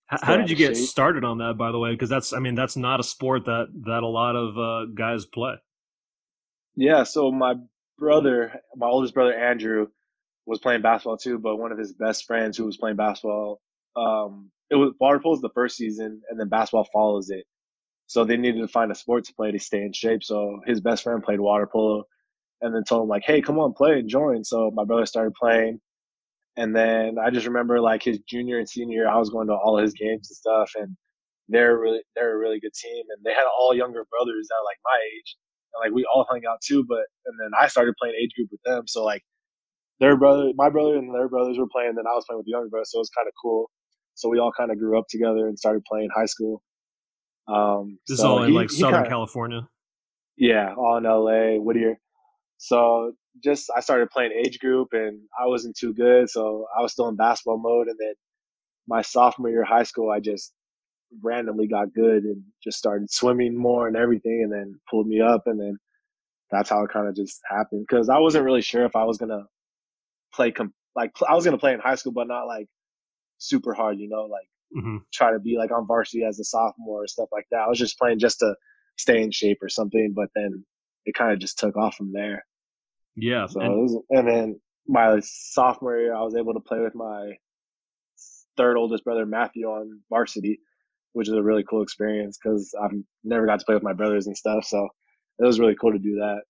How, 0.10 0.18
how 0.22 0.38
did 0.38 0.50
you 0.50 0.56
get 0.56 0.76
shape. 0.76 0.88
started 0.88 1.24
on 1.24 1.38
that, 1.38 1.56
by 1.58 1.72
the 1.72 1.80
way? 1.80 1.92
Because 1.92 2.10
that's, 2.10 2.34
I 2.34 2.40
mean, 2.40 2.56
that's 2.56 2.76
not 2.76 3.00
a 3.00 3.04
sport 3.04 3.46
that 3.46 3.68
that 3.86 4.04
a 4.04 4.08
lot 4.08 4.36
of 4.36 4.58
uh, 4.58 4.92
guys 4.94 5.26
play. 5.26 5.54
Yeah. 6.76 7.04
So 7.04 7.32
my 7.32 7.56
brother, 7.98 8.62
my 8.76 8.88
oldest 8.88 9.14
brother 9.14 9.34
Andrew, 9.34 9.88
was 10.46 10.60
playing 10.60 10.82
basketball 10.82 11.18
too, 11.18 11.38
but 11.38 11.58
one 11.58 11.72
of 11.72 11.78
his 11.78 11.94
best 11.94 12.26
friends 12.26 12.58
who 12.58 12.66
was 12.66 12.78
playing 12.78 12.96
basketball 12.96 13.62
um, 13.96 14.52
it 14.70 14.76
was 14.76 14.94
water 15.00 15.20
polo 15.20 15.36
is 15.36 15.42
the 15.42 15.50
first 15.50 15.78
season, 15.78 16.22
and 16.30 16.40
then 16.40 16.50
basketball 16.50 16.88
follows 16.94 17.30
it. 17.30 17.46
So 18.08 18.24
they 18.24 18.38
needed 18.38 18.62
to 18.62 18.68
find 18.68 18.92
a 18.92 18.96
sport 18.96 19.26
to 19.26 19.34
play 19.34 19.52
to 19.52 19.60
stay 19.60 19.82
in 19.82 19.94
shape. 19.94 20.24
So 20.24 20.62
his 20.66 20.82
best 20.82 21.04
friend 21.04 21.24
played 21.24 21.40
water 21.40 21.68
polo, 21.68 22.04
and 22.62 22.74
then 22.74 22.84
told 22.84 23.04
him 23.04 23.10
like, 23.10 23.24
"Hey, 23.26 23.42
come 23.42 23.60
on, 23.60 23.74
play 23.74 24.00
and 24.00 24.10
join." 24.10 24.44
So 24.44 24.72
my 24.72 24.84
brother 24.84 25.06
started 25.06 25.34
playing, 25.34 25.80
and 26.60 26.76
then 26.76 27.18
I 27.18 27.30
just 27.30 27.48
remember 27.48 27.80
like 27.80 28.04
his 28.04 28.20
junior 28.28 28.60
and 28.60 28.70
senior 28.70 29.00
year, 29.00 29.08
I 29.08 29.18
was 29.18 29.30
going 29.30 29.48
to 29.48 29.54
all 29.54 29.78
his 29.78 29.94
games 29.94 30.30
and 30.30 30.36
stuff, 30.36 30.72
and 30.76 30.98
they're 31.48 31.78
really 31.78 32.02
they're 32.16 32.36
a 32.36 32.38
really 32.38 32.60
good 32.60 32.74
team, 32.74 33.06
and 33.10 33.24
they 33.24 33.32
had 33.32 33.46
all 33.58 33.74
younger 33.74 34.06
brothers 34.12 34.48
that 34.50 34.56
are 34.56 34.66
like 34.66 34.78
my 34.84 35.00
age, 35.16 35.38
and 35.74 35.88
like 35.88 35.96
we 35.96 36.06
all 36.14 36.26
hung 36.30 36.42
out 36.50 36.60
too. 36.62 36.84
But 36.88 37.06
and 37.28 37.40
then 37.40 37.52
I 37.58 37.68
started 37.68 37.96
playing 37.98 38.16
age 38.22 38.32
group 38.36 38.50
with 38.52 38.62
them, 38.66 38.84
so 38.88 39.06
like 39.06 39.24
their 40.02 40.18
brother, 40.18 40.52
my 40.56 40.70
brother, 40.70 40.98
and 40.98 41.14
their 41.16 41.30
brothers 41.30 41.58
were 41.58 41.68
playing, 41.72 41.96
then 41.96 42.08
I 42.08 42.14
was 42.16 42.26
playing 42.28 42.40
with 42.40 42.46
the 42.46 42.52
younger 42.52 42.70
brothers, 42.70 42.92
so 42.92 43.00
it 43.00 43.08
was 43.08 43.12
kind 43.18 43.28
of 43.28 43.34
cool. 43.42 43.70
So 44.16 44.28
we 44.28 44.40
all 44.40 44.52
kind 44.52 44.70
of 44.70 44.78
grew 44.78 45.00
up 45.00 45.06
together 45.10 45.48
and 45.48 45.58
started 45.58 45.84
playing 45.86 46.10
high 46.14 46.26
school. 46.26 46.62
Um, 47.48 48.00
this 48.08 48.20
so 48.20 48.24
is 48.24 48.26
all 48.26 48.44
in 48.44 48.50
he, 48.52 48.56
like 48.56 48.70
Southern 48.70 48.96
kinda, 48.96 49.10
California. 49.10 49.68
Yeah, 50.38 50.74
all 50.76 50.98
in 50.98 51.04
LA, 51.06 51.62
Whittier. 51.62 51.98
So 52.58 53.14
just 53.44 53.70
I 53.76 53.80
started 53.80 54.10
playing 54.10 54.32
age 54.32 54.60
group 54.60 54.90
and 54.94 55.20
I 55.40 55.48
wasn't 55.48 55.78
too 55.78 55.94
good, 55.94 56.30
so 56.30 56.66
I 56.78 56.82
was 56.82 56.92
still 56.92 57.08
in 57.08 57.16
basketball 57.16 57.60
mode. 57.60 57.88
And 57.88 57.98
then 58.00 58.14
my 58.88 59.02
sophomore 59.02 59.50
year 59.50 59.64
of 59.64 59.68
high 59.68 59.84
school, 59.84 60.12
I 60.12 60.20
just 60.20 60.54
randomly 61.24 61.68
got 61.68 61.94
good 61.94 62.24
and 62.24 62.44
just 62.64 62.78
started 62.78 63.12
swimming 63.12 63.58
more 63.58 63.88
and 63.88 63.98
everything, 63.98 64.42
and 64.44 64.52
then 64.52 64.80
pulled 64.90 65.08
me 65.08 65.22
up, 65.22 65.44
and 65.46 65.60
then 65.60 65.78
that's 66.52 66.70
how 66.70 66.84
it 66.84 66.92
kind 66.92 67.08
of 67.08 67.16
just 67.16 67.40
happened. 67.50 67.86
Because 67.88 68.10
I 68.10 68.20
wasn't 68.20 68.46
really 68.46 68.62
sure 68.62 68.86
if 68.86 68.96
I 68.96 69.04
was 69.04 69.18
gonna 69.18 69.46
play 70.34 70.52
com- 70.52 70.74
like 70.96 71.12
I 71.28 71.36
was 71.36 71.46
gonna 71.46 71.58
play 71.58 71.74
in 71.74 71.80
high 71.80 71.96
school, 71.96 72.14
but 72.14 72.28
not 72.28 72.46
like 72.48 72.68
super 73.38 73.74
hard, 73.74 74.00
you 74.00 74.10
know, 74.10 74.24
like 74.24 74.48
mm-hmm. 74.76 74.98
try 75.14 75.32
to 75.32 75.40
be 75.40 75.58
like 75.58 75.72
on 75.72 75.88
varsity 75.88 76.24
as 76.24 76.40
a 76.40 76.44
sophomore 76.44 77.04
or 77.04 77.08
stuff 77.08 77.30
like 77.32 77.46
that. 77.52 77.62
I 77.62 77.68
was 77.68 77.80
just 77.80 77.98
playing 77.98 78.20
just 78.20 78.40
to 78.40 78.56
stay 78.98 79.22
in 79.22 79.32
shape 79.32 79.60
or 79.62 79.70
something, 79.70 80.14
but 80.16 80.30
then 80.36 80.64
it 81.06 81.16
kind 81.16 81.32
of 81.32 81.40
just 81.40 81.58
took 81.58 81.78
off 81.78 81.96
from 81.96 82.12
there. 82.14 82.46
Yeah. 83.16 83.48
So 83.48 83.62
and, 83.62 83.76
was, 83.76 84.04
and 84.10 84.28
then 84.28 84.60
my 84.88 85.20
sophomore 85.22 85.98
year, 85.98 86.16
I 86.16 86.22
was 86.22 86.36
able 86.36 86.54
to 86.54 86.60
play 86.60 86.80
with 86.80 86.96
my 86.96 87.34
third 88.58 88.78
oldest 88.78 89.04
brother 89.04 89.26
Matthew 89.26 89.66
on 89.66 90.02
varsity, 90.10 90.60
which 91.14 91.28
is 91.28 91.34
a 91.34 91.44
really 91.44 91.64
cool 91.70 91.82
experience 91.82 92.38
because 92.42 92.74
I've 92.82 92.92
never 93.24 93.46
got 93.46 93.60
to 93.60 93.66
play 93.66 93.76
with 93.76 93.84
my 93.84 93.94
brothers 93.94 94.28
and 94.28 94.36
stuff. 94.36 94.66
So 94.66 94.88
it 95.38 95.46
was 95.46 95.60
really 95.60 95.76
cool 95.80 95.94
to 95.94 96.00
do 96.00 96.16
that. 96.16 96.42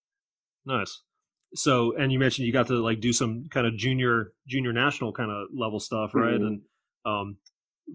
Nice. 0.65 1.01
So, 1.55 1.95
and 1.97 2.11
you 2.11 2.19
mentioned 2.19 2.45
you 2.45 2.53
got 2.53 2.67
to 2.67 2.75
like 2.75 2.99
do 2.99 3.13
some 3.13 3.45
kind 3.49 3.65
of 3.65 3.75
junior, 3.75 4.33
junior 4.47 4.73
national 4.73 5.13
kind 5.13 5.31
of 5.31 5.47
level 5.55 5.79
stuff, 5.79 6.11
right? 6.13 6.35
Mm-hmm. 6.35 6.45
And, 6.45 6.61
um, 7.05 7.37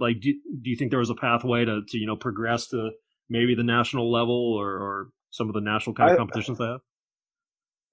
like, 0.01 0.21
do, 0.21 0.33
do 0.33 0.71
you 0.71 0.77
think 0.77 0.91
there 0.91 0.99
was 0.99 1.11
a 1.11 1.15
pathway 1.15 1.65
to, 1.65 1.83
to, 1.87 1.99
you 1.99 2.07
know, 2.07 2.17
progress 2.17 2.69
to 2.69 2.91
maybe 3.29 3.55
the 3.55 3.63
national 3.63 4.11
level 4.11 4.55
or, 4.59 4.69
or 4.69 5.09
some 5.31 5.49
of 5.49 5.55
the 5.55 5.61
national 5.61 5.95
kind 5.95 6.11
of 6.11 6.19
competitions 6.19 6.61
I, 6.61 6.65
they 6.65 6.71
have? 6.73 6.81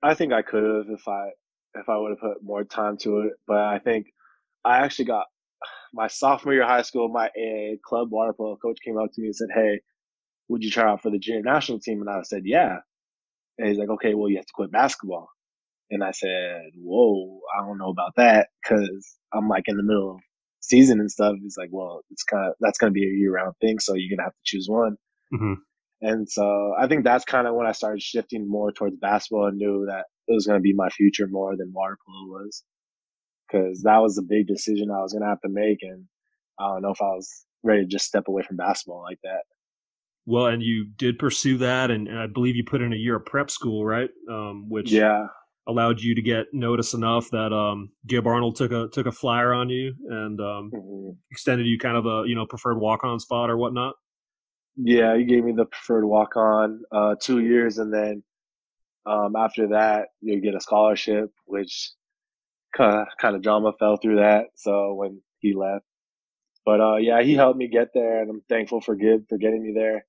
I 0.03 0.13
think 0.13 0.33
I 0.33 0.41
could 0.41 0.63
have 0.63 0.89
if 0.89 1.07
I, 1.07 1.29
if 1.75 1.89
I 1.89 1.97
would 1.97 2.11
have 2.11 2.19
put 2.19 2.43
more 2.43 2.63
time 2.63 2.97
to 2.97 3.21
it, 3.21 3.33
but 3.47 3.57
I 3.57 3.79
think 3.79 4.07
I 4.65 4.79
actually 4.79 5.05
got 5.05 5.25
my 5.93 6.07
sophomore 6.07 6.53
year 6.53 6.63
of 6.63 6.69
high 6.69 6.81
school, 6.81 7.09
my 7.09 7.27
AA 7.27 7.75
club 7.83 8.11
water 8.11 8.33
polo 8.33 8.57
coach 8.57 8.79
came 8.83 8.97
up 8.97 9.11
to 9.13 9.21
me 9.21 9.27
and 9.27 9.35
said, 9.35 9.49
Hey, 9.53 9.81
would 10.49 10.63
you 10.63 10.71
try 10.71 10.89
out 10.89 11.01
for 11.01 11.11
the 11.11 11.19
junior 11.19 11.43
national 11.43 11.79
team? 11.79 12.01
And 12.01 12.09
I 12.09 12.21
said, 12.23 12.43
Yeah. 12.45 12.77
And 13.57 13.69
he's 13.69 13.77
like, 13.77 13.89
Okay, 13.89 14.13
well, 14.13 14.29
you 14.29 14.37
have 14.37 14.45
to 14.45 14.53
quit 14.53 14.71
basketball. 14.71 15.29
And 15.89 16.03
I 16.03 16.11
said, 16.11 16.71
Whoa, 16.75 17.39
I 17.55 17.65
don't 17.65 17.77
know 17.77 17.89
about 17.89 18.15
that 18.17 18.49
because 18.61 19.17
I'm 19.33 19.47
like 19.47 19.65
in 19.67 19.77
the 19.77 19.83
middle 19.83 20.15
of 20.15 20.21
season 20.61 20.99
and 20.99 21.11
stuff. 21.11 21.35
He's 21.41 21.57
like, 21.57 21.69
Well, 21.71 22.01
it's 22.09 22.23
kind 22.23 22.47
of 22.47 22.53
that's 22.59 22.77
going 22.77 22.91
to 22.91 22.97
be 22.97 23.05
a 23.05 23.09
year 23.09 23.33
round 23.33 23.55
thing. 23.61 23.79
So 23.79 23.93
you're 23.95 24.09
going 24.09 24.19
to 24.19 24.25
have 24.25 24.33
to 24.33 24.39
choose 24.43 24.67
one. 24.69 24.97
Mm-hmm. 25.33 25.53
And 26.01 26.29
so 26.29 26.73
I 26.79 26.87
think 26.87 27.03
that's 27.03 27.25
kind 27.25 27.47
of 27.47 27.55
when 27.55 27.67
I 27.67 27.73
started 27.73 28.01
shifting 28.01 28.49
more 28.49 28.71
towards 28.71 28.95
basketball 28.97 29.47
and 29.47 29.57
knew 29.57 29.85
that 29.87 30.05
it 30.27 30.33
was 30.33 30.47
going 30.47 30.57
to 30.57 30.63
be 30.63 30.73
my 30.73 30.89
future 30.89 31.27
more 31.29 31.55
than 31.55 31.71
water 31.73 31.97
polo 32.05 32.27
was 32.27 32.63
because 33.47 33.83
that 33.83 33.97
was 33.97 34.17
a 34.17 34.23
big 34.23 34.47
decision 34.47 34.89
I 34.89 35.01
was 35.01 35.13
going 35.13 35.23
to 35.23 35.29
have 35.29 35.41
to 35.41 35.49
make. 35.49 35.79
And 35.81 36.05
I 36.59 36.67
don't 36.67 36.81
know 36.81 36.91
if 36.91 37.01
I 37.01 37.05
was 37.05 37.45
ready 37.63 37.81
to 37.81 37.87
just 37.87 38.05
step 38.05 38.27
away 38.27 38.41
from 38.43 38.57
basketball 38.57 39.03
like 39.03 39.19
that. 39.23 39.43
Well, 40.25 40.47
and 40.47 40.61
you 40.61 40.87
did 40.97 41.17
pursue 41.17 41.57
that, 41.57 41.89
and, 41.89 42.07
and 42.07 42.19
I 42.19 42.27
believe 42.27 42.55
you 42.55 42.63
put 42.63 42.81
in 42.81 42.93
a 42.93 42.95
year 42.95 43.15
of 43.15 43.25
prep 43.25 43.49
school, 43.49 43.83
right? 43.83 44.09
Um, 44.29 44.69
which 44.69 44.91
yeah 44.91 45.25
allowed 45.67 46.01
you 46.01 46.15
to 46.15 46.21
get 46.21 46.47
notice 46.53 46.93
enough 46.93 47.29
that 47.31 47.53
um, 47.53 47.89
Gib 48.07 48.25
Arnold 48.25 48.55
took 48.55 48.71
a 48.71 48.87
took 48.91 49.05
a 49.05 49.11
flyer 49.11 49.53
on 49.53 49.69
you 49.69 49.93
and 50.09 50.39
um, 50.39 50.71
mm-hmm. 50.73 51.11
extended 51.31 51.65
you 51.67 51.77
kind 51.77 51.97
of 51.97 52.05
a 52.05 52.23
you 52.27 52.35
know 52.35 52.45
preferred 52.45 52.79
walk 52.79 53.03
on 53.03 53.19
spot 53.19 53.49
or 53.49 53.57
whatnot. 53.57 53.95
Yeah, 54.75 55.17
he 55.17 55.25
gave 55.25 55.43
me 55.43 55.51
the 55.51 55.65
preferred 55.65 56.05
walk 56.05 56.35
on 56.35 56.81
uh, 56.91 57.15
two 57.19 57.39
years, 57.39 57.77
and 57.77 57.93
then 57.93 58.23
um, 59.05 59.35
after 59.35 59.69
that 59.69 60.07
you 60.21 60.39
get 60.41 60.55
a 60.55 60.61
scholarship, 60.61 61.31
which 61.45 61.91
kind 62.75 63.01
of 63.01 63.07
kind 63.19 63.35
of 63.35 63.41
drama 63.41 63.73
fell 63.79 63.97
through 63.97 64.17
that. 64.17 64.45
So 64.55 64.93
when 64.93 65.21
he 65.39 65.53
left, 65.53 65.85
but 66.65 66.79
uh, 66.79 66.97
yeah, 66.97 67.21
he 67.21 67.33
helped 67.33 67.57
me 67.57 67.67
get 67.67 67.89
there, 67.93 68.21
and 68.21 68.29
I'm 68.29 68.41
thankful 68.49 68.81
for 68.81 68.95
Gib 68.95 69.27
for 69.27 69.37
getting 69.37 69.63
me 69.63 69.73
there 69.75 70.05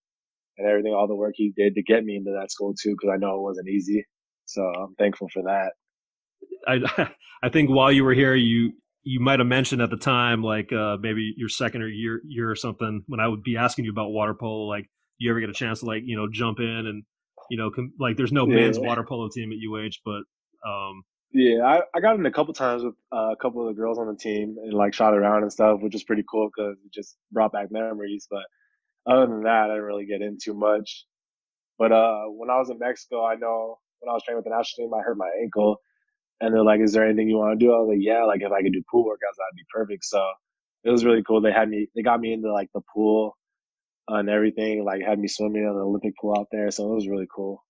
and 0.58 0.68
everything, 0.68 0.94
all 0.94 1.08
the 1.08 1.14
work 1.14 1.34
he 1.36 1.52
did 1.56 1.74
to 1.74 1.82
get 1.82 2.04
me 2.04 2.16
into 2.16 2.32
that 2.38 2.50
school 2.50 2.74
too, 2.74 2.90
because 2.90 3.10
I 3.12 3.18
know 3.18 3.36
it 3.36 3.42
wasn't 3.42 3.68
easy. 3.68 4.04
So 4.44 4.62
I'm 4.62 4.94
thankful 4.96 5.28
for 5.32 5.42
that. 5.44 5.72
I 6.66 7.10
I 7.42 7.48
think 7.48 7.70
while 7.70 7.90
you 7.90 8.04
were 8.04 8.14
here, 8.14 8.34
you 8.34 8.72
you 9.02 9.20
might 9.20 9.40
have 9.40 9.48
mentioned 9.48 9.82
at 9.82 9.90
the 9.90 9.96
time, 9.96 10.42
like 10.42 10.72
uh, 10.72 10.96
maybe 11.00 11.34
your 11.36 11.48
second 11.48 11.82
or 11.82 11.88
year 11.88 12.20
year 12.26 12.50
or 12.50 12.56
something, 12.56 13.02
when 13.06 13.20
I 13.20 13.28
would 13.28 13.42
be 13.42 13.56
asking 13.56 13.84
you 13.84 13.90
about 13.90 14.10
water 14.10 14.34
polo, 14.34 14.66
like, 14.66 14.88
you 15.18 15.30
ever 15.30 15.40
get 15.40 15.50
a 15.50 15.54
chance 15.54 15.80
to 15.80 15.86
like 15.86 16.02
you 16.04 16.16
know 16.16 16.28
jump 16.30 16.58
in 16.58 16.66
and 16.86 17.04
you 17.50 17.56
know 17.56 17.70
com- 17.70 17.92
like 17.98 18.16
there's 18.16 18.32
no 18.32 18.46
yeah. 18.46 18.56
men's 18.56 18.78
water 18.78 19.04
polo 19.04 19.28
team 19.28 19.52
at 19.52 19.58
UH, 19.58 19.98
but 20.04 20.22
um, 20.68 21.02
yeah, 21.32 21.64
I, 21.64 21.80
I 21.94 22.00
got 22.00 22.16
in 22.16 22.26
a 22.26 22.30
couple 22.30 22.52
times 22.52 22.84
with 22.84 22.94
uh, 23.12 23.30
a 23.32 23.36
couple 23.36 23.66
of 23.66 23.74
the 23.74 23.80
girls 23.80 23.98
on 23.98 24.06
the 24.06 24.16
team 24.16 24.56
and 24.62 24.74
like 24.74 24.92
shot 24.92 25.14
around 25.14 25.42
and 25.42 25.52
stuff, 25.52 25.80
which 25.80 25.94
is 25.94 26.04
pretty 26.04 26.24
cool 26.30 26.50
because 26.54 26.76
it 26.84 26.92
just 26.92 27.16
brought 27.30 27.52
back 27.52 27.68
memories. 27.70 28.26
But 28.30 28.44
other 29.10 29.26
than 29.26 29.44
that, 29.44 29.70
I 29.70 29.74
didn't 29.74 29.84
really 29.84 30.04
get 30.04 30.20
into 30.20 30.52
much. 30.52 31.06
But 31.78 31.90
uh, 31.90 32.24
when 32.26 32.50
I 32.50 32.58
was 32.58 32.68
in 32.68 32.78
Mexico, 32.78 33.24
I 33.24 33.36
know 33.36 33.78
when 34.00 34.10
I 34.10 34.12
was 34.12 34.22
training 34.24 34.38
with 34.38 34.44
the 34.44 34.56
national 34.56 34.88
team, 34.88 34.94
I 34.94 35.02
hurt 35.02 35.16
my 35.16 35.30
ankle, 35.42 35.80
and 36.42 36.52
they're 36.52 36.64
like, 36.64 36.80
"Is 36.80 36.92
there 36.92 37.06
anything 37.06 37.28
you 37.28 37.36
want 37.36 37.58
to 37.58 37.64
do?" 37.64 37.72
I 37.72 37.78
was 37.78 37.88
like, 37.88 37.98
"Yeah, 38.00 38.24
like 38.24 38.42
if 38.42 38.50
I 38.50 38.62
could 38.62 38.72
do 38.72 38.82
pool 38.90 39.04
workouts, 39.04 39.38
that'd 39.38 39.56
be 39.56 39.64
perfect." 39.72 40.04
So 40.04 40.20
it 40.84 40.90
was 40.90 41.04
really 41.04 41.22
cool. 41.22 41.40
They 41.40 41.52
had 41.52 41.68
me, 41.68 41.86
they 41.94 42.02
got 42.02 42.20
me 42.20 42.32
into 42.32 42.52
like 42.52 42.68
the 42.74 42.82
pool 42.92 43.36
and 44.08 44.28
everything, 44.28 44.84
like 44.84 45.00
had 45.02 45.20
me 45.20 45.28
swimming 45.28 45.62
in 45.62 45.72
the 45.72 45.80
Olympic 45.80 46.14
pool 46.20 46.34
out 46.36 46.48
there. 46.50 46.70
So 46.72 46.90
it 46.90 46.94
was 46.96 47.08
really 47.08 47.28
cool. 47.34 47.64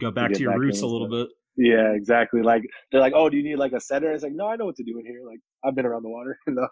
Go 0.00 0.12
back 0.12 0.28
to, 0.28 0.34
to 0.36 0.42
your 0.42 0.52
back 0.52 0.60
roots 0.60 0.82
a 0.82 0.86
little 0.86 1.08
bit. 1.08 1.28
Yeah, 1.56 1.92
exactly. 1.94 2.42
Like 2.42 2.62
they're 2.90 3.00
like, 3.00 3.14
"Oh, 3.14 3.28
do 3.28 3.36
you 3.36 3.42
need 3.42 3.56
like 3.56 3.72
a 3.72 3.80
setter?" 3.80 4.12
It's 4.12 4.22
like, 4.22 4.34
"No, 4.34 4.46
I 4.46 4.56
know 4.56 4.66
what 4.66 4.76
to 4.76 4.84
do 4.84 4.98
in 4.98 5.06
here. 5.06 5.22
Like 5.26 5.40
I've 5.64 5.74
been 5.74 5.86
around 5.86 6.04
the 6.04 6.10
water 6.10 6.38
enough." 6.46 6.70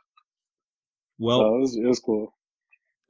Well, 1.18 1.40
so 1.40 1.56
it 1.56 1.60
was 1.60 1.76
it 1.76 1.86
was 1.86 2.00
cool. 2.00 2.34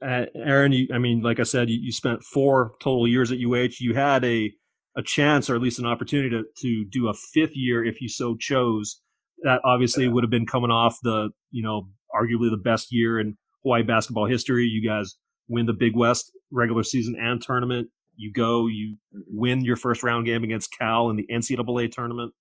Uh, 0.03 0.25
Aaron, 0.35 0.71
you, 0.71 0.87
I 0.93 0.97
mean, 0.97 1.21
like 1.21 1.39
I 1.39 1.43
said, 1.43 1.69
you, 1.69 1.79
you 1.79 1.91
spent 1.91 2.23
four 2.23 2.73
total 2.81 3.07
years 3.07 3.31
at 3.31 3.37
UH. 3.37 3.75
You 3.79 3.93
had 3.93 4.25
a 4.25 4.51
a 4.97 5.03
chance 5.03 5.49
or 5.49 5.55
at 5.55 5.61
least 5.61 5.79
an 5.79 5.85
opportunity 5.85 6.29
to, 6.29 6.43
to 6.61 6.85
do 6.89 7.07
a 7.07 7.13
fifth 7.13 7.55
year 7.55 7.83
if 7.83 8.01
you 8.01 8.07
so 8.07 8.35
chose. 8.35 9.01
That 9.43 9.61
obviously 9.65 10.05
yeah. 10.05 10.11
would 10.11 10.23
have 10.23 10.31
been 10.31 10.45
coming 10.45 10.71
off 10.71 10.97
the, 11.03 11.29
you 11.51 11.61
know, 11.61 11.89
arguably 12.13 12.49
the 12.49 12.61
best 12.61 12.87
year 12.91 13.19
in 13.19 13.37
Hawaii 13.63 13.83
basketball 13.83 14.27
history. 14.27 14.65
You 14.65 14.87
guys 14.87 15.15
win 15.47 15.65
the 15.65 15.73
Big 15.73 15.95
West 15.95 16.31
regular 16.51 16.83
season 16.83 17.15
and 17.19 17.41
tournament. 17.41 17.89
You 18.15 18.31
go, 18.31 18.67
you 18.67 18.97
win 19.11 19.65
your 19.65 19.75
first 19.75 20.03
round 20.03 20.25
game 20.25 20.43
against 20.43 20.73
Cal 20.77 21.09
in 21.09 21.17
the 21.17 21.27
NCAA 21.29 21.91
tournament, 21.91 22.33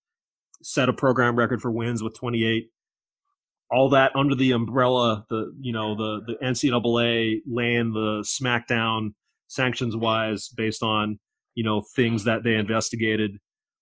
set 0.62 0.88
a 0.88 0.92
program 0.92 1.36
record 1.36 1.60
for 1.60 1.70
wins 1.70 2.02
with 2.02 2.16
28. 2.16 2.70
All 3.70 3.88
that 3.90 4.14
under 4.14 4.36
the 4.36 4.52
umbrella, 4.52 5.24
the 5.30 5.52
you 5.60 5.72
know 5.72 5.96
the 5.96 6.20
the 6.26 6.46
NCAA 6.46 7.38
laying 7.44 7.92
the 7.92 8.24
SmackDown 8.24 9.14
sanctions 9.48 9.96
wise 9.96 10.48
based 10.48 10.82
on 10.82 11.18
you 11.54 11.64
know 11.64 11.82
things 11.94 12.24
that 12.24 12.44
they 12.44 12.54
investigated 12.54 13.38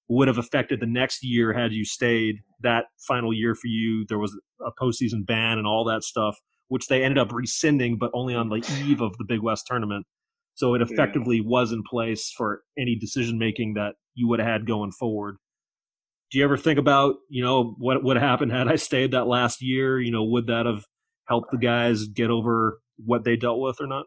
would 0.08 0.28
have 0.28 0.38
affected 0.38 0.80
the 0.80 0.86
next 0.86 1.20
year 1.22 1.52
had 1.52 1.72
you 1.72 1.84
stayed. 1.84 2.36
That 2.60 2.84
final 3.08 3.32
year 3.32 3.54
for 3.54 3.66
you, 3.66 4.04
there 4.08 4.18
was 4.18 4.38
a 4.60 4.70
postseason 4.80 5.26
ban 5.26 5.58
and 5.58 5.66
all 5.66 5.84
that 5.84 6.02
stuff, 6.02 6.36
which 6.68 6.88
they 6.88 7.02
ended 7.02 7.18
up 7.18 7.32
rescinding, 7.32 7.98
but 7.98 8.10
only 8.14 8.34
on 8.34 8.48
the 8.48 8.62
eve 8.84 9.00
of 9.00 9.16
the 9.18 9.24
Big 9.26 9.40
West 9.40 9.64
tournament. 9.66 10.06
So 10.54 10.74
it 10.74 10.82
effectively 10.82 11.36
yeah. 11.36 11.46
was 11.46 11.72
in 11.72 11.82
place 11.88 12.30
for 12.36 12.62
any 12.78 12.94
decision 12.94 13.38
making 13.38 13.74
that 13.74 13.94
you 14.14 14.28
would 14.28 14.38
have 14.38 14.48
had 14.48 14.66
going 14.66 14.92
forward. 14.92 15.36
Do 16.30 16.38
you 16.38 16.44
ever 16.44 16.56
think 16.56 16.78
about, 16.78 17.16
you 17.28 17.42
know, 17.42 17.74
what 17.78 18.02
would 18.04 18.16
have 18.16 18.28
happened 18.28 18.52
had 18.52 18.68
I 18.68 18.76
stayed 18.76 19.12
that 19.12 19.26
last 19.26 19.62
year? 19.62 20.00
You 20.00 20.12
know, 20.12 20.24
would 20.24 20.46
that 20.46 20.66
have 20.66 20.84
helped 21.26 21.50
the 21.50 21.58
guys 21.58 22.06
get 22.06 22.30
over 22.30 22.80
what 22.96 23.24
they 23.24 23.36
dealt 23.36 23.60
with 23.60 23.80
or 23.80 23.86
not? 23.86 24.06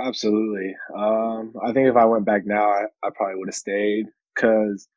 Absolutely. 0.00 0.74
Um, 0.96 1.54
I 1.64 1.72
think 1.72 1.88
if 1.88 1.96
I 1.96 2.06
went 2.06 2.26
back 2.26 2.42
now, 2.46 2.70
I, 2.70 2.84
I 3.04 3.10
probably 3.14 3.36
would 3.36 3.48
have 3.48 3.54
stayed 3.54 4.06
because 4.34 4.88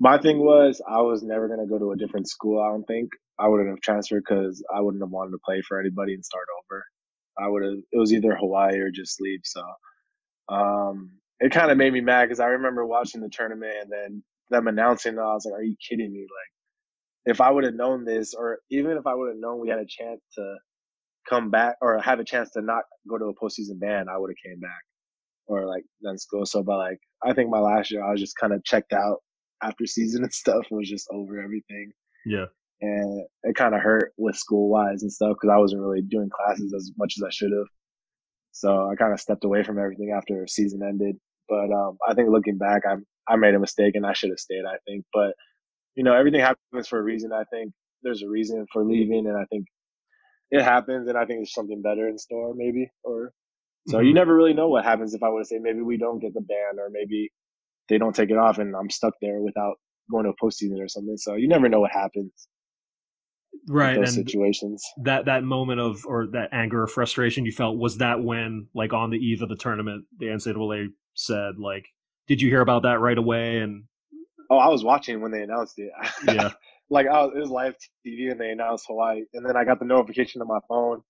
my 0.00 0.18
thing 0.18 0.38
was 0.40 0.82
I 0.88 1.02
was 1.02 1.22
never 1.22 1.48
going 1.48 1.60
to 1.60 1.66
go 1.66 1.78
to 1.78 1.92
a 1.92 1.96
different 1.96 2.28
school. 2.28 2.62
I 2.62 2.70
don't 2.70 2.84
think 2.86 3.10
I 3.38 3.48
wouldn't 3.48 3.70
have 3.70 3.80
transferred 3.80 4.24
because 4.28 4.64
I 4.74 4.80
wouldn't 4.80 5.02
have 5.02 5.10
wanted 5.10 5.32
to 5.32 5.38
play 5.44 5.62
for 5.66 5.80
anybody 5.80 6.14
and 6.14 6.24
start 6.24 6.46
over. 6.64 6.84
I 7.38 7.48
would 7.48 7.64
have, 7.64 7.78
it 7.92 7.98
was 7.98 8.12
either 8.12 8.36
Hawaii 8.36 8.78
or 8.80 8.90
just 8.90 9.20
leave. 9.20 9.40
So, 9.44 9.62
um, 10.48 11.12
it 11.40 11.52
kind 11.52 11.70
of 11.70 11.78
made 11.78 11.92
me 11.92 12.00
mad 12.00 12.26
because 12.26 12.40
I 12.40 12.46
remember 12.48 12.86
watching 12.86 13.20
the 13.20 13.30
tournament 13.30 13.74
and 13.82 13.92
then 13.92 14.24
them 14.50 14.68
announcing, 14.68 15.18
I 15.18 15.34
was 15.34 15.46
like, 15.46 15.60
are 15.60 15.64
you 15.64 15.76
kidding 15.88 16.12
me? 16.12 16.20
Like, 16.22 16.60
if 17.34 17.40
I 17.40 17.50
would 17.50 17.64
have 17.64 17.74
known 17.74 18.04
this, 18.04 18.34
or 18.34 18.60
even 18.70 18.92
if 18.92 19.06
I 19.06 19.14
would 19.14 19.30
have 19.30 19.38
known 19.38 19.60
we 19.60 19.70
had 19.70 19.78
a 19.80 19.86
chance 19.86 20.20
to 20.36 20.56
come 21.28 21.50
back 21.50 21.76
or 21.80 22.00
have 22.00 22.20
a 22.20 22.24
chance 22.24 22.50
to 22.50 22.62
not 22.62 22.84
go 23.08 23.18
to 23.18 23.26
a 23.26 23.34
postseason 23.34 23.80
ban, 23.80 24.06
I 24.08 24.18
would 24.18 24.30
have 24.30 24.50
came 24.52 24.60
back 24.60 24.82
or 25.46 25.66
like 25.66 25.84
done 26.02 26.18
school. 26.18 26.46
So, 26.46 26.62
but 26.62 26.78
like, 26.78 26.98
I 27.24 27.32
think 27.32 27.50
my 27.50 27.58
last 27.58 27.90
year, 27.90 28.04
I 28.04 28.10
was 28.10 28.20
just 28.20 28.36
kind 28.38 28.52
of 28.52 28.64
checked 28.64 28.92
out 28.92 29.18
after 29.62 29.86
season 29.86 30.22
and 30.22 30.32
stuff 30.32 30.66
was 30.70 30.88
just 30.88 31.08
over 31.12 31.40
everything. 31.40 31.92
Yeah. 32.26 32.46
And 32.80 33.24
it 33.44 33.56
kind 33.56 33.74
of 33.74 33.80
hurt 33.80 34.12
with 34.18 34.36
school 34.36 34.68
wise 34.68 35.02
and 35.02 35.12
stuff 35.12 35.36
because 35.40 35.52
I 35.54 35.58
wasn't 35.58 35.82
really 35.82 36.02
doing 36.02 36.28
classes 36.28 36.74
as 36.74 36.90
much 36.98 37.14
as 37.16 37.22
I 37.22 37.30
should 37.30 37.52
have. 37.52 37.66
So 38.52 38.88
I 38.90 38.94
kind 38.94 39.12
of 39.12 39.20
stepped 39.20 39.44
away 39.44 39.62
from 39.64 39.78
everything 39.78 40.14
after 40.16 40.46
season 40.46 40.82
ended. 40.82 41.16
But 41.48 41.72
um, 41.72 41.98
I 42.08 42.14
think 42.14 42.30
looking 42.30 42.58
back, 42.58 42.82
I 42.86 42.96
I 43.28 43.36
made 43.36 43.54
a 43.54 43.58
mistake 43.58 43.94
and 43.94 44.06
I 44.06 44.12
should 44.12 44.30
have 44.30 44.38
stayed. 44.38 44.64
I 44.66 44.76
think, 44.86 45.04
but 45.12 45.34
you 45.94 46.02
know, 46.02 46.14
everything 46.14 46.40
happens 46.40 46.88
for 46.88 46.98
a 46.98 47.02
reason. 47.02 47.32
I 47.32 47.44
think 47.44 47.72
there's 48.02 48.22
a 48.22 48.28
reason 48.28 48.66
for 48.72 48.84
leaving, 48.84 49.26
and 49.26 49.36
I 49.36 49.44
think 49.50 49.66
it 50.50 50.62
happens, 50.62 51.08
and 51.08 51.16
I 51.16 51.24
think 51.24 51.40
there's 51.40 51.54
something 51.54 51.82
better 51.82 52.08
in 52.08 52.18
store, 52.18 52.54
maybe. 52.54 52.90
Or 53.02 53.32
so 53.88 53.98
mm-hmm. 53.98 54.06
you 54.06 54.14
never 54.14 54.34
really 54.34 54.54
know 54.54 54.68
what 54.68 54.84
happens 54.84 55.14
if 55.14 55.22
I 55.22 55.28
were 55.28 55.40
to 55.40 55.44
say 55.44 55.58
maybe 55.60 55.80
we 55.80 55.96
don't 55.96 56.20
get 56.20 56.34
the 56.34 56.40
ban, 56.40 56.78
or 56.78 56.88
maybe 56.90 57.30
they 57.88 57.98
don't 57.98 58.14
take 58.14 58.30
it 58.30 58.38
off, 58.38 58.58
and 58.58 58.74
I'm 58.74 58.90
stuck 58.90 59.14
there 59.20 59.40
without 59.40 59.74
going 60.10 60.24
to 60.24 60.30
a 60.30 60.44
postseason 60.44 60.82
or 60.82 60.88
something. 60.88 61.16
So 61.16 61.34
you 61.34 61.48
never 61.48 61.68
know 61.68 61.80
what 61.80 61.92
happens. 61.92 62.48
right 63.68 63.96
those 63.96 64.14
situations. 64.14 64.84
That 65.02 65.26
that 65.26 65.44
moment 65.44 65.80
of 65.80 66.04
or 66.06 66.26
that 66.32 66.50
anger 66.52 66.82
or 66.82 66.86
frustration 66.86 67.44
you 67.44 67.52
felt 67.52 67.78
was 67.78 67.98
that 67.98 68.22
when 68.22 68.68
like 68.74 68.92
on 68.92 69.10
the 69.10 69.18
eve 69.18 69.42
of 69.42 69.48
the 69.48 69.56
tournament 69.56 70.04
the 70.18 70.26
NCAA 70.26 70.88
said 71.14 71.58
like 71.58 71.86
did 72.26 72.42
you 72.42 72.48
hear 72.48 72.60
about 72.60 72.82
that 72.82 73.00
right 73.00 73.16
away 73.16 73.58
and 73.58 73.84
oh 74.50 74.58
I 74.58 74.68
was 74.68 74.82
watching 74.82 75.20
when 75.20 75.30
they 75.30 75.42
announced 75.42 75.74
it 75.78 75.92
yeah 76.26 76.52
like 76.94 77.06
I 77.06 77.24
was, 77.24 77.32
it 77.36 77.40
was 77.40 77.50
live 77.50 77.74
TV 78.06 78.30
and 78.30 78.40
they 78.40 78.50
announced 78.50 78.86
Hawaii 78.88 79.24
and 79.34 79.44
then 79.44 79.56
I 79.56 79.64
got 79.64 79.78
the 79.78 79.84
notification 79.84 80.40
on 80.40 80.48
my 80.48 80.60
phone 80.68 81.02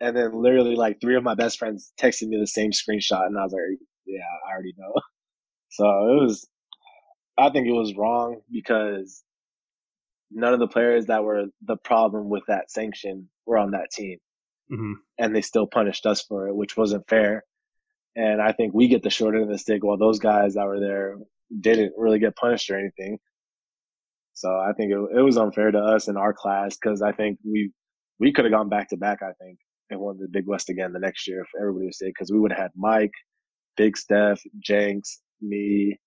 and 0.00 0.16
then 0.16 0.32
literally 0.32 0.76
like 0.76 1.00
three 1.00 1.16
of 1.16 1.22
my 1.22 1.34
best 1.34 1.58
friends 1.58 1.92
texted 2.00 2.28
me 2.28 2.38
the 2.38 2.46
same 2.46 2.70
screenshot 2.70 3.26
and 3.26 3.38
I 3.38 3.42
was 3.42 3.52
like 3.52 3.78
yeah 4.06 4.24
I 4.48 4.52
already 4.52 4.74
know 4.78 4.94
so 5.68 5.84
it 5.84 6.22
was 6.22 6.48
I 7.38 7.50
think 7.50 7.66
it 7.66 7.72
was 7.72 7.94
wrong 7.94 8.40
because 8.50 9.22
none 10.30 10.54
of 10.54 10.60
the 10.60 10.68
players 10.68 11.06
that 11.06 11.24
were 11.24 11.46
the 11.62 11.76
problem 11.76 12.28
with 12.28 12.44
that 12.48 12.70
sanction 12.70 13.28
were 13.44 13.58
on 13.58 13.72
that 13.72 13.90
team. 13.92 14.18
Mm-hmm. 14.72 14.92
And 15.18 15.34
they 15.34 15.42
still 15.42 15.66
punished 15.66 16.06
us 16.06 16.22
for 16.22 16.48
it, 16.48 16.56
which 16.56 16.76
wasn't 16.76 17.08
fair. 17.08 17.44
And 18.16 18.40
I 18.40 18.52
think 18.52 18.74
we 18.74 18.88
get 18.88 19.02
the 19.02 19.10
short 19.10 19.34
end 19.34 19.44
of 19.44 19.50
the 19.50 19.58
stick 19.58 19.84
while 19.84 19.98
those 19.98 20.18
guys 20.18 20.54
that 20.54 20.66
were 20.66 20.80
there 20.80 21.16
didn't 21.60 21.92
really 21.96 22.18
get 22.18 22.36
punished 22.36 22.70
or 22.70 22.78
anything. 22.78 23.18
So 24.36 24.50
I 24.50 24.72
think 24.76 24.92
it, 24.92 25.18
it 25.18 25.22
was 25.22 25.38
unfair 25.38 25.70
to 25.70 25.78
us 25.78 26.08
in 26.08 26.16
our 26.18 26.34
class 26.34 26.76
because 26.80 27.00
I 27.00 27.12
think 27.12 27.38
we 27.42 27.72
we 28.20 28.32
could 28.32 28.44
have 28.44 28.52
gone 28.52 28.68
back 28.68 28.90
to 28.90 28.96
back. 28.96 29.18
I 29.22 29.32
think 29.42 29.58
and 29.90 30.00
won 30.00 30.18
the 30.18 30.28
Big 30.30 30.46
West 30.46 30.68
again 30.68 30.92
the 30.92 30.98
next 30.98 31.26
year 31.26 31.40
if 31.40 31.48
everybody 31.58 31.86
was 31.86 31.98
safe 31.98 32.12
because 32.14 32.30
we 32.30 32.38
would 32.38 32.52
have 32.52 32.60
had 32.60 32.70
Mike, 32.76 33.12
Big 33.76 33.96
Steph, 33.96 34.40
Jenks, 34.62 35.20
me. 35.40 35.98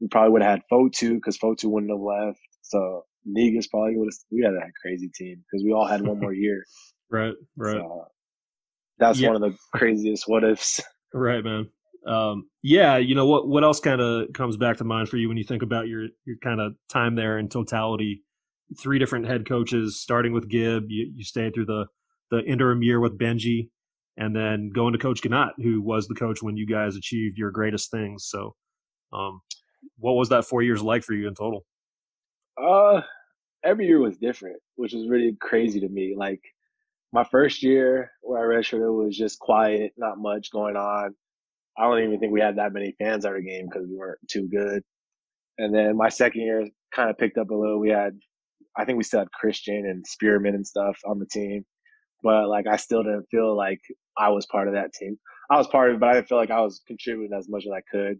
We 0.00 0.08
probably 0.08 0.32
would 0.32 0.42
have 0.42 0.52
had 0.52 0.62
Fotu 0.72 1.14
because 1.14 1.38
Fotu 1.38 1.64
wouldn't 1.66 1.92
have 1.92 2.00
left. 2.00 2.40
So 2.62 3.04
Negus 3.26 3.66
probably 3.66 3.96
would 3.96 4.06
have. 4.06 4.18
We 4.30 4.42
had 4.42 4.54
a 4.54 4.72
crazy 4.80 5.10
team 5.14 5.36
because 5.38 5.64
we 5.64 5.72
all 5.72 5.86
had 5.86 6.02
one 6.02 6.18
more 6.18 6.34
year. 6.34 6.64
right, 7.10 7.34
right. 7.56 7.76
So 7.76 8.04
that's 8.98 9.20
yeah. 9.20 9.28
one 9.28 9.42
of 9.42 9.52
the 9.52 9.58
craziest 9.74 10.24
what 10.26 10.44
ifs. 10.44 10.80
Right, 11.12 11.42
man. 11.42 11.68
Um, 12.06 12.48
yeah, 12.62 12.96
you 12.96 13.14
know 13.14 13.26
what? 13.26 13.48
What 13.48 13.64
else 13.64 13.80
kind 13.80 14.00
of 14.00 14.32
comes 14.32 14.56
back 14.56 14.76
to 14.78 14.84
mind 14.84 15.08
for 15.08 15.16
you 15.16 15.28
when 15.28 15.36
you 15.36 15.44
think 15.44 15.62
about 15.62 15.88
your 15.88 16.06
your 16.24 16.36
kind 16.42 16.60
of 16.60 16.74
time 16.88 17.14
there 17.16 17.38
in 17.38 17.48
totality? 17.48 18.22
Three 18.80 18.98
different 18.98 19.26
head 19.26 19.48
coaches, 19.48 20.00
starting 20.00 20.32
with 20.32 20.48
Gib. 20.48 20.84
You, 20.88 21.10
you 21.14 21.24
stayed 21.24 21.54
through 21.54 21.66
the 21.66 21.86
the 22.30 22.44
interim 22.44 22.82
year 22.82 23.00
with 23.00 23.18
Benji, 23.18 23.70
and 24.16 24.34
then 24.34 24.70
going 24.70 24.92
to 24.92 24.98
Coach 24.98 25.20
Ganot, 25.22 25.52
who 25.56 25.82
was 25.82 26.06
the 26.08 26.14
coach 26.14 26.42
when 26.42 26.56
you 26.56 26.66
guys 26.66 26.96
achieved 26.96 27.38
your 27.38 27.50
greatest 27.50 27.90
things. 27.90 28.26
So, 28.26 28.54
um, 29.12 29.40
what 29.98 30.14
was 30.14 30.28
that 30.30 30.44
four 30.44 30.62
years 30.62 30.82
like 30.82 31.02
for 31.02 31.12
you 31.12 31.28
in 31.28 31.34
total? 31.34 31.64
Uh, 32.60 33.02
every 33.64 33.86
year 33.86 33.98
was 33.98 34.16
different, 34.16 34.56
which 34.76 34.92
was 34.92 35.08
really 35.08 35.36
crazy 35.40 35.80
to 35.80 35.88
me. 35.88 36.14
Like 36.16 36.40
my 37.12 37.24
first 37.24 37.62
year 37.62 38.12
where 38.22 38.40
I 38.40 38.56
redshirted 38.56 38.96
was 38.96 39.16
just 39.16 39.38
quiet, 39.38 39.92
not 39.96 40.18
much 40.18 40.50
going 40.50 40.76
on. 40.76 41.14
I 41.78 41.84
don't 41.84 42.02
even 42.02 42.18
think 42.18 42.32
we 42.32 42.40
had 42.40 42.56
that 42.56 42.72
many 42.72 42.94
fans 42.98 43.24
at 43.24 43.32
our 43.32 43.40
game 43.40 43.68
because 43.68 43.86
we 43.88 43.96
weren't 43.96 44.18
too 44.30 44.48
good. 44.48 44.82
And 45.58 45.74
then 45.74 45.96
my 45.96 46.08
second 46.08 46.42
year 46.42 46.66
kind 46.94 47.10
of 47.10 47.18
picked 47.18 47.38
up 47.38 47.50
a 47.50 47.54
little. 47.54 47.78
We 47.78 47.90
had, 47.90 48.18
I 48.76 48.84
think 48.84 48.98
we 48.98 49.04
still 49.04 49.20
had 49.20 49.32
Christian 49.32 49.86
and 49.86 50.06
Spearman 50.06 50.54
and 50.54 50.66
stuff 50.66 50.98
on 51.06 51.18
the 51.18 51.26
team, 51.26 51.64
but 52.22 52.48
like 52.48 52.66
I 52.66 52.76
still 52.76 53.02
didn't 53.02 53.26
feel 53.30 53.56
like 53.56 53.80
I 54.18 54.28
was 54.30 54.46
part 54.46 54.68
of 54.68 54.74
that 54.74 54.92
team. 54.92 55.18
I 55.50 55.56
was 55.56 55.66
part 55.68 55.90
of 55.90 55.96
it, 55.96 56.00
but 56.00 56.08
I 56.10 56.14
didn't 56.14 56.28
feel 56.28 56.38
like 56.38 56.50
I 56.50 56.60
was 56.60 56.82
contributing 56.86 57.36
as 57.36 57.48
much 57.48 57.64
as 57.66 57.72
I 57.72 57.82
could, 57.90 58.18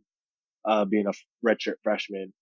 uh, 0.64 0.84
being 0.84 1.06
a 1.06 1.46
redshirt 1.46 1.76
freshman. 1.82 2.32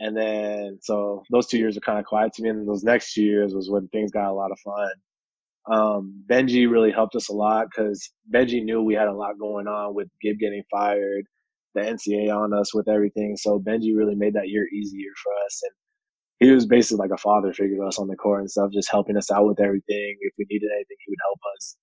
And 0.00 0.16
then, 0.16 0.78
so 0.82 1.22
those 1.30 1.46
two 1.46 1.58
years 1.58 1.76
were 1.76 1.80
kind 1.80 1.98
of 1.98 2.04
quiet 2.04 2.32
to 2.34 2.42
me. 2.42 2.48
And 2.48 2.68
those 2.68 2.82
next 2.82 3.12
two 3.12 3.22
years 3.22 3.54
was 3.54 3.70
when 3.70 3.86
things 3.88 4.10
got 4.10 4.30
a 4.30 4.32
lot 4.32 4.50
of 4.50 4.58
fun. 4.60 4.90
Um, 5.70 6.24
Benji 6.30 6.70
really 6.70 6.92
helped 6.92 7.14
us 7.16 7.28
a 7.28 7.32
lot 7.32 7.66
because 7.70 8.10
Benji 8.32 8.62
knew 8.62 8.82
we 8.82 8.94
had 8.94 9.08
a 9.08 9.14
lot 9.14 9.38
going 9.38 9.66
on 9.66 9.94
with 9.94 10.08
Gib 10.20 10.38
getting 10.38 10.62
fired, 10.70 11.24
the 11.74 11.80
NCAA 11.80 12.34
on 12.34 12.52
us 12.52 12.74
with 12.74 12.88
everything. 12.88 13.36
So 13.36 13.58
Benji 13.58 13.96
really 13.96 14.14
made 14.14 14.34
that 14.34 14.48
year 14.48 14.66
easier 14.68 15.10
for 15.22 15.32
us. 15.46 15.60
And 15.62 15.72
he 16.40 16.54
was 16.54 16.66
basically 16.66 16.98
like 16.98 17.14
a 17.14 17.20
father 17.20 17.52
figure 17.52 17.76
to 17.76 17.84
us 17.84 17.98
on 17.98 18.08
the 18.08 18.16
court 18.16 18.40
and 18.40 18.50
stuff, 18.50 18.72
just 18.72 18.90
helping 18.90 19.16
us 19.16 19.30
out 19.30 19.46
with 19.46 19.60
everything. 19.60 20.16
If 20.20 20.34
we 20.38 20.46
needed 20.50 20.70
anything, 20.74 20.96
he 21.06 21.10
would 21.10 21.18
help 21.26 21.40
us. 21.56 21.76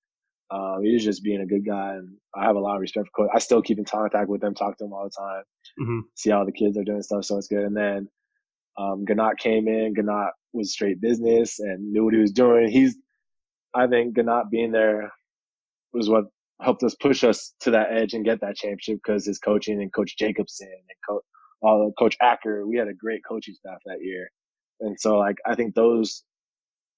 Um, 0.51 0.83
he 0.83 0.93
was 0.93 1.03
just 1.05 1.23
being 1.23 1.39
a 1.39 1.45
good 1.45 1.65
guy, 1.65 1.93
and 1.93 2.09
I 2.35 2.43
have 2.43 2.57
a 2.57 2.59
lot 2.59 2.75
of 2.75 2.81
respect 2.81 3.07
for 3.07 3.23
coach. 3.23 3.31
I 3.33 3.39
still 3.39 3.61
keep 3.61 3.77
in 3.77 3.85
contact 3.85 4.27
with 4.27 4.41
them, 4.41 4.53
talk 4.53 4.77
to 4.77 4.83
them 4.83 4.91
all 4.91 5.05
the 5.05 5.09
time, 5.17 5.43
mm-hmm. 5.79 5.99
see 6.15 6.29
how 6.29 6.43
the 6.43 6.51
kids 6.51 6.77
are 6.77 6.83
doing 6.83 7.01
stuff. 7.01 7.23
So 7.23 7.37
it's 7.37 7.47
good. 7.47 7.63
And 7.63 7.75
then 7.75 8.09
um, 8.77 9.05
came 9.39 9.67
in. 9.67 9.93
Ganot 9.93 10.31
was 10.53 10.73
straight 10.73 10.99
business 10.99 11.59
and 11.59 11.91
knew 11.91 12.03
what 12.03 12.13
he 12.13 12.19
was 12.19 12.33
doing. 12.33 12.69
He's, 12.69 12.97
I 13.73 13.87
think, 13.87 14.15
Ganot 14.15 14.49
being 14.49 14.71
there 14.71 15.11
was 15.93 16.09
what 16.09 16.25
helped 16.61 16.83
us 16.83 16.95
push 16.95 17.23
us 17.23 17.53
to 17.61 17.71
that 17.71 17.91
edge 17.91 18.13
and 18.13 18.25
get 18.25 18.41
that 18.41 18.55
championship 18.55 18.99
because 19.03 19.25
his 19.25 19.39
coaching 19.39 19.81
and 19.81 19.93
Coach 19.93 20.15
Jacobson 20.17 20.67
and 20.71 21.21
Co- 21.63 21.87
uh, 21.87 21.91
Coach 21.97 22.17
Acker, 22.21 22.67
we 22.67 22.77
had 22.77 22.87
a 22.87 22.93
great 22.93 23.21
coaching 23.27 23.55
staff 23.55 23.79
that 23.85 24.01
year. 24.01 24.29
And 24.79 24.99
so, 24.99 25.17
like, 25.17 25.37
I 25.45 25.55
think 25.55 25.75
those 25.75 26.23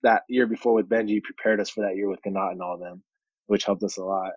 that 0.03 0.23
year 0.27 0.47
before 0.47 0.73
with 0.73 0.89
Benji 0.89 1.21
prepared 1.23 1.59
us 1.59 1.69
for 1.69 1.81
that 1.86 1.95
year 1.95 2.09
with 2.09 2.19
Ganot 2.25 2.51
and 2.51 2.62
all 2.62 2.77
them 2.77 3.03
which 3.47 3.65
helped 3.65 3.83
us 3.83 3.97
a 3.97 4.03
lot. 4.03 4.31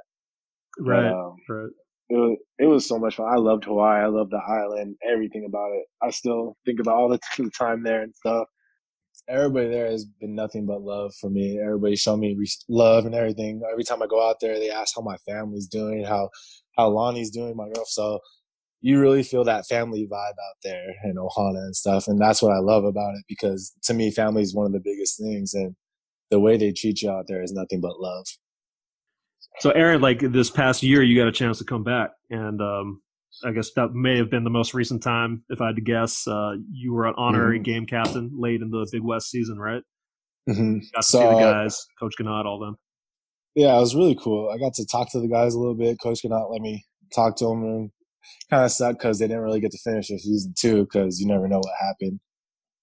Right. 0.78 1.10
Um, 1.10 1.36
right. 1.48 1.70
It 2.08 2.16
was, 2.16 2.38
it 2.58 2.66
was 2.66 2.86
so 2.86 2.98
much 2.98 3.16
fun. 3.16 3.26
I 3.32 3.36
loved 3.36 3.64
Hawaii. 3.64 4.02
I 4.02 4.06
loved 4.06 4.30
the 4.30 4.40
island, 4.46 4.96
everything 5.10 5.44
about 5.48 5.72
it. 5.72 5.84
I 6.02 6.10
still 6.10 6.56
think 6.64 6.80
about 6.80 6.96
all 6.96 7.08
the, 7.08 7.50
time 7.58 7.82
there 7.82 8.02
and 8.02 8.14
stuff. 8.14 8.46
Everybody 9.28 9.68
there 9.68 9.86
has 9.86 10.04
been 10.04 10.34
nothing 10.34 10.66
but 10.66 10.82
love 10.82 11.12
for 11.20 11.28
me. 11.30 11.58
Everybody 11.58 11.96
showed 11.96 12.18
me 12.18 12.36
love 12.68 13.06
and 13.06 13.14
everything. 13.14 13.62
Every 13.70 13.84
time 13.84 14.02
I 14.02 14.06
go 14.06 14.28
out 14.28 14.36
there, 14.40 14.58
they 14.58 14.70
ask 14.70 14.94
how 14.94 15.02
my 15.02 15.16
family's 15.18 15.66
doing, 15.66 16.04
how 16.04 16.30
how 16.76 16.88
Lonnie's 16.88 17.30
doing, 17.30 17.56
my 17.56 17.68
girl. 17.68 17.84
So 17.86 18.20
you 18.80 19.00
really 19.00 19.22
feel 19.22 19.42
that 19.44 19.66
family 19.66 20.06
vibe 20.06 20.30
out 20.30 20.56
there 20.62 20.94
in 21.04 21.16
Ohana 21.16 21.58
and 21.64 21.74
stuff. 21.74 22.06
And 22.06 22.20
that's 22.20 22.40
what 22.40 22.52
I 22.52 22.58
love 22.58 22.84
about 22.84 23.14
it 23.14 23.24
because 23.28 23.72
to 23.84 23.94
me, 23.94 24.10
family 24.10 24.42
is 24.42 24.54
one 24.54 24.66
of 24.66 24.72
the 24.72 24.80
biggest 24.80 25.18
things. 25.18 25.54
And 25.54 25.74
the 26.30 26.38
way 26.40 26.56
they 26.56 26.72
treat 26.72 27.02
you 27.02 27.10
out 27.10 27.24
there 27.26 27.42
is 27.42 27.52
nothing 27.52 27.80
but 27.80 27.98
love. 27.98 28.26
So, 29.60 29.70
Aaron, 29.70 30.00
like 30.00 30.20
this 30.20 30.50
past 30.50 30.82
year, 30.82 31.02
you 31.02 31.16
got 31.18 31.28
a 31.28 31.32
chance 31.32 31.58
to 31.58 31.64
come 31.64 31.82
back, 31.82 32.10
and 32.28 32.60
um, 32.60 33.00
I 33.44 33.52
guess 33.52 33.70
that 33.72 33.92
may 33.92 34.16
have 34.18 34.30
been 34.30 34.44
the 34.44 34.50
most 34.50 34.74
recent 34.74 35.02
time, 35.02 35.44
if 35.48 35.60
I 35.60 35.66
had 35.66 35.76
to 35.76 35.82
guess. 35.82 36.26
Uh, 36.26 36.54
you 36.72 36.92
were 36.92 37.06
an 37.06 37.14
honorary 37.16 37.58
mm-hmm. 37.58 37.64
game 37.64 37.86
captain 37.86 38.30
late 38.34 38.62
in 38.62 38.70
the 38.70 38.86
Big 38.90 39.02
West 39.02 39.30
season, 39.30 39.58
right? 39.58 39.82
Mm-hmm. 40.48 40.78
Got 40.94 41.00
to 41.00 41.06
so, 41.06 41.18
see 41.18 41.34
the 41.34 41.40
guys, 41.40 41.86
Coach 41.98 42.14
Ganot, 42.20 42.44
all 42.44 42.58
them. 42.58 42.76
Yeah, 43.54 43.76
it 43.76 43.80
was 43.80 43.94
really 43.94 44.16
cool. 44.20 44.50
I 44.50 44.58
got 44.58 44.74
to 44.74 44.86
talk 44.86 45.10
to 45.12 45.20
the 45.20 45.28
guys 45.28 45.54
a 45.54 45.58
little 45.58 45.74
bit. 45.74 45.98
Coach 46.02 46.20
Ganot 46.22 46.50
let 46.50 46.60
me 46.60 46.84
talk 47.14 47.36
to 47.36 47.46
them, 47.46 47.62
and 47.62 47.90
kind 48.50 48.64
of 48.64 48.70
sucked 48.70 48.98
because 48.98 49.18
they 49.18 49.26
didn't 49.26 49.42
really 49.42 49.60
get 49.60 49.72
to 49.72 49.78
finish 49.78 50.08
their 50.08 50.18
season 50.18 50.54
two 50.56 50.84
because 50.84 51.20
you 51.20 51.26
never 51.26 51.48
know 51.48 51.58
what 51.58 51.74
happened. 51.80 52.20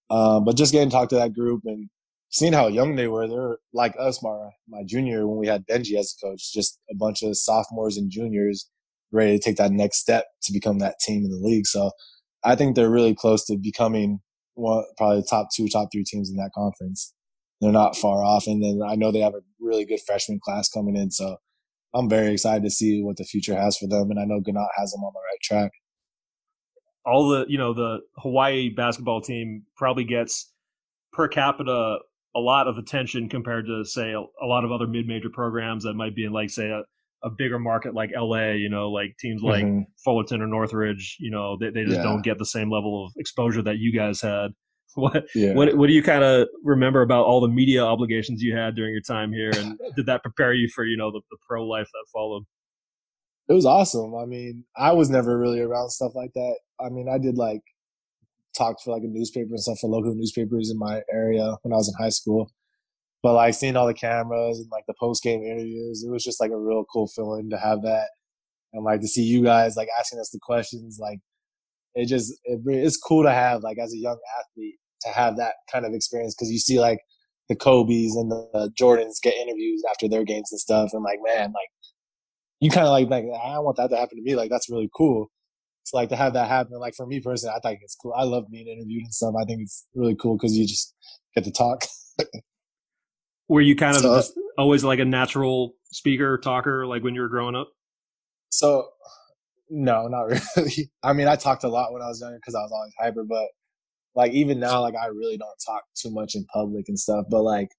Um, 0.09 0.45
but 0.45 0.57
just 0.57 0.71
getting 0.71 0.89
to 0.89 0.95
talk 0.95 1.09
to 1.09 1.15
that 1.15 1.33
group 1.33 1.61
and 1.65 1.89
seeing 2.29 2.53
how 2.53 2.67
young 2.67 2.95
they 2.95 3.07
were, 3.07 3.27
they're 3.27 3.57
like 3.73 3.95
us, 3.99 4.21
my 4.21 4.49
my 4.67 4.83
junior 4.85 5.27
when 5.27 5.37
we 5.37 5.47
had 5.47 5.65
Benji 5.65 5.97
as 5.97 6.15
a 6.17 6.25
coach, 6.25 6.53
just 6.53 6.79
a 6.91 6.95
bunch 6.95 7.23
of 7.23 7.37
sophomores 7.37 7.97
and 7.97 8.11
juniors 8.11 8.69
ready 9.13 9.38
to 9.38 9.43
take 9.43 9.58
that 9.58 9.71
next 9.71 9.99
step 9.99 10.26
to 10.41 10.52
become 10.52 10.80
that 10.80 10.99
team 10.99 11.23
in 11.23 11.32
the 11.32 11.38
league. 11.38 11.67
So 11.67 11.91
I 12.43 12.56
think 12.56 12.76
they're 12.76 12.89
really 12.89 13.15
close 13.15 13.45
to 13.45 13.58
becoming 13.58 14.19
one 14.56 14.84
probably 14.97 15.23
top 15.30 15.47
two, 15.56 15.67
top 15.67 15.89
three 15.91 16.04
teams 16.04 16.30
in 16.30 16.36
that 16.38 16.52
conference. 16.54 17.13
They're 17.62 17.71
not 17.71 17.95
far 17.95 18.23
off, 18.23 18.45
and 18.45 18.62
then 18.62 18.82
I 18.86 18.95
know 18.95 19.12
they 19.12 19.21
have 19.21 19.36
a 19.36 19.41
really 19.60 19.86
good 19.86 20.02
freshman 20.06 20.39
class 20.43 20.67
coming 20.67 20.97
in. 20.97 21.12
So 21.12 21.38
I'm 21.93 22.10
very 22.10 22.34
excited 22.34 22.63
to 22.63 22.69
see 22.69 23.02
what 23.02 23.17
the 23.17 23.23
future 23.23 23.56
has 23.56 23.78
for 23.78 23.88
them, 23.88 24.12
and 24.12 24.19
I 24.19 24.26
know 24.26 24.41
Ganot 24.41 24.67
has 24.76 24.91
them 24.91 25.04
on 25.04 25.13
the 25.13 25.19
right 25.19 25.41
track. 25.41 25.71
All 27.06 27.30
the 27.30 27.45
you 27.47 27.58
know 27.58 27.73
the 27.73 27.99
Hawaii 28.17 28.69
basketball 28.69 29.21
team 29.21 29.63
probably 29.78 30.04
gets 30.04 30.52
per 31.13 31.28
capita 31.28 31.99
a 32.36 32.39
lot 32.39 32.67
of 32.67 32.78
attention 32.78 33.30
compared 33.30 33.67
to 33.67 33.86
say 33.86 34.12
a, 34.12 34.19
a 34.19 34.47
lot 34.47 34.65
of 34.65 34.71
other 34.71 34.88
mid-major 34.88 35.30
programs 35.30 35.84
that 35.84 35.93
might 35.93 36.16
be 36.16 36.26
in 36.26 36.34
like 36.34 36.49
say 36.49 36.70
a, 36.70 36.82
a 37.24 37.30
bigger 37.30 37.59
market 37.59 37.93
like 37.93 38.11
LA, 38.15 38.51
you 38.51 38.69
know, 38.69 38.89
like 38.89 39.15
teams 39.19 39.41
like 39.41 39.63
mm-hmm. 39.63 39.82
Fullerton 40.03 40.41
or 40.41 40.47
Northridge, 40.47 41.17
you 41.19 41.32
know, 41.32 41.57
they, 41.59 41.69
they 41.69 41.84
just 41.84 41.97
yeah. 41.97 42.03
don't 42.03 42.21
get 42.21 42.38
the 42.38 42.45
same 42.45 42.71
level 42.71 43.05
of 43.05 43.13
exposure 43.17 43.61
that 43.63 43.78
you 43.78 43.93
guys 43.93 44.21
had. 44.21 44.51
What 44.95 45.26
yeah. 45.34 45.55
what 45.55 45.76
what 45.76 45.88
do 45.88 45.93
you 45.93 46.03
kind 46.03 46.24
of 46.24 46.47
remember 46.63 47.01
about 47.01 47.26
all 47.26 47.41
the 47.41 47.47
media 47.47 47.84
obligations 47.84 48.43
you 48.43 48.55
had 48.55 48.76
during 48.76 48.91
your 48.91 49.01
time 49.01 49.34
here, 49.34 49.49
and 49.55 49.76
did 49.95 50.05
that 50.05 50.21
prepare 50.21 50.53
you 50.53 50.69
for 50.69 50.86
you 50.86 50.95
know 50.95 51.09
the, 51.09 51.19
the 51.32 51.38
pro 51.49 51.65
life 51.65 51.88
that 51.91 52.05
followed? 52.13 52.43
It 53.49 53.53
was 53.53 53.65
awesome. 53.65 54.13
I 54.15 54.26
mean, 54.26 54.65
I 54.78 54.91
was 54.91 55.09
never 55.09 55.39
really 55.39 55.61
around 55.61 55.89
stuff 55.89 56.11
like 56.13 56.34
that. 56.36 56.59
I 56.80 56.89
mean, 56.89 57.09
I 57.09 57.17
did 57.17 57.39
like 57.39 57.61
talked 58.55 58.84
for 58.84 58.91
like 58.91 59.01
a 59.01 59.07
newspaper 59.07 59.49
and 59.49 59.59
stuff 59.59 59.80
for 59.80 59.89
local 59.89 60.13
newspapers 60.13 60.69
in 60.69 60.78
my 60.78 61.01
area 61.11 61.55
when 61.63 61.74
I 61.74 61.78
was 61.78 61.89
in 61.89 61.95
high 62.03 62.09
school. 62.09 62.51
But 63.24 63.34
like 63.34 63.53
seeing 63.53 63.78
all 63.78 63.88
the 63.88 63.93
cameras 63.93 64.59
and 64.59 64.69
like 64.71 64.84
the 64.88 64.93
post 64.99 65.24
game 65.24 65.43
interviews, 65.43 66.03
it 66.05 66.11
was 66.11 66.24
just 66.24 66.41
like 66.41 66.51
a 66.51 66.59
real 66.59 66.84
cool 66.91 67.07
feeling 67.07 67.49
to 67.49 67.57
have 67.57 67.82
that, 67.84 68.09
and 68.74 68.84
like 68.84 69.01
to 69.01 69.07
see 69.07 69.24
you 69.24 69.43
guys 69.43 69.76
like 69.76 69.88
asking 69.99 70.19
us 70.19 70.30
the 70.30 70.39
questions. 70.41 70.99
Like 70.99 71.19
it 71.95 72.07
just 72.07 72.34
it, 72.43 72.59
it's 72.65 72.97
cool 72.97 73.24
to 73.24 73.32
have 73.32 73.63
like 73.63 73.78
as 73.80 73.93
a 73.93 73.97
young 73.97 74.19
athlete 74.39 74.76
to 75.03 75.09
have 75.09 75.38
that 75.38 75.53
kind 75.71 75.86
of 75.86 75.93
experience 75.93 76.36
because 76.36 76.51
you 76.51 76.59
see 76.59 76.80
like 76.80 76.99
the 77.49 77.55
Kobe's 77.55 78.15
and 78.15 78.32
the 78.32 78.71
Jordans 78.80 79.21
get 79.21 79.36
interviews 79.36 79.84
after 79.89 80.07
their 80.07 80.24
games 80.24 80.51
and 80.51 80.59
stuff. 80.59 80.91
And 80.93 81.03
like, 81.03 81.19
man, 81.26 81.47
like 81.47 81.69
you 82.59 82.69
kind 82.69 82.88
of 82.88 82.91
like, 82.91 83.09
like, 83.09 83.26
I 83.26 83.59
want 83.59 83.78
that 83.78 83.89
to 83.89 83.97
happen 83.97 84.17
to 84.17 84.24
me. 84.24 84.36
Like, 84.36 84.49
that's 84.49 84.69
really 84.69 84.89
cool. 84.95 85.28
It's 85.84 85.93
like 85.93 86.09
to 86.09 86.15
have 86.15 86.34
that 86.34 86.47
happen. 86.47 86.80
Like 86.80 86.95
for 86.95 87.05
me 87.05 87.19
personally, 87.19 87.55
I 87.55 87.59
think 87.59 87.80
it's 87.84 87.95
cool. 87.95 88.13
I 88.15 88.24
love 88.24 88.45
being 88.49 88.67
interviewed 88.67 89.03
and 89.03 89.13
stuff. 89.13 89.34
I 89.39 89.43
think 89.43 89.61
it's 89.61 89.86
really 89.93 90.15
cool 90.15 90.38
because 90.38 90.57
you 90.57 90.65
just 90.65 90.95
get 91.36 91.43
to 91.43 91.51
talk. 91.51 91.84
Were 93.49 93.61
you 93.61 93.75
kind 93.75 93.95
of 93.95 94.01
so, 94.01 94.23
always 94.57 94.83
like 94.83 94.99
a 94.99 95.05
natural 95.05 95.75
speaker, 95.91 96.37
talker, 96.37 96.87
like 96.87 97.03
when 97.03 97.15
you 97.15 97.21
were 97.21 97.29
growing 97.29 97.55
up? 97.55 97.69
So, 98.49 98.89
no, 99.69 100.07
not 100.07 100.23
really. 100.57 100.91
I 101.03 101.13
mean, 101.13 101.27
I 101.27 101.35
talked 101.35 101.63
a 101.63 101.69
lot 101.69 101.93
when 101.93 102.01
I 102.01 102.07
was 102.07 102.21
younger 102.21 102.37
because 102.37 102.55
I 102.55 102.61
was 102.61 102.71
always 102.71 102.93
hyper, 102.99 103.23
but 103.23 103.47
like 104.15 104.31
even 104.33 104.59
now, 104.59 104.81
like 104.81 104.95
I 104.95 105.07
really 105.07 105.37
don't 105.37 105.57
talk 105.65 105.83
too 105.95 106.11
much 106.11 106.35
in 106.35 106.45
public 106.45 106.85
and 106.87 106.99
stuff. 106.99 107.25
But 107.29 107.41
like 107.41 107.69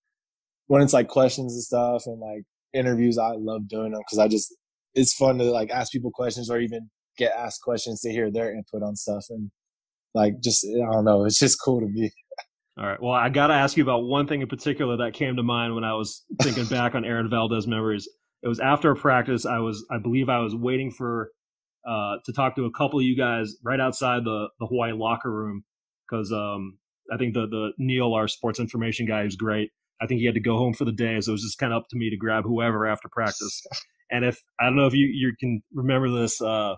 when 0.66 0.82
it's 0.82 0.92
like 0.92 1.08
questions 1.08 1.54
and 1.54 1.62
stuff 1.62 2.02
and 2.06 2.20
like 2.20 2.42
interviews, 2.72 3.18
I 3.18 3.32
love 3.32 3.68
doing 3.68 3.92
them 3.92 4.00
because 4.00 4.18
I 4.18 4.28
just 4.28 4.54
it's 4.94 5.14
fun 5.14 5.38
to 5.38 5.44
like 5.44 5.70
ask 5.70 5.92
people 5.92 6.10
questions 6.12 6.50
or 6.50 6.58
even 6.60 6.90
get 7.16 7.32
asked 7.36 7.62
questions 7.62 8.00
to 8.00 8.10
hear 8.10 8.30
their 8.30 8.52
input 8.52 8.82
on 8.82 8.96
stuff 8.96 9.24
and 9.30 9.50
like 10.14 10.34
just 10.42 10.64
I 10.66 10.92
don't 10.92 11.04
know, 11.04 11.24
it's 11.24 11.38
just 11.38 11.58
cool 11.64 11.80
to 11.80 11.86
me. 11.86 12.10
All 12.77 12.87
right. 12.87 13.01
Well, 13.01 13.12
I 13.12 13.29
got 13.29 13.49
to 13.49 13.55
ask 13.55 13.77
you 13.77 13.85
about 13.85 14.05
one 14.05 14.27
thing 14.27 14.41
in 14.41 14.49
particular 14.49 14.97
that 14.97 15.14
came 15.14 15.37
to 15.37 15.43
mind 15.43 15.75
when 15.75 15.85
I 15.85 15.95
was 15.95 16.25
thinking 16.43 16.64
back 16.64 16.95
on 16.95 17.05
Aaron 17.05 17.31
Valdez 17.31 17.66
memories. 17.66 18.09
It 18.43 18.49
was 18.49 18.61
after 18.61 18.91
a 18.91 18.97
practice. 18.97 19.47
I 19.47 19.59
was, 19.59 19.85
I 19.91 19.99
believe, 19.99 20.29
I 20.29 20.39
was 20.39 20.55
waiting 20.55 20.91
for 20.91 21.31
uh, 21.89 22.16
to 22.25 22.33
talk 22.33 22.57
to 22.57 22.64
a 22.64 22.72
couple 22.72 22.99
of 22.99 23.05
you 23.05 23.16
guys 23.16 23.55
right 23.62 23.81
outside 23.81 24.25
the 24.25 24.49
the 24.59 24.66
Hawaii 24.66 24.93
locker 24.93 25.31
room 25.31 25.64
because 26.09 26.33
um, 26.33 26.79
I 27.12 27.16
think 27.16 27.35
the 27.35 27.47
the 27.47 27.72
Neil, 27.79 28.12
our 28.12 28.29
sports 28.29 28.59
information 28.59 29.07
guy, 29.07 29.22
is 29.22 29.37
great. 29.37 29.70
I 30.01 30.07
think 30.07 30.20
he 30.20 30.27
had 30.27 30.35
to 30.35 30.41
go 30.41 30.59
home 30.59 30.75
for 30.75 30.85
the 30.85 30.93
day, 30.93 31.20
so 31.20 31.31
it 31.31 31.33
was 31.33 31.43
just 31.43 31.59
kind 31.59 31.72
of 31.72 31.79
up 31.79 31.89
to 31.91 31.97
me 31.97 32.11
to 32.11 32.16
grab 32.16 32.45
whoever 32.45 32.87
after 32.87 33.09
practice. 33.11 33.62
And 34.11 34.22
if 34.22 34.39
I 34.61 34.64
don't 34.64 34.77
know 34.77 34.87
if 34.87 34.93
you 34.93 35.07
you 35.07 35.33
can 35.41 35.62
remember 35.72 36.11
this, 36.11 36.41
uh, 36.41 36.75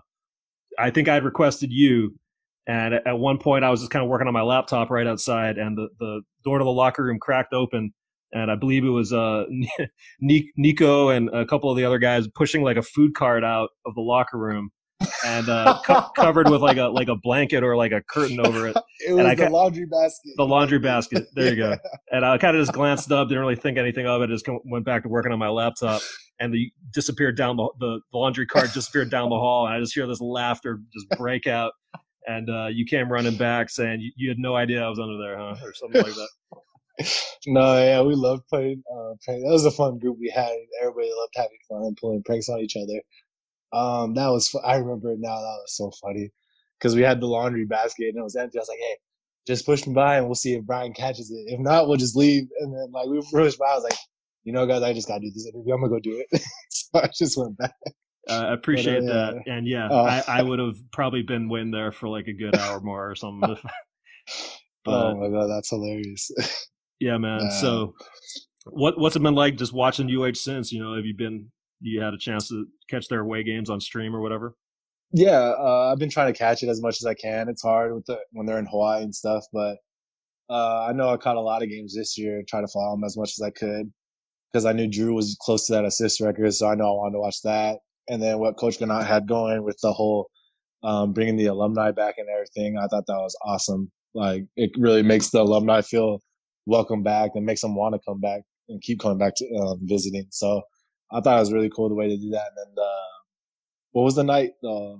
I 0.79 0.91
think 0.91 1.09
I'd 1.09 1.25
requested 1.25 1.71
you 1.71 2.15
and 2.67 2.93
at 2.93 3.17
one 3.17 3.37
point, 3.37 3.63
I 3.63 3.69
was 3.69 3.79
just 3.79 3.91
kind 3.91 4.03
of 4.03 4.09
working 4.09 4.27
on 4.27 4.33
my 4.33 4.41
laptop 4.41 4.89
right 4.89 5.07
outside, 5.07 5.57
and 5.57 5.77
the, 5.77 5.87
the 5.99 6.21
door 6.43 6.57
to 6.57 6.65
the 6.65 6.71
locker 6.71 7.03
room 7.03 7.17
cracked 7.19 7.53
open. 7.53 7.93
And 8.33 8.51
I 8.51 8.55
believe 8.55 8.83
it 8.83 8.89
was 8.89 9.13
uh, 9.13 9.45
Nico 10.19 11.09
and 11.09 11.29
a 11.29 11.45
couple 11.45 11.71
of 11.71 11.77
the 11.77 11.85
other 11.85 11.97
guys 11.97 12.27
pushing 12.35 12.61
like 12.61 12.75
a 12.75 12.81
food 12.81 13.15
cart 13.15 13.45
out 13.45 13.69
of 13.85 13.95
the 13.95 14.01
locker 14.01 14.37
room 14.37 14.71
and 15.25 15.47
uh, 15.47 15.79
co- 15.85 16.09
covered 16.15 16.49
with 16.49 16.61
like 16.61 16.75
a 16.75 16.87
like 16.87 17.07
a 17.07 17.15
blanket 17.15 17.63
or 17.63 17.77
like 17.77 17.93
a 17.93 18.01
curtain 18.01 18.41
over 18.41 18.67
it. 18.67 18.75
it 19.07 19.13
was 19.13 19.19
and 19.19 19.27
I 19.29 19.35
the 19.35 19.49
laundry 19.49 19.85
basket. 19.85 20.33
The 20.35 20.45
laundry 20.45 20.79
basket. 20.79 21.23
There 21.35 21.49
you 21.49 21.55
go. 21.55 21.77
And 22.11 22.25
I 22.25 22.37
kind 22.37 22.57
of 22.57 22.61
just 22.61 22.73
glanced 22.73 23.09
up, 23.13 23.29
didn't 23.29 23.41
really 23.41 23.55
think 23.55 23.77
anything 23.77 24.05
of 24.05 24.21
it. 24.21 24.29
Just 24.29 24.45
went 24.65 24.83
back 24.83 25.03
to 25.03 25.09
working 25.09 25.31
on 25.31 25.39
my 25.39 25.47
laptop, 25.47 26.01
and 26.37 26.53
the 26.53 26.69
disappeared 26.93 27.37
down 27.37 27.55
the 27.55 27.69
the 27.79 28.01
laundry 28.13 28.45
cart 28.45 28.73
disappeared 28.73 29.09
down 29.09 29.29
the 29.29 29.37
hall, 29.37 29.65
and 29.65 29.73
I 29.73 29.79
just 29.79 29.93
hear 29.93 30.05
this 30.05 30.19
laughter 30.19 30.81
just 30.93 31.07
break 31.17 31.47
out 31.47 31.71
and 32.27 32.49
uh, 32.49 32.67
you 32.67 32.85
came 32.85 33.11
running 33.11 33.37
back 33.37 33.69
saying 33.69 34.01
you, 34.01 34.11
you, 34.15 34.29
had 34.29 34.37
no 34.37 34.55
idea 34.55 34.83
I 34.83 34.89
was 34.89 34.99
under 34.99 35.17
there, 35.17 35.37
huh, 35.37 35.55
or 35.63 35.73
something 35.73 36.01
like 36.01 36.13
that. 36.13 37.09
no, 37.47 37.77
yeah, 37.77 38.01
we 38.01 38.15
loved 38.15 38.47
playing. 38.49 38.83
Uh. 38.91 39.13
That 39.25 39.41
was 39.45 39.65
a 39.65 39.71
fun 39.71 39.97
group 39.97 40.17
we 40.19 40.29
had. 40.29 40.51
Everybody 40.81 41.09
loved 41.17 41.33
having 41.35 41.57
fun 41.69 41.83
and 41.83 41.97
pulling 41.97 42.23
pranks 42.23 42.49
on 42.49 42.59
each 42.59 42.75
other. 42.75 43.01
Um, 43.73 44.13
that 44.15 44.27
was 44.27 44.53
I 44.63 44.75
remember 44.75 45.11
it 45.11 45.19
now. 45.19 45.35
That 45.35 45.59
was 45.61 45.75
so 45.75 45.91
funny 46.01 46.29
because 46.79 46.95
we 46.95 47.01
had 47.01 47.19
the 47.19 47.27
laundry 47.27 47.65
basket 47.65 48.09
and 48.09 48.17
it 48.17 48.23
was 48.23 48.35
empty. 48.35 48.57
I 48.57 48.61
was 48.61 48.69
like, 48.69 48.79
hey, 48.79 48.97
just 49.45 49.65
push 49.65 49.85
me 49.87 49.93
by 49.93 50.17
and 50.17 50.25
we'll 50.25 50.35
see 50.35 50.53
if 50.53 50.65
Brian 50.65 50.93
catches 50.93 51.31
it. 51.31 51.53
If 51.53 51.59
not, 51.59 51.87
we'll 51.87 51.97
just 51.97 52.15
leave. 52.15 52.47
And 52.59 52.73
then 52.73 52.91
like 52.91 53.07
we 53.07 53.21
pushed 53.31 53.59
by. 53.59 53.67
I 53.67 53.75
was 53.75 53.83
like, 53.83 53.97
you 54.43 54.53
know, 54.53 54.65
guys, 54.65 54.83
I 54.83 54.93
just 54.93 55.07
gotta 55.07 55.21
do 55.21 55.31
this 55.31 55.47
interview. 55.47 55.73
I'm 55.73 55.81
gonna 55.81 55.91
go 55.91 55.99
do 55.99 56.23
it. 56.29 56.41
so 56.69 56.99
I 57.01 57.09
just 57.17 57.37
went 57.37 57.57
back. 57.57 57.73
Uh, 58.29 58.47
I 58.49 58.53
appreciate 58.53 59.05
but, 59.05 59.11
uh, 59.11 59.31
that, 59.33 59.47
and 59.47 59.67
yeah, 59.67 59.87
oh. 59.89 60.05
I, 60.05 60.23
I, 60.27 60.41
would 60.43 60.59
have 60.59 60.75
probably 60.91 61.21
been 61.21 61.49
waiting 61.49 61.71
there 61.71 61.91
for 61.91 62.09
like 62.09 62.27
a 62.27 62.33
good 62.33 62.55
hour 62.55 62.79
more 62.81 63.09
or 63.09 63.15
something. 63.15 63.55
but, 64.85 64.93
oh 64.93 65.15
my 65.15 65.29
god, 65.29 65.47
that's 65.47 65.69
hilarious! 65.69 66.31
yeah, 66.99 67.17
man. 67.17 67.51
So, 67.51 67.93
what 68.65 68.99
what's 68.99 69.15
it 69.15 69.23
been 69.23 69.35
like 69.35 69.55
just 69.55 69.73
watching 69.73 70.09
UH 70.09 70.33
since? 70.35 70.71
You 70.71 70.83
know, 70.83 70.95
have 70.95 71.05
you 71.05 71.15
been? 71.15 71.49
You 71.79 72.01
had 72.01 72.13
a 72.13 72.17
chance 72.17 72.49
to 72.49 72.65
catch 72.89 73.07
their 73.07 73.19
away 73.21 73.43
games 73.43 73.69
on 73.69 73.79
stream 73.79 74.15
or 74.15 74.21
whatever? 74.21 74.55
Yeah, 75.13 75.53
uh, 75.57 75.91
I've 75.91 75.99
been 75.99 76.09
trying 76.09 76.33
to 76.33 76.37
catch 76.37 76.63
it 76.63 76.69
as 76.69 76.81
much 76.81 76.97
as 76.99 77.05
I 77.05 77.13
can. 77.13 77.49
It's 77.49 77.61
hard 77.61 77.93
with 77.93 78.05
the 78.07 78.19
when 78.31 78.45
they're 78.45 78.59
in 78.59 78.65
Hawaii 78.65 79.03
and 79.03 79.13
stuff, 79.13 79.45
but 79.53 79.77
uh, 80.49 80.85
I 80.85 80.93
know 80.93 81.09
I 81.09 81.17
caught 81.17 81.37
a 81.37 81.41
lot 81.41 81.63
of 81.63 81.69
games 81.69 81.95
this 81.95 82.17
year. 82.17 82.41
Try 82.47 82.61
to 82.61 82.67
follow 82.67 82.95
them 82.95 83.03
as 83.03 83.15
much 83.15 83.33
as 83.37 83.41
I 83.41 83.51
could 83.51 83.91
because 84.51 84.65
I 84.65 84.73
knew 84.73 84.87
Drew 84.87 85.13
was 85.13 85.37
close 85.39 85.67
to 85.67 85.73
that 85.73 85.85
assist 85.85 86.19
record, 86.19 86.53
so 86.53 86.67
I 86.67 86.75
know 86.75 86.89
I 86.89 86.97
wanted 86.97 87.13
to 87.13 87.19
watch 87.19 87.41
that 87.43 87.77
and 88.07 88.21
then 88.21 88.39
what 88.39 88.57
Coach 88.57 88.79
Ganot 88.79 89.05
had 89.05 89.27
going 89.27 89.63
with 89.63 89.77
the 89.81 89.91
whole 89.91 90.29
um, 90.83 91.13
bringing 91.13 91.37
the 91.37 91.47
alumni 91.47 91.91
back 91.91 92.15
and 92.17 92.27
everything. 92.29 92.77
I 92.77 92.87
thought 92.87 93.05
that 93.07 93.13
was 93.13 93.35
awesome. 93.43 93.91
Like 94.13 94.45
it 94.55 94.71
really 94.77 95.03
makes 95.03 95.29
the 95.29 95.41
alumni 95.41 95.81
feel 95.81 96.21
welcome 96.65 97.03
back 97.03 97.31
and 97.35 97.45
makes 97.45 97.61
them 97.61 97.75
want 97.75 97.95
to 97.95 98.01
come 98.07 98.19
back 98.19 98.41
and 98.69 98.81
keep 98.81 98.99
coming 98.99 99.17
back 99.17 99.33
to 99.37 99.55
um, 99.55 99.79
visiting. 99.83 100.27
So 100.31 100.61
I 101.11 101.21
thought 101.21 101.37
it 101.37 101.39
was 101.39 101.53
really 101.53 101.71
cool 101.75 101.89
the 101.89 101.95
way 101.95 102.07
to 102.07 102.17
do 102.17 102.29
that. 102.31 102.47
And 102.47 102.57
then 102.57 102.83
uh, 102.83 103.17
what 103.91 104.03
was 104.03 104.15
the 104.15 104.23
night? 104.23 104.51
The 104.61 104.99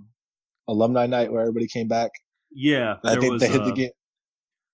alumni 0.67 1.07
night 1.07 1.31
where 1.31 1.41
everybody 1.41 1.67
came 1.67 1.87
back. 1.87 2.11
Yeah, 2.51 2.95
I 3.03 3.15
think 3.15 3.33
was, 3.33 3.41
they 3.41 3.49
hit 3.49 3.61
uh, 3.61 3.65
the 3.65 3.73
game. 3.73 3.91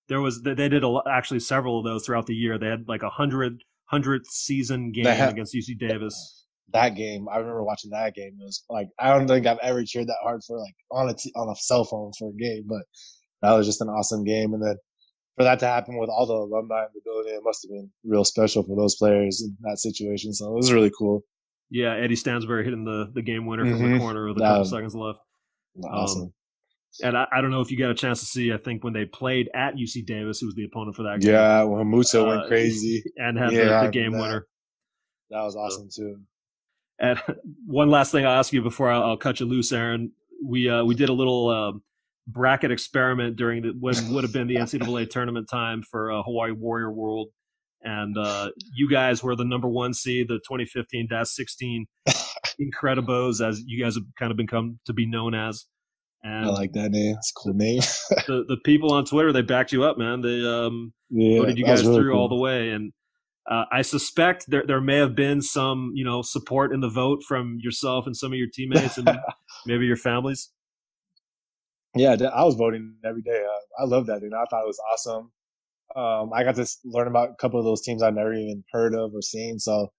There 0.09 0.21
was 0.21 0.41
they 0.41 0.53
did 0.69 0.83
a, 0.83 0.99
actually 1.09 1.39
several 1.39 1.79
of 1.79 1.85
those 1.85 2.05
throughout 2.05 2.27
the 2.27 2.35
year. 2.35 2.57
They 2.57 2.67
had 2.67 2.87
like 2.87 3.03
a 3.03 3.09
hundred 3.09 3.63
hundredth 3.85 4.27
season 4.29 4.91
game 4.91 5.05
had, 5.05 5.31
against 5.33 5.55
UC 5.55 5.77
Davis 5.79 6.42
that 6.73 6.95
game, 6.95 7.27
I 7.29 7.37
remember 7.37 7.63
watching 7.63 7.91
that 7.91 8.15
game. 8.15 8.37
It 8.39 8.43
was 8.43 8.63
like 8.69 8.89
I 8.99 9.09
don't 9.09 9.27
think 9.27 9.45
I've 9.45 9.59
ever 9.59 9.83
cheered 9.85 10.07
that 10.07 10.17
hard 10.21 10.41
for 10.45 10.59
like 10.59 10.75
on 10.91 11.09
a 11.09 11.13
t- 11.13 11.33
on 11.35 11.49
a 11.49 11.55
cell 11.55 11.85
phone 11.85 12.11
for 12.17 12.29
a 12.29 12.33
game, 12.33 12.65
but 12.67 12.83
that 13.41 13.53
was 13.53 13.65
just 13.65 13.81
an 13.81 13.89
awesome 13.89 14.23
game. 14.23 14.53
And 14.53 14.63
then 14.63 14.75
for 15.37 15.43
that 15.43 15.59
to 15.59 15.67
happen 15.67 15.97
with 15.97 16.09
all 16.09 16.25
the 16.25 16.33
alumni 16.33 16.83
in 16.83 16.89
the 16.93 17.01
building, 17.03 17.33
it 17.33 17.41
must 17.43 17.63
have 17.63 17.71
been 17.71 17.89
real 18.03 18.25
special 18.25 18.63
for 18.63 18.75
those 18.75 18.95
players 18.95 19.41
in 19.41 19.55
that 19.61 19.79
situation. 19.79 20.33
So 20.33 20.47
it 20.47 20.55
was 20.55 20.73
really 20.73 20.91
cool. 20.97 21.23
Yeah, 21.69 21.95
Eddie 21.95 22.15
Stansbury 22.15 22.63
hitting 22.63 22.85
the 22.85 23.11
the 23.13 23.21
game 23.21 23.45
winner 23.45 23.63
mm-hmm. 23.63 23.73
from 23.73 23.81
the 23.83 23.89
mm-hmm. 23.95 24.03
corner 24.03 24.27
with 24.27 24.37
a 24.37 24.41
couple 24.41 24.65
seconds 24.65 24.95
left. 24.95 25.19
Awesome. 25.83 26.21
Um, 26.23 26.33
and 27.01 27.17
I, 27.17 27.25
I, 27.31 27.41
don't 27.41 27.49
know 27.49 27.61
if 27.61 27.71
you 27.71 27.77
got 27.79 27.89
a 27.89 27.95
chance 27.95 28.19
to 28.19 28.27
see. 28.27 28.53
I 28.53 28.57
think 28.57 28.83
when 28.83 28.93
they 28.93 29.05
played 29.05 29.49
at 29.55 29.73
UC 29.73 30.05
Davis, 30.05 30.39
who 30.39 30.45
was 30.45 30.53
the 30.53 30.65
opponent 30.65 30.95
for 30.95 31.03
that 31.03 31.21
game. 31.21 31.31
Yeah, 31.31 31.63
when 31.63 31.89
Musa 31.89 32.21
uh, 32.21 32.27
went 32.27 32.47
crazy 32.47 33.03
and 33.17 33.35
had 33.35 33.51
yeah, 33.51 33.81
the, 33.81 33.87
the 33.87 33.91
game 33.91 34.11
winner. 34.11 34.45
That 35.31 35.41
was 35.41 35.55
awesome 35.55 35.89
too. 35.91 36.17
And 37.03 37.19
one 37.67 37.91
last 37.91 38.11
thing 38.11 38.25
I'll 38.25 38.39
ask 38.39 38.51
you 38.53 38.63
before 38.63 38.89
I'll, 38.89 39.03
I'll 39.03 39.17
cut 39.17 39.39
you 39.39 39.45
loose, 39.45 39.71
Aaron. 39.71 40.11
We 40.43 40.69
uh, 40.69 40.83
we 40.83 40.95
did 40.95 41.09
a 41.09 41.13
little 41.13 41.49
uh, 41.49 41.77
bracket 42.27 42.71
experiment 42.71 43.35
during 43.35 43.61
the 43.61 43.73
what 43.79 44.01
would 44.09 44.23
have 44.23 44.33
been 44.33 44.47
the 44.47 44.55
NCAA 44.55 45.09
tournament 45.11 45.47
time 45.49 45.83
for 45.83 46.11
uh, 46.11 46.23
Hawaii 46.23 46.51
Warrior 46.51 46.91
World, 46.91 47.29
and 47.81 48.17
uh, 48.17 48.49
you 48.73 48.89
guys 48.89 49.21
were 49.21 49.35
the 49.35 49.45
number 49.45 49.67
one 49.67 49.93
seed, 49.93 50.29
the 50.29 50.39
2015-16 50.49 51.83
Incredibos, 52.61 53.45
as 53.45 53.61
you 53.65 53.83
guys 53.83 53.95
have 53.95 54.03
kind 54.17 54.31
of 54.31 54.37
become 54.37 54.79
to 54.85 54.93
be 54.93 55.05
known 55.05 55.35
as. 55.35 55.65
And 56.23 56.45
I 56.45 56.49
like 56.49 56.71
that 56.73 56.91
name. 56.91 57.15
It's 57.17 57.31
a 57.31 57.39
cool 57.39 57.53
name. 57.53 57.81
the 58.27 58.45
the 58.47 58.57
people 58.63 58.93
on 58.93 59.03
Twitter 59.03 59.33
they 59.33 59.41
backed 59.41 59.73
you 59.73 59.83
up, 59.83 59.97
man. 59.97 60.21
They 60.21 60.45
um, 60.45 60.93
yeah, 61.09 61.39
voted 61.39 61.57
you 61.57 61.65
guys 61.65 61.83
really 61.83 61.97
through 61.97 62.11
cool. 62.13 62.21
all 62.21 62.29
the 62.29 62.35
way, 62.35 62.69
and 62.69 62.93
uh, 63.49 63.65
I 63.71 63.81
suspect 63.81 64.45
there 64.49 64.63
there 64.65 64.81
may 64.81 64.97
have 64.97 65.15
been 65.15 65.41
some 65.41 65.91
you 65.93 66.05
know 66.05 66.21
support 66.21 66.73
in 66.73 66.79
the 66.79 66.89
vote 66.89 67.23
from 67.27 67.57
yourself 67.61 68.05
and 68.05 68.15
some 68.15 68.31
of 68.31 68.37
your 68.37 68.47
teammates 68.53 68.97
and 68.97 69.09
maybe 69.65 69.85
your 69.85 69.97
families. 69.97 70.49
Yeah, 71.95 72.15
I 72.33 72.43
was 72.43 72.55
voting 72.55 72.95
every 73.05 73.21
day. 73.21 73.43
Uh, 73.43 73.83
I 73.83 73.85
love 73.85 74.07
that, 74.07 74.21
dude. 74.21 74.33
I 74.33 74.45
thought 74.49 74.63
it 74.63 74.67
was 74.67 74.81
awesome. 74.91 75.31
Um, 75.95 76.33
I 76.33 76.43
got 76.43 76.55
to 76.55 76.65
learn 76.85 77.07
about 77.07 77.29
a 77.29 77.35
couple 77.35 77.59
of 77.59 77.65
those 77.65 77.81
teams 77.81 78.01
I've 78.01 78.15
never 78.15 78.33
even 78.33 78.63
heard 78.71 78.95
of 78.95 79.13
or 79.13 79.21
seen. 79.21 79.59
So 79.59 79.91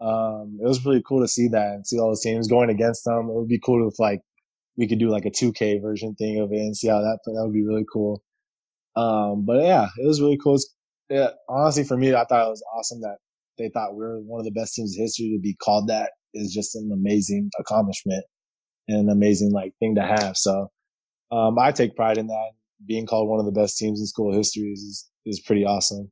um, 0.00 0.58
it 0.62 0.66
was 0.66 0.84
really 0.86 1.02
cool 1.06 1.20
to 1.20 1.28
see 1.28 1.48
that 1.48 1.72
and 1.74 1.86
see 1.86 1.98
all 1.98 2.08
those 2.08 2.22
teams 2.22 2.48
going 2.48 2.70
against 2.70 3.04
them. 3.04 3.28
It 3.28 3.34
would 3.34 3.48
be 3.48 3.60
cool 3.62 3.86
if 3.86 3.98
like 3.98 4.20
we 4.78 4.88
could 4.88 4.98
do 4.98 5.10
like 5.10 5.26
a 5.26 5.30
2K 5.30 5.82
version 5.82 6.14
thing 6.14 6.40
of 6.40 6.52
it 6.52 6.56
and 6.56 6.76
see 6.76 6.88
how 6.88 7.00
that 7.00 7.18
that 7.26 7.42
would 7.44 7.52
be 7.52 7.66
really 7.66 7.84
cool. 7.92 8.22
Um, 8.96 9.44
but 9.44 9.62
yeah, 9.62 9.88
it 9.98 10.06
was 10.06 10.20
really 10.20 10.38
cool. 10.42 10.54
It's 10.54 10.74
yeah, 11.12 11.28
honestly, 11.46 11.84
for 11.84 11.98
me, 11.98 12.14
I 12.14 12.24
thought 12.24 12.46
it 12.46 12.50
was 12.50 12.64
awesome 12.74 13.02
that 13.02 13.16
they 13.58 13.68
thought 13.68 13.94
we 13.94 14.00
were 14.00 14.18
one 14.20 14.40
of 14.40 14.46
the 14.46 14.50
best 14.50 14.74
teams 14.74 14.96
in 14.96 15.02
history 15.02 15.30
to 15.36 15.40
be 15.40 15.54
called 15.62 15.88
that 15.88 16.12
is 16.32 16.54
just 16.54 16.74
an 16.74 16.90
amazing 16.90 17.50
accomplishment 17.60 18.24
and 18.88 19.00
an 19.00 19.08
amazing 19.10 19.52
like 19.52 19.74
thing 19.78 19.94
to 19.96 20.02
have. 20.02 20.38
So, 20.38 20.70
um, 21.30 21.58
I 21.58 21.70
take 21.70 21.94
pride 21.94 22.16
in 22.16 22.28
that. 22.28 22.52
Being 22.86 23.06
called 23.06 23.28
one 23.28 23.38
of 23.38 23.44
the 23.44 23.52
best 23.52 23.76
teams 23.76 24.00
in 24.00 24.06
school 24.06 24.32
history 24.32 24.72
is, 24.72 25.10
is 25.26 25.38
pretty 25.40 25.66
awesome. 25.66 26.10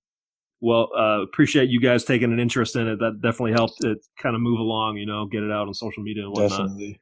Well, 0.61 0.91
uh, 0.95 1.23
appreciate 1.23 1.71
you 1.71 1.81
guys 1.81 2.05
taking 2.05 2.31
an 2.31 2.39
interest 2.39 2.77
in 2.77 2.87
it. 2.87 2.99
That 2.99 3.21
definitely 3.23 3.53
helped 3.53 3.83
it 3.83 3.99
kind 4.23 4.37
of 4.37 4.43
move 4.43 4.61
along, 4.61 4.99
you 4.99 5.07
know, 5.07 5.25
get 5.25 5.43
it 5.43 5.51
out 5.51 5.67
on 5.67 5.73
social 5.73 6.03
media 6.03 6.25
and 6.25 6.33
whatnot. 6.33 6.51
Definitely. 6.51 7.01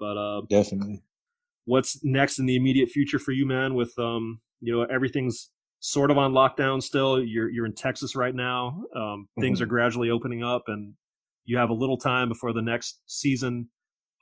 But, 0.00 0.16
uh, 0.16 0.40
definitely. 0.48 1.02
What's 1.66 2.02
next 2.02 2.38
in 2.38 2.46
the 2.46 2.56
immediate 2.56 2.88
future 2.88 3.18
for 3.18 3.32
you, 3.32 3.46
man? 3.46 3.74
With, 3.74 3.92
um, 3.98 4.40
you 4.60 4.72
know, 4.74 4.84
everything's 4.84 5.50
sort 5.84 6.10
of 6.10 6.16
on 6.16 6.32
lockdown 6.32 6.82
still. 6.82 7.22
You're 7.22 7.50
you're 7.50 7.66
in 7.66 7.74
Texas 7.74 8.16
right 8.16 8.34
now. 8.34 8.82
Um, 8.96 9.28
things 9.38 9.58
mm-hmm. 9.58 9.64
are 9.64 9.66
gradually 9.66 10.10
opening 10.10 10.42
up, 10.42 10.64
and 10.66 10.94
you 11.44 11.58
have 11.58 11.68
a 11.68 11.74
little 11.74 11.98
time 11.98 12.28
before 12.28 12.54
the 12.54 12.62
next 12.62 13.00
season. 13.06 13.68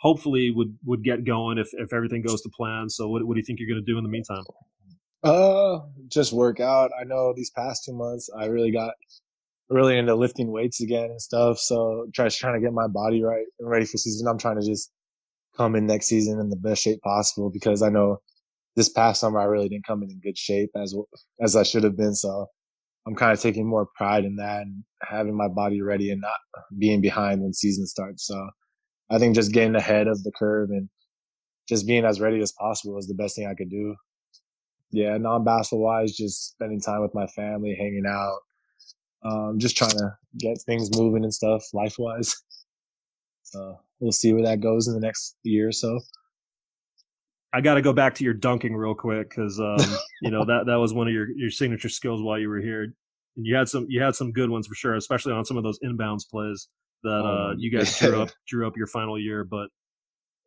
Hopefully, 0.01 0.51
would 0.51 0.77
would 0.85 1.05
get 1.05 1.25
going 1.25 1.59
if 1.59 1.69
if 1.73 1.93
everything 1.93 2.23
goes 2.23 2.43
to 2.43 2.51
plan. 2.51 2.89
So, 2.89 3.09
what 3.09 3.25
what 3.25 3.35
do 3.35 3.41
you 3.41 3.45
think 3.45 3.61
you're 3.61 3.69
going 3.69 3.85
to 3.85 3.91
do 3.93 3.97
in 3.97 4.05
the 4.05 4.11
meantime? 4.11 4.43
Uh, 5.23 5.79
just 6.09 6.33
work 6.33 6.59
out. 6.59 6.91
I 7.01 7.05
know 7.05 7.33
these 7.33 7.51
past 7.51 7.85
two 7.85 7.93
months, 7.93 8.29
I 8.37 8.47
really 8.47 8.73
got 8.73 8.95
really 9.71 9.97
into 9.97 10.17
lifting 10.17 10.51
weights 10.51 10.81
again 10.81 11.05
and 11.05 11.23
stuff. 11.23 11.59
So, 11.59 12.09
just 12.11 12.41
trying 12.41 12.61
to 12.61 12.61
get 12.61 12.73
my 12.73 12.89
body 12.89 13.23
right 13.23 13.47
and 13.61 13.71
ready 13.71 13.87
for 13.87 13.99
season. 13.99 14.27
I'm 14.27 14.39
trying 14.39 14.61
to 14.61 14.67
just 14.67 14.91
come 15.57 15.77
in 15.77 15.87
next 15.87 16.07
season 16.07 16.41
in 16.41 16.51
the 16.51 16.57
best 16.57 16.83
shape 16.83 17.01
possible 17.03 17.51
because 17.51 17.83
I 17.83 17.89
know 17.89 18.19
this 18.77 18.89
past 18.89 19.21
summer 19.21 19.41
I 19.41 19.45
really 19.45 19.69
didn't 19.69 19.87
come 19.87 20.03
in 20.03 20.11
in 20.11 20.21
good 20.21 20.39
shape 20.39 20.71
as 20.77 20.95
as 21.41 21.57
I 21.57 21.63
should 21.63 21.85
have 21.85 21.97
been. 21.97 22.15
So 22.15 22.47
I'm 23.07 23.15
kind 23.15 23.33
of 23.33 23.41
taking 23.41 23.67
more 23.67 23.89
pride 23.97 24.25
in 24.25 24.37
that 24.37 24.63
and 24.63 24.85
having 25.03 25.37
my 25.37 25.49
body 25.49 25.83
ready 25.83 26.11
and 26.11 26.21
not 26.21 26.65
being 26.79 27.01
behind 27.01 27.43
when 27.43 27.53
season 27.53 27.87
starts. 27.87 28.27
So 28.27 28.49
I 29.11 29.19
think 29.19 29.35
just 29.35 29.53
getting 29.53 29.75
ahead 29.75 30.07
of 30.07 30.23
the 30.23 30.33
curve 30.33 30.71
and 30.71 30.89
just 31.69 31.87
being 31.87 32.05
as 32.05 32.21
ready 32.21 32.41
as 32.41 32.53
possible 32.53 32.99
is 32.99 33.07
the 33.09 33.15
best 33.15 33.37
thing 33.37 33.47
I 33.47 33.55
could 33.55 33.71
do. 33.71 33.95
Yeah, 34.91 35.17
non-basketball 35.19 35.85
wise, 35.85 36.15
just 36.15 36.51
spending 36.53 36.81
time 36.81 37.01
with 37.01 37.15
my 37.15 37.27
family, 37.29 37.75
hanging 37.75 38.05
out, 38.07 38.39
um, 39.25 39.59
just 39.59 39.77
trying 39.77 39.91
to 39.93 40.17
get 40.39 40.61
things 40.67 40.97
moving 40.97 41.25
and 41.25 41.35
stuff 41.35 41.65
life 41.73 41.97
wise. 41.99 42.35
So 43.45 43.79
we'll 44.01 44.13
see 44.13 44.33
where 44.33 44.45
that 44.45 44.61
goes 44.61 44.89
in 44.89 44.95
the 44.95 45.01
next 45.01 45.37
year 45.43 45.69
or 45.69 45.73
so. 45.73 46.01
I 47.53 47.61
got 47.61 47.75
to 47.75 47.83
go 47.83 47.93
back 47.93 48.15
to 48.17 48.25
your 48.25 48.35
dunking 48.35 48.75
real 48.75 48.95
quick 48.95 49.29
because 49.29 49.61
um, 49.61 49.77
you 50.23 50.31
know 50.31 50.45
that 50.45 50.67
that 50.67 50.77
was 50.77 50.95
one 50.95 51.07
of 51.07 51.13
your 51.13 51.29
your 51.37 51.51
signature 51.51 51.89
skills 51.89 52.23
while 52.23 52.39
you 52.39 52.49
were 52.49 52.61
here, 52.61 52.83
and 52.83 52.95
you 53.47 53.55
had 53.55 53.69
some 53.69 53.87
you 53.89 54.01
had 54.03 54.15
some 54.15 54.33
good 54.33 54.51
ones 54.51 54.67
for 54.67 54.75
sure, 54.75 54.95
especially 54.95 55.33
on 55.33 55.45
some 55.45 55.57
of 55.57 55.63
those 55.63 55.79
inbounds 55.81 56.29
plays 56.29 56.69
that 57.03 57.11
oh, 57.11 57.51
uh, 57.51 57.55
you 57.59 57.71
guys 57.71 57.99
drew 58.01 58.23
up 58.23 58.31
drew 58.49 58.67
up 58.67 58.77
your 58.77 58.87
final 58.87 59.19
year. 59.19 59.45
But 59.45 59.69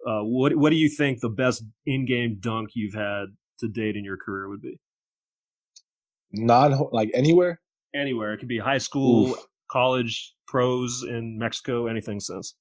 uh, 0.08 0.22
what 0.22 0.56
what 0.56 0.72
do 0.72 0.78
you 0.78 0.89
think 0.89 1.20
the 1.20 1.30
best 1.30 1.64
in 1.86 2.06
game 2.06 2.38
dunk 2.39 2.72
you've 2.74 2.95
had 2.95 3.26
to 3.60 3.68
date 3.68 3.95
in 3.95 4.03
your 4.03 4.18
career 4.18 4.49
would 4.49 4.62
be? 4.62 4.80
Not 6.32 6.93
like 6.93 7.12
anywhere. 7.14 7.62
Anywhere. 7.93 8.34
It 8.34 8.39
could 8.39 8.49
be 8.49 8.58
high 8.58 8.80
school, 8.80 9.30
Oof. 9.30 9.45
college, 9.72 10.34
pros 10.47 11.03
in 11.08 11.38
Mexico, 11.38 11.88
anything 11.88 12.20
since. 12.20 12.56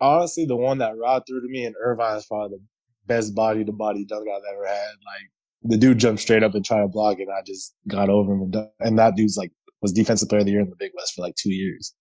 Honestly, 0.00 0.44
the 0.44 0.56
one 0.56 0.78
that 0.78 0.96
rod 0.96 1.22
threw 1.26 1.40
to 1.40 1.48
me 1.48 1.64
in 1.64 1.74
Irvine 1.82 2.18
is 2.18 2.26
probably 2.26 2.58
the 2.58 2.62
best 3.08 3.34
body 3.34 3.64
to 3.64 3.72
body 3.72 4.04
dunk 4.04 4.28
I've 4.28 4.54
ever 4.54 4.66
had. 4.66 4.92
Like 5.04 5.30
the 5.62 5.76
dude 5.76 5.98
jumped 5.98 6.22
straight 6.22 6.42
up 6.42 6.54
and 6.54 6.64
tried 6.64 6.82
to 6.82 6.88
block 6.88 7.18
it. 7.18 7.22
And 7.22 7.32
I 7.32 7.42
just 7.44 7.74
got 7.88 8.08
over 8.08 8.32
him 8.32 8.42
and 8.42 8.52
done. 8.52 8.68
And 8.80 8.98
that 8.98 9.16
dude's 9.16 9.36
like 9.36 9.50
was 9.80 9.92
defensive 9.92 10.28
player 10.28 10.40
of 10.40 10.46
the 10.46 10.52
year 10.52 10.60
in 10.60 10.70
the 10.70 10.76
Big 10.76 10.92
West 10.96 11.14
for 11.14 11.22
like 11.22 11.34
two 11.36 11.52
years. 11.52 11.94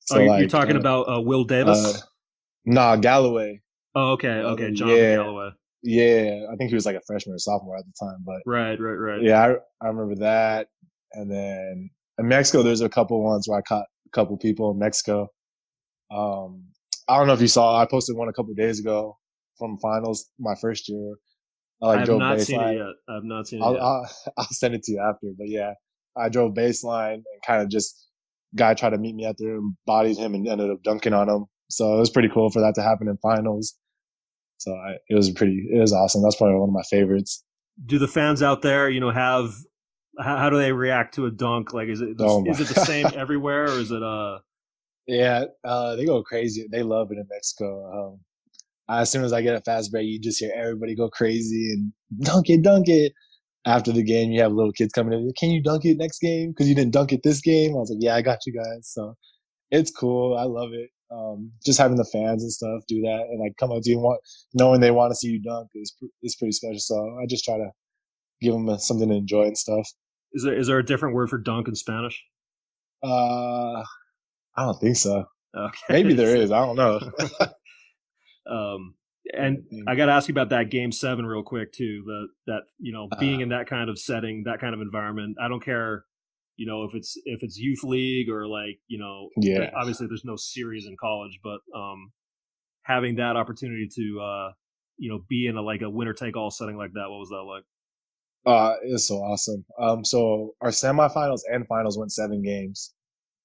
So 0.00 0.16
oh, 0.16 0.18
you're, 0.20 0.28
like, 0.28 0.40
you're 0.40 0.48
talking 0.48 0.76
uh, 0.76 0.80
about 0.80 1.08
uh, 1.08 1.20
Will 1.20 1.44
Davis? 1.44 1.84
Uh, 1.84 1.98
nah, 2.66 2.96
Galloway. 2.96 3.60
Oh, 3.94 4.12
okay, 4.12 4.28
okay, 4.28 4.72
John 4.72 4.88
yeah, 4.88 5.16
Galloway. 5.16 5.50
Yeah, 5.82 6.46
I 6.52 6.56
think 6.56 6.70
he 6.70 6.74
was 6.74 6.84
like 6.84 6.96
a 6.96 7.00
freshman 7.06 7.34
or 7.34 7.38
sophomore 7.38 7.76
at 7.76 7.84
the 7.84 8.06
time, 8.06 8.18
but 8.24 8.40
right, 8.46 8.78
right, 8.80 8.94
right. 8.94 9.22
Yeah, 9.22 9.40
I, 9.40 9.84
I 9.84 9.88
remember 9.88 10.16
that. 10.16 10.68
And 11.12 11.30
then 11.30 11.90
in 12.18 12.28
Mexico, 12.28 12.62
there's 12.62 12.80
a 12.80 12.88
couple 12.88 13.22
ones 13.22 13.48
where 13.48 13.58
I 13.58 13.62
caught 13.62 13.84
a 14.06 14.10
couple 14.10 14.36
people 14.36 14.70
in 14.72 14.78
Mexico. 14.78 15.28
Um, 16.10 16.64
I 17.08 17.18
don't 17.18 17.26
know 17.26 17.34
if 17.34 17.40
you 17.40 17.48
saw. 17.48 17.80
I 17.80 17.86
posted 17.86 18.16
one 18.16 18.28
a 18.28 18.32
couple 18.32 18.52
days 18.54 18.80
ago 18.80 19.16
from 19.58 19.78
finals 19.78 20.30
my 20.38 20.54
first 20.60 20.88
year. 20.88 21.14
I 21.82 21.86
like 21.86 21.96
I 21.96 22.00
have 22.00 22.08
not 22.08 22.36
baseline. 22.36 22.44
seen 22.44 22.60
it 22.60 22.76
yet. 22.76 23.14
I've 23.14 23.24
not 23.24 23.46
seen 23.46 23.60
it 23.60 23.64
I'll, 23.64 23.72
yet. 23.72 23.82
I'll, 23.82 24.10
I'll, 24.38 24.48
send 24.50 24.74
it 24.74 24.82
to 24.84 24.92
you 24.92 25.00
after. 25.00 25.28
But 25.36 25.48
yeah, 25.48 25.72
I 26.16 26.28
drove 26.28 26.54
baseline 26.54 27.14
and 27.14 27.42
kind 27.46 27.62
of 27.62 27.68
just 27.68 28.08
guy 28.56 28.74
tried 28.74 28.90
to 28.90 28.98
meet 28.98 29.14
me 29.14 29.26
out 29.26 29.36
there 29.38 29.56
and 29.56 29.74
bodied 29.86 30.16
him 30.16 30.34
and 30.34 30.46
ended 30.46 30.70
up 30.70 30.82
dunking 30.82 31.12
on 31.12 31.28
him. 31.28 31.46
So 31.68 31.96
it 31.96 31.98
was 31.98 32.10
pretty 32.10 32.28
cool 32.32 32.50
for 32.50 32.60
that 32.60 32.74
to 32.76 32.82
happen 32.82 33.08
in 33.08 33.16
finals. 33.18 33.74
So 34.58 34.72
I, 34.72 34.96
it 35.08 35.14
was 35.14 35.30
pretty, 35.30 35.66
it 35.72 35.78
was 35.78 35.92
awesome. 35.92 36.22
That's 36.22 36.36
probably 36.36 36.56
one 36.56 36.68
of 36.68 36.74
my 36.74 36.84
favorites. 36.88 37.42
Do 37.84 37.98
the 37.98 38.06
fans 38.06 38.42
out 38.42 38.62
there, 38.62 38.88
you 38.88 39.00
know, 39.00 39.10
have 39.10 39.52
how, 40.18 40.36
how 40.36 40.50
do 40.50 40.58
they 40.58 40.72
react 40.72 41.14
to 41.14 41.26
a 41.26 41.30
dunk? 41.30 41.72
Like, 41.72 41.88
is 41.88 42.00
it 42.00 42.16
oh 42.18 42.44
is 42.46 42.60
it 42.60 42.68
the 42.68 42.84
same 42.84 43.06
everywhere, 43.14 43.64
or 43.64 43.78
is 43.78 43.90
it 43.90 44.02
uh? 44.02 44.38
Yeah, 45.06 45.46
uh, 45.64 45.96
they 45.96 46.06
go 46.06 46.22
crazy. 46.22 46.66
They 46.70 46.82
love 46.82 47.10
it 47.10 47.18
in 47.18 47.26
Mexico. 47.28 48.12
Um, 48.12 48.20
as 48.88 49.10
soon 49.10 49.24
as 49.24 49.32
I 49.32 49.42
get 49.42 49.56
a 49.56 49.60
fast 49.62 49.90
break, 49.92 50.06
you 50.06 50.20
just 50.20 50.40
hear 50.40 50.52
everybody 50.56 50.94
go 50.94 51.08
crazy 51.08 51.70
and 51.72 51.92
dunk 52.24 52.50
it, 52.50 52.62
dunk 52.62 52.88
it. 52.88 53.12
After 53.66 53.92
the 53.92 54.02
game, 54.02 54.30
you 54.30 54.42
have 54.42 54.52
little 54.52 54.72
kids 54.72 54.92
coming 54.92 55.14
in. 55.14 55.32
Can 55.38 55.50
you 55.50 55.62
dunk 55.62 55.86
it 55.86 55.96
next 55.96 56.18
game? 56.18 56.50
Because 56.50 56.68
you 56.68 56.74
didn't 56.74 56.92
dunk 56.92 57.12
it 57.12 57.22
this 57.24 57.40
game. 57.40 57.72
I 57.72 57.78
was 57.78 57.90
like, 57.90 57.98
yeah, 58.02 58.14
I 58.14 58.20
got 58.20 58.40
you 58.46 58.52
guys. 58.52 58.90
So 58.92 59.14
it's 59.70 59.90
cool. 59.90 60.36
I 60.36 60.44
love 60.44 60.70
it. 60.74 60.90
Um, 61.10 61.50
just 61.64 61.78
having 61.78 61.96
the 61.96 62.04
fans 62.04 62.42
and 62.42 62.52
stuff 62.52 62.82
do 62.88 63.00
that 63.02 63.26
and 63.30 63.40
like 63.40 63.52
come 63.58 63.72
up 63.72 63.82
to 63.82 63.90
you 63.90 63.96
and 63.96 64.04
want, 64.04 64.20
knowing 64.54 64.80
they 64.80 64.90
want 64.90 65.12
to 65.12 65.16
see 65.16 65.28
you 65.28 65.40
dunk 65.42 65.68
is 65.74 65.94
is 66.22 66.36
pretty 66.36 66.52
special. 66.52 66.78
So 66.78 67.18
I 67.22 67.26
just 67.26 67.44
try 67.44 67.56
to 67.56 67.70
give 68.42 68.52
them 68.52 68.68
a, 68.68 68.78
something 68.78 69.08
to 69.08 69.14
enjoy 69.14 69.44
and 69.44 69.58
stuff. 69.58 69.88
Is 70.34 70.44
there 70.44 70.58
is 70.58 70.66
there 70.66 70.78
a 70.78 70.84
different 70.84 71.14
word 71.14 71.30
for 71.30 71.38
dunk 71.38 71.68
in 71.68 71.74
Spanish? 71.74 72.22
Uh, 73.02 73.82
I 74.56 74.64
don't 74.64 74.80
think 74.80 74.96
so. 74.96 75.24
Okay. 75.56 75.78
Maybe 75.90 76.14
there 76.14 76.36
is. 76.36 76.52
I 76.52 76.64
don't 76.66 76.76
know. 76.76 77.00
Um, 78.50 78.94
and 79.32 79.64
I 79.88 79.94
got 79.94 80.06
to 80.06 80.12
ask 80.12 80.28
you 80.28 80.32
about 80.32 80.50
that 80.50 80.70
game 80.70 80.92
seven 80.92 81.24
real 81.24 81.42
quick 81.42 81.72
too. 81.72 82.02
The 82.06 82.26
that 82.46 82.62
you 82.78 82.92
know 82.92 83.08
being 83.18 83.40
uh, 83.40 83.44
in 83.44 83.48
that 83.50 83.66
kind 83.66 83.88
of 83.88 83.98
setting, 83.98 84.44
that 84.44 84.60
kind 84.60 84.74
of 84.74 84.80
environment. 84.80 85.36
I 85.40 85.48
don't 85.48 85.64
care, 85.64 86.04
you 86.56 86.66
know, 86.66 86.84
if 86.84 86.94
it's 86.94 87.16
if 87.24 87.42
it's 87.42 87.56
youth 87.56 87.82
league 87.84 88.28
or 88.28 88.46
like 88.46 88.78
you 88.86 88.98
know, 88.98 89.30
yeah. 89.38 89.70
Obviously, 89.74 90.06
there's 90.06 90.24
no 90.24 90.36
series 90.36 90.86
in 90.86 90.96
college, 91.00 91.40
but 91.42 91.60
um, 91.74 92.12
having 92.82 93.16
that 93.16 93.36
opportunity 93.36 93.88
to 93.96 94.20
uh, 94.20 94.52
you 94.98 95.10
know, 95.10 95.24
be 95.28 95.46
in 95.46 95.56
a 95.56 95.62
like 95.62 95.82
a 95.82 95.90
winner 95.90 96.12
take 96.12 96.36
all 96.36 96.50
setting 96.50 96.76
like 96.76 96.92
that, 96.92 97.08
what 97.08 97.18
was 97.18 97.30
that 97.30 97.42
like? 97.42 97.64
Uh, 98.46 98.74
it 98.84 98.92
was 98.92 99.08
so 99.08 99.16
awesome. 99.16 99.64
Um, 99.78 100.04
so 100.04 100.54
our 100.60 100.68
semifinals 100.68 101.40
and 101.50 101.66
finals 101.66 101.98
went 101.98 102.12
seven 102.12 102.42
games. 102.42 102.92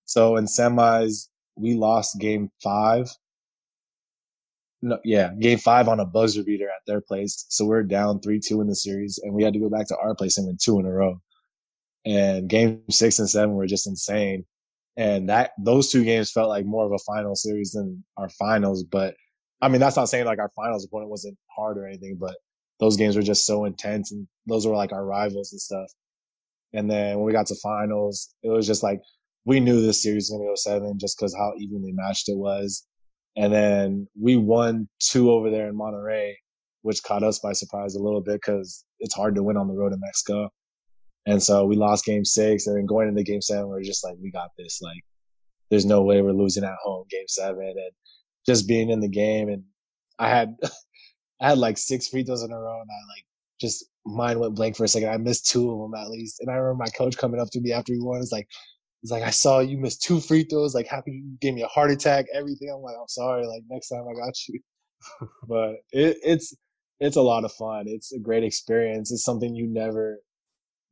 So 0.06 0.36
in 0.38 0.46
semis, 0.46 1.30
we 1.56 1.76
lost 1.76 2.20
game 2.20 2.52
five 2.62 3.08
no, 4.82 4.98
yeah, 5.04 5.32
game 5.40 5.58
five 5.58 5.88
on 5.88 6.00
a 6.00 6.06
buzzer 6.06 6.44
beater 6.44 6.68
at 6.70 6.86
their 6.88 7.02
place. 7.02 7.46
So 7.50 7.66
we're 7.66 7.84
down 7.84 8.22
three 8.22 8.40
two 8.40 8.62
in 8.62 8.68
the 8.68 8.76
series, 8.76 9.20
and 9.22 9.34
we 9.34 9.44
had 9.44 9.54
to 9.54 9.60
go 9.60 9.70
back 9.70 9.88
to 9.88 9.98
our 9.98 10.16
place 10.16 10.38
and 10.38 10.48
win 10.48 10.58
two 10.62 10.80
in 10.80 10.86
a 10.86 10.92
row. 10.92 11.22
And 12.06 12.50
game 12.50 12.82
six 12.90 13.20
and 13.20 13.30
seven 13.30 13.56
were 13.56 13.68
just 13.68 13.88
insane. 13.88 14.46
And 14.98 15.30
that 15.30 15.52
those 15.60 15.92
two 15.92 16.04
games 16.04 16.32
felt 16.32 16.50
like 16.50 16.66
more 16.66 16.86
of 16.86 16.92
a 16.92 17.00
final 17.00 17.36
series 17.36 17.72
than 17.72 18.04
our 18.18 18.30
finals. 18.30 18.84
But 18.84 19.16
I 19.62 19.68
mean, 19.70 19.82
that's 19.82 19.98
not 19.98 20.10
saying 20.10 20.26
like 20.26 20.40
our 20.40 20.52
finals 20.56 20.86
opponent 20.86 21.12
wasn't 21.12 21.38
hard 21.56 21.78
or 21.78 21.86
anything, 21.86 22.18
but 22.20 22.36
those 22.80 22.96
games 22.96 23.16
were 23.16 23.22
just 23.22 23.46
so 23.46 23.66
intense, 23.66 24.12
and 24.12 24.28
those 24.48 24.66
were 24.66 24.76
like 24.76 24.94
our 24.94 25.06
rivals 25.06 25.52
and 25.52 25.62
stuff. 25.62 25.92
And 26.74 26.90
then 26.90 27.18
when 27.18 27.26
we 27.26 27.34
got 27.34 27.48
to 27.48 27.56
finals, 27.56 28.34
it 28.44 28.50
was 28.50 28.68
just 28.68 28.84
like 28.84 29.02
we 29.46 29.60
knew 29.60 29.82
this 29.82 30.04
series 30.04 30.30
was 30.32 30.40
to 30.40 30.46
go 30.46 30.56
seven 30.56 30.98
just 31.00 31.18
because 31.18 31.36
how 31.36 31.54
evenly 31.58 31.92
matched 31.92 32.30
it 32.30 32.38
was 32.38 32.86
and 33.40 33.54
then 33.54 34.08
we 34.20 34.36
won 34.36 34.90
two 35.00 35.32
over 35.32 35.50
there 35.50 35.70
in 35.70 35.76
Monterrey, 35.76 36.34
which 36.82 37.02
caught 37.04 37.24
us 37.24 37.40
by 37.40 37.54
surprise 37.54 37.96
a 37.96 38.04
little 38.04 38.20
bit 38.20 38.34
because 38.34 38.84
it's 39.00 39.16
hard 39.16 39.34
to 39.36 39.44
win 39.44 39.56
on 39.56 39.70
the 39.70 39.74
road 39.74 39.94
in 39.94 40.00
Mexico. 40.02 40.50
And 41.26 41.42
so 41.42 41.66
we 41.66 41.78
lost 41.78 42.04
game 42.04 42.26
six. 42.26 42.68
And 42.68 42.76
then 42.76 42.86
going 42.86 43.08
into 43.08 43.24
game 43.24 43.42
seven, 43.42 43.70
we 43.70 43.78
are 43.78 43.82
just 43.82 44.04
like, 44.04 44.18
we 44.22 44.30
got 44.30 44.50
this. 44.58 44.82
Like, 44.82 45.02
there's 45.70 45.86
no 45.86 46.02
way 46.02 46.22
we're 46.22 46.34
losing 46.34 46.66
at 46.66 46.76
home 46.84 47.06
game 47.10 47.30
seven. 47.30 47.64
And 47.64 47.92
just 48.46 48.68
being 48.68 48.90
in 48.90 49.00
the 49.00 49.08
game. 49.08 49.48
And 49.48 49.64
I 50.20 50.28
had, 50.28 50.58
I 51.42 51.50
had 51.50 51.60
like 51.60 51.78
six 51.78 52.10
free 52.10 52.26
throws 52.26 52.44
in 52.44 52.52
a 52.52 52.60
row 52.60 52.82
and 52.82 52.90
I 52.92 53.00
like 53.16 53.24
just 53.62 53.86
mind 54.06 54.42
went 54.42 54.56
blank 54.56 54.76
for 54.76 54.84
a 54.84 54.88
second. 54.90 55.12
I 55.12 55.18
missed 55.18 55.50
two 55.50 55.72
of 55.72 55.80
them 55.80 55.98
at 55.98 56.10
least. 56.10 56.42
And 56.42 56.50
I 56.50 56.56
remember 56.56 56.84
my 56.84 56.90
coach 56.90 57.18
coming 57.18 57.40
up 57.40 57.50
to 57.52 57.62
me 57.62 57.72
after 57.72 57.94
we 57.94 58.02
won. 58.02 58.20
It's 58.20 58.34
like, 58.34 58.50
He's 59.02 59.12
like, 59.12 59.24
I 59.24 59.30
saw 59.30 59.60
you 59.60 59.78
miss 59.78 59.98
two 59.98 60.20
free 60.20 60.44
throws. 60.44 60.76
Like, 60.76 60.88
how 60.88 61.02
could 61.02 61.14
you 61.14 61.38
give 61.40 61.56
me 61.56 61.62
a 61.62 61.68
heart 61.68 61.92
attack? 61.92 62.26
Everything. 62.34 62.70
I'm 62.74 62.82
like, 62.82 62.96
I'm 63.00 63.08
sorry. 63.08 63.46
Like, 63.46 63.64
next 63.70 63.90
time 63.90 64.04
I 64.10 64.14
got 64.14 64.34
you. 64.48 64.60
but 65.48 65.76
it, 65.92 66.18
it's 66.24 66.56
it's 67.00 67.16
a 67.16 67.22
lot 67.22 67.46
of 67.46 67.54
fun. 67.54 67.86
It's 67.88 68.12
a 68.14 68.20
great 68.20 68.44
experience. 68.44 69.12
It's 69.12 69.24
something 69.24 69.56
you 69.56 69.68
never 69.68 70.20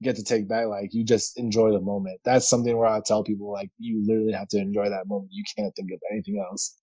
get 0.01 0.16
to 0.16 0.24
take 0.24 0.47
back. 0.47 0.68
Like, 0.68 0.93
you 0.93 1.03
just 1.03 1.38
enjoy 1.38 1.72
the 1.72 1.82
moment. 1.82 2.22
That's 2.24 2.49
something 2.49 2.78
where 2.78 2.88
I 2.88 3.01
tell 3.05 3.24
people, 3.24 3.51
like, 3.51 3.70
you 3.78 4.03
literally 4.08 4.34
have 4.34 4.47
to 4.49 4.60
enjoy 4.60 4.89
that 4.89 5.08
moment. 5.08 5.32
You 5.32 5.43
can't 5.58 5.76
think 5.76 5.91
of 5.91 5.99
anything 6.12 6.43
else. 6.49 6.78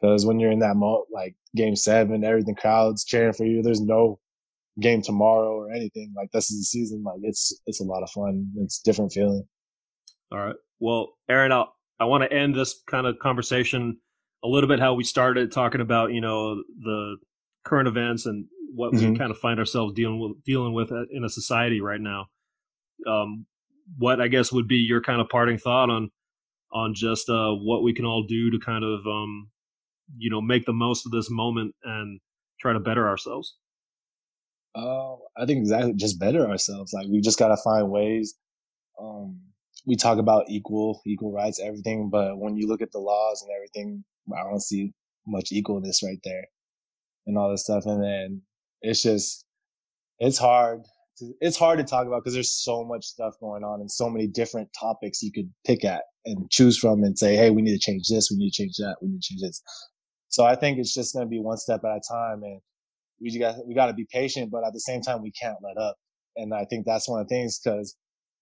Because 0.00 0.26
when 0.26 0.38
you're 0.38 0.50
in 0.50 0.58
that 0.58 0.76
moment, 0.76 1.06
like 1.12 1.34
game 1.56 1.76
seven, 1.76 2.24
everything 2.24 2.54
crowds 2.54 3.04
cheering 3.04 3.32
for 3.32 3.44
you. 3.46 3.62
There's 3.62 3.80
no 3.80 4.18
game 4.80 5.02
tomorrow 5.02 5.54
or 5.54 5.70
anything. 5.70 6.12
Like 6.16 6.30
this 6.32 6.50
is 6.50 6.58
the 6.58 6.64
season. 6.64 7.02
Like 7.02 7.20
it's 7.22 7.58
it's 7.66 7.80
a 7.80 7.84
lot 7.84 8.02
of 8.02 8.10
fun. 8.10 8.50
It's 8.58 8.80
different 8.80 9.12
feeling. 9.12 9.46
All 10.34 10.46
right. 10.46 10.56
Well, 10.80 11.10
Aaron, 11.28 11.52
i 11.52 11.64
I 12.00 12.06
want 12.06 12.24
to 12.24 12.32
end 12.32 12.56
this 12.56 12.82
kind 12.88 13.06
of 13.06 13.20
conversation 13.20 13.98
a 14.42 14.48
little 14.48 14.68
bit 14.68 14.80
how 14.80 14.94
we 14.94 15.04
started 15.04 15.52
talking 15.52 15.80
about, 15.80 16.12
you 16.12 16.20
know, 16.20 16.56
the 16.80 17.16
current 17.64 17.86
events 17.86 18.26
and 18.26 18.46
what 18.74 18.92
mm-hmm. 18.92 19.12
we 19.12 19.18
kind 19.18 19.30
of 19.30 19.38
find 19.38 19.60
ourselves 19.60 19.94
dealing 19.94 20.18
with 20.18 20.42
dealing 20.44 20.74
with 20.74 20.90
in 20.90 21.22
a 21.24 21.28
society 21.28 21.80
right 21.80 22.00
now. 22.00 22.26
um, 23.06 23.46
what 23.98 24.20
I 24.20 24.28
guess 24.28 24.50
would 24.50 24.66
be 24.66 24.76
your 24.76 25.02
kind 25.02 25.20
of 25.20 25.28
parting 25.28 25.58
thought 25.58 25.88
on 25.88 26.10
on 26.72 26.94
just 26.94 27.28
uh, 27.28 27.52
what 27.52 27.84
we 27.84 27.94
can 27.94 28.04
all 28.04 28.24
do 28.26 28.50
to 28.50 28.58
kind 28.58 28.82
of 28.82 29.06
um, 29.06 29.50
you 30.16 30.30
know 30.30 30.40
make 30.40 30.66
the 30.66 30.72
most 30.72 31.06
of 31.06 31.12
this 31.12 31.30
moment 31.30 31.74
and 31.84 32.18
try 32.60 32.72
to 32.72 32.80
better 32.80 33.06
ourselves. 33.06 33.56
Uh, 34.74 35.14
I 35.36 35.46
think 35.46 35.60
exactly 35.60 35.92
just 35.94 36.18
better 36.18 36.48
ourselves. 36.48 36.92
Like 36.92 37.06
we 37.08 37.20
just 37.20 37.38
gotta 37.38 37.56
find 37.62 37.88
ways. 37.88 38.34
Um, 39.00 39.38
we 39.86 39.96
talk 39.96 40.18
about 40.18 40.44
equal 40.48 41.02
equal 41.06 41.32
rights, 41.32 41.60
everything, 41.60 42.08
but 42.10 42.38
when 42.38 42.56
you 42.56 42.66
look 42.66 42.82
at 42.82 42.92
the 42.92 42.98
laws 42.98 43.42
and 43.42 43.50
everything, 43.54 44.04
I 44.36 44.42
don't 44.42 44.62
see 44.62 44.92
much 45.26 45.50
equalness 45.50 46.02
right 46.02 46.20
there, 46.24 46.44
and 47.26 47.36
all 47.38 47.50
this 47.50 47.62
stuff. 47.62 47.84
And 47.86 48.02
then 48.02 48.42
it's 48.82 49.02
just 49.02 49.44
it's 50.18 50.38
hard. 50.38 50.82
To, 51.18 51.32
it's 51.40 51.56
hard 51.56 51.78
to 51.78 51.84
talk 51.84 52.06
about 52.06 52.22
because 52.22 52.34
there's 52.34 52.52
so 52.52 52.84
much 52.84 53.04
stuff 53.04 53.34
going 53.40 53.62
on 53.62 53.80
and 53.80 53.90
so 53.90 54.08
many 54.08 54.26
different 54.26 54.68
topics 54.78 55.22
you 55.22 55.30
could 55.32 55.48
pick 55.64 55.84
at 55.84 56.02
and 56.24 56.50
choose 56.50 56.76
from 56.76 57.04
and 57.04 57.16
say, 57.16 57.36
hey, 57.36 57.50
we 57.50 57.62
need 57.62 57.78
to 57.78 57.78
change 57.78 58.08
this, 58.08 58.30
we 58.30 58.38
need 58.38 58.50
to 58.50 58.62
change 58.62 58.76
that, 58.78 58.96
we 59.00 59.08
need 59.08 59.20
to 59.20 59.28
change 59.28 59.40
this. 59.42 59.62
So 60.28 60.44
I 60.44 60.56
think 60.56 60.78
it's 60.78 60.94
just 60.94 61.14
going 61.14 61.24
to 61.26 61.30
be 61.30 61.38
one 61.38 61.58
step 61.58 61.82
at 61.84 61.96
a 61.96 62.00
time, 62.10 62.42
and 62.42 62.60
we 63.20 63.38
got 63.38 63.54
we 63.66 63.74
got 63.74 63.86
to 63.86 63.92
be 63.92 64.06
patient, 64.10 64.50
but 64.50 64.66
at 64.66 64.72
the 64.72 64.80
same 64.80 65.00
time, 65.00 65.22
we 65.22 65.30
can't 65.30 65.56
let 65.62 65.80
up. 65.80 65.96
And 66.36 66.52
I 66.52 66.64
think 66.64 66.84
that's 66.84 67.08
one 67.08 67.20
of 67.20 67.28
the 67.28 67.34
things 67.34 67.60
because 67.62 67.96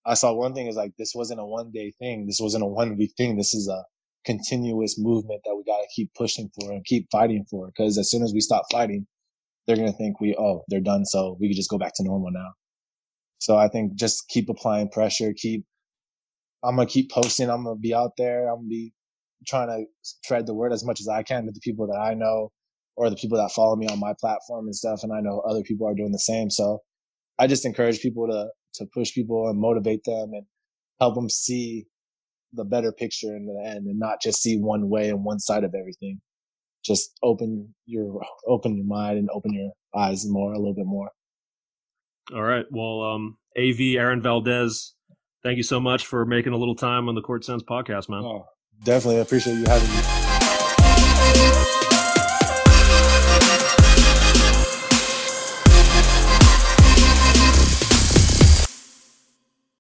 I 0.06 0.14
saw 0.14 0.32
one 0.34 0.54
thing 0.54 0.66
is 0.66 0.76
like 0.76 0.92
this 0.98 1.14
wasn't 1.14 1.40
a 1.40 1.44
one 1.46 1.70
day 1.72 1.92
thing, 1.98 2.26
this 2.26 2.40
wasn't 2.40 2.64
a 2.64 2.66
one 2.66 2.96
week 2.96 3.12
thing. 3.16 3.36
This 3.36 3.54
is 3.54 3.68
a 3.68 3.84
continuous 4.24 4.98
movement 4.98 5.42
that 5.44 5.56
we 5.56 5.64
got 5.64 5.78
to 5.78 5.88
keep 5.94 6.12
pushing 6.14 6.50
for 6.58 6.72
and 6.72 6.84
keep 6.84 7.08
fighting 7.12 7.44
for. 7.50 7.66
Because 7.68 7.98
as 7.98 8.10
soon 8.10 8.22
as 8.22 8.32
we 8.34 8.40
stop 8.40 8.64
fighting, 8.72 9.06
they're 9.66 9.76
gonna 9.76 9.92
think 9.92 10.20
we 10.20 10.36
oh 10.38 10.62
they're 10.68 10.80
done, 10.80 11.04
so 11.04 11.36
we 11.40 11.48
can 11.48 11.56
just 11.56 11.70
go 11.70 11.78
back 11.78 11.92
to 11.96 12.04
normal 12.04 12.30
now. 12.32 12.52
So 13.38 13.56
I 13.56 13.68
think 13.68 13.94
just 13.94 14.28
keep 14.28 14.48
applying 14.48 14.88
pressure, 14.90 15.32
keep 15.36 15.64
I'm 16.64 16.76
gonna 16.76 16.88
keep 16.88 17.10
posting. 17.10 17.50
I'm 17.50 17.64
gonna 17.64 17.76
be 17.76 17.94
out 17.94 18.12
there. 18.18 18.48
I'm 18.48 18.58
gonna 18.58 18.68
be 18.68 18.92
trying 19.46 19.68
to 19.68 19.84
spread 20.02 20.46
the 20.46 20.54
word 20.54 20.72
as 20.72 20.84
much 20.84 21.00
as 21.00 21.08
I 21.08 21.22
can 21.22 21.46
to 21.46 21.52
the 21.52 21.60
people 21.60 21.86
that 21.88 21.98
I 21.98 22.14
know 22.14 22.52
or 22.96 23.10
the 23.10 23.16
people 23.16 23.38
that 23.38 23.50
follow 23.52 23.76
me 23.76 23.88
on 23.88 23.98
my 23.98 24.14
platform 24.20 24.66
and 24.66 24.76
stuff. 24.76 25.02
And 25.02 25.12
I 25.12 25.20
know 25.20 25.40
other 25.40 25.62
people 25.62 25.88
are 25.88 25.94
doing 25.94 26.12
the 26.12 26.18
same. 26.20 26.50
So 26.50 26.80
I 27.38 27.46
just 27.46 27.66
encourage 27.66 28.00
people 28.00 28.28
to, 28.28 28.48
to 28.74 28.86
push 28.92 29.12
people 29.12 29.48
and 29.48 29.58
motivate 29.58 30.04
them 30.04 30.32
and 30.32 30.44
help 31.00 31.14
them 31.14 31.28
see 31.28 31.86
the 32.52 32.64
better 32.64 32.92
picture 32.92 33.34
in 33.34 33.46
the 33.46 33.70
end 33.70 33.86
and 33.86 33.98
not 33.98 34.20
just 34.20 34.42
see 34.42 34.58
one 34.58 34.88
way 34.88 35.08
and 35.08 35.24
one 35.24 35.38
side 35.38 35.64
of 35.64 35.74
everything. 35.78 36.20
Just 36.84 37.16
open 37.22 37.74
your, 37.86 38.20
open 38.46 38.76
your 38.76 38.86
mind 38.86 39.18
and 39.18 39.28
open 39.32 39.52
your 39.52 39.70
eyes 39.94 40.26
more, 40.26 40.52
a 40.52 40.58
little 40.58 40.74
bit 40.74 40.86
more. 40.86 41.10
All 42.34 42.42
right. 42.42 42.66
Well, 42.70 43.02
um, 43.02 43.38
AV 43.56 43.96
Aaron 43.96 44.22
Valdez, 44.22 44.94
thank 45.42 45.56
you 45.56 45.62
so 45.62 45.80
much 45.80 46.06
for 46.06 46.24
making 46.24 46.52
a 46.52 46.56
little 46.56 46.76
time 46.76 47.08
on 47.08 47.14
the 47.14 47.22
Court 47.22 47.44
Sense 47.44 47.62
podcast, 47.62 48.08
man. 48.08 48.24
Oh, 48.24 48.46
definitely 48.84 49.18
I 49.18 49.22
appreciate 49.22 49.54
you 49.54 49.64
having 49.66 49.88
me. 49.88 50.31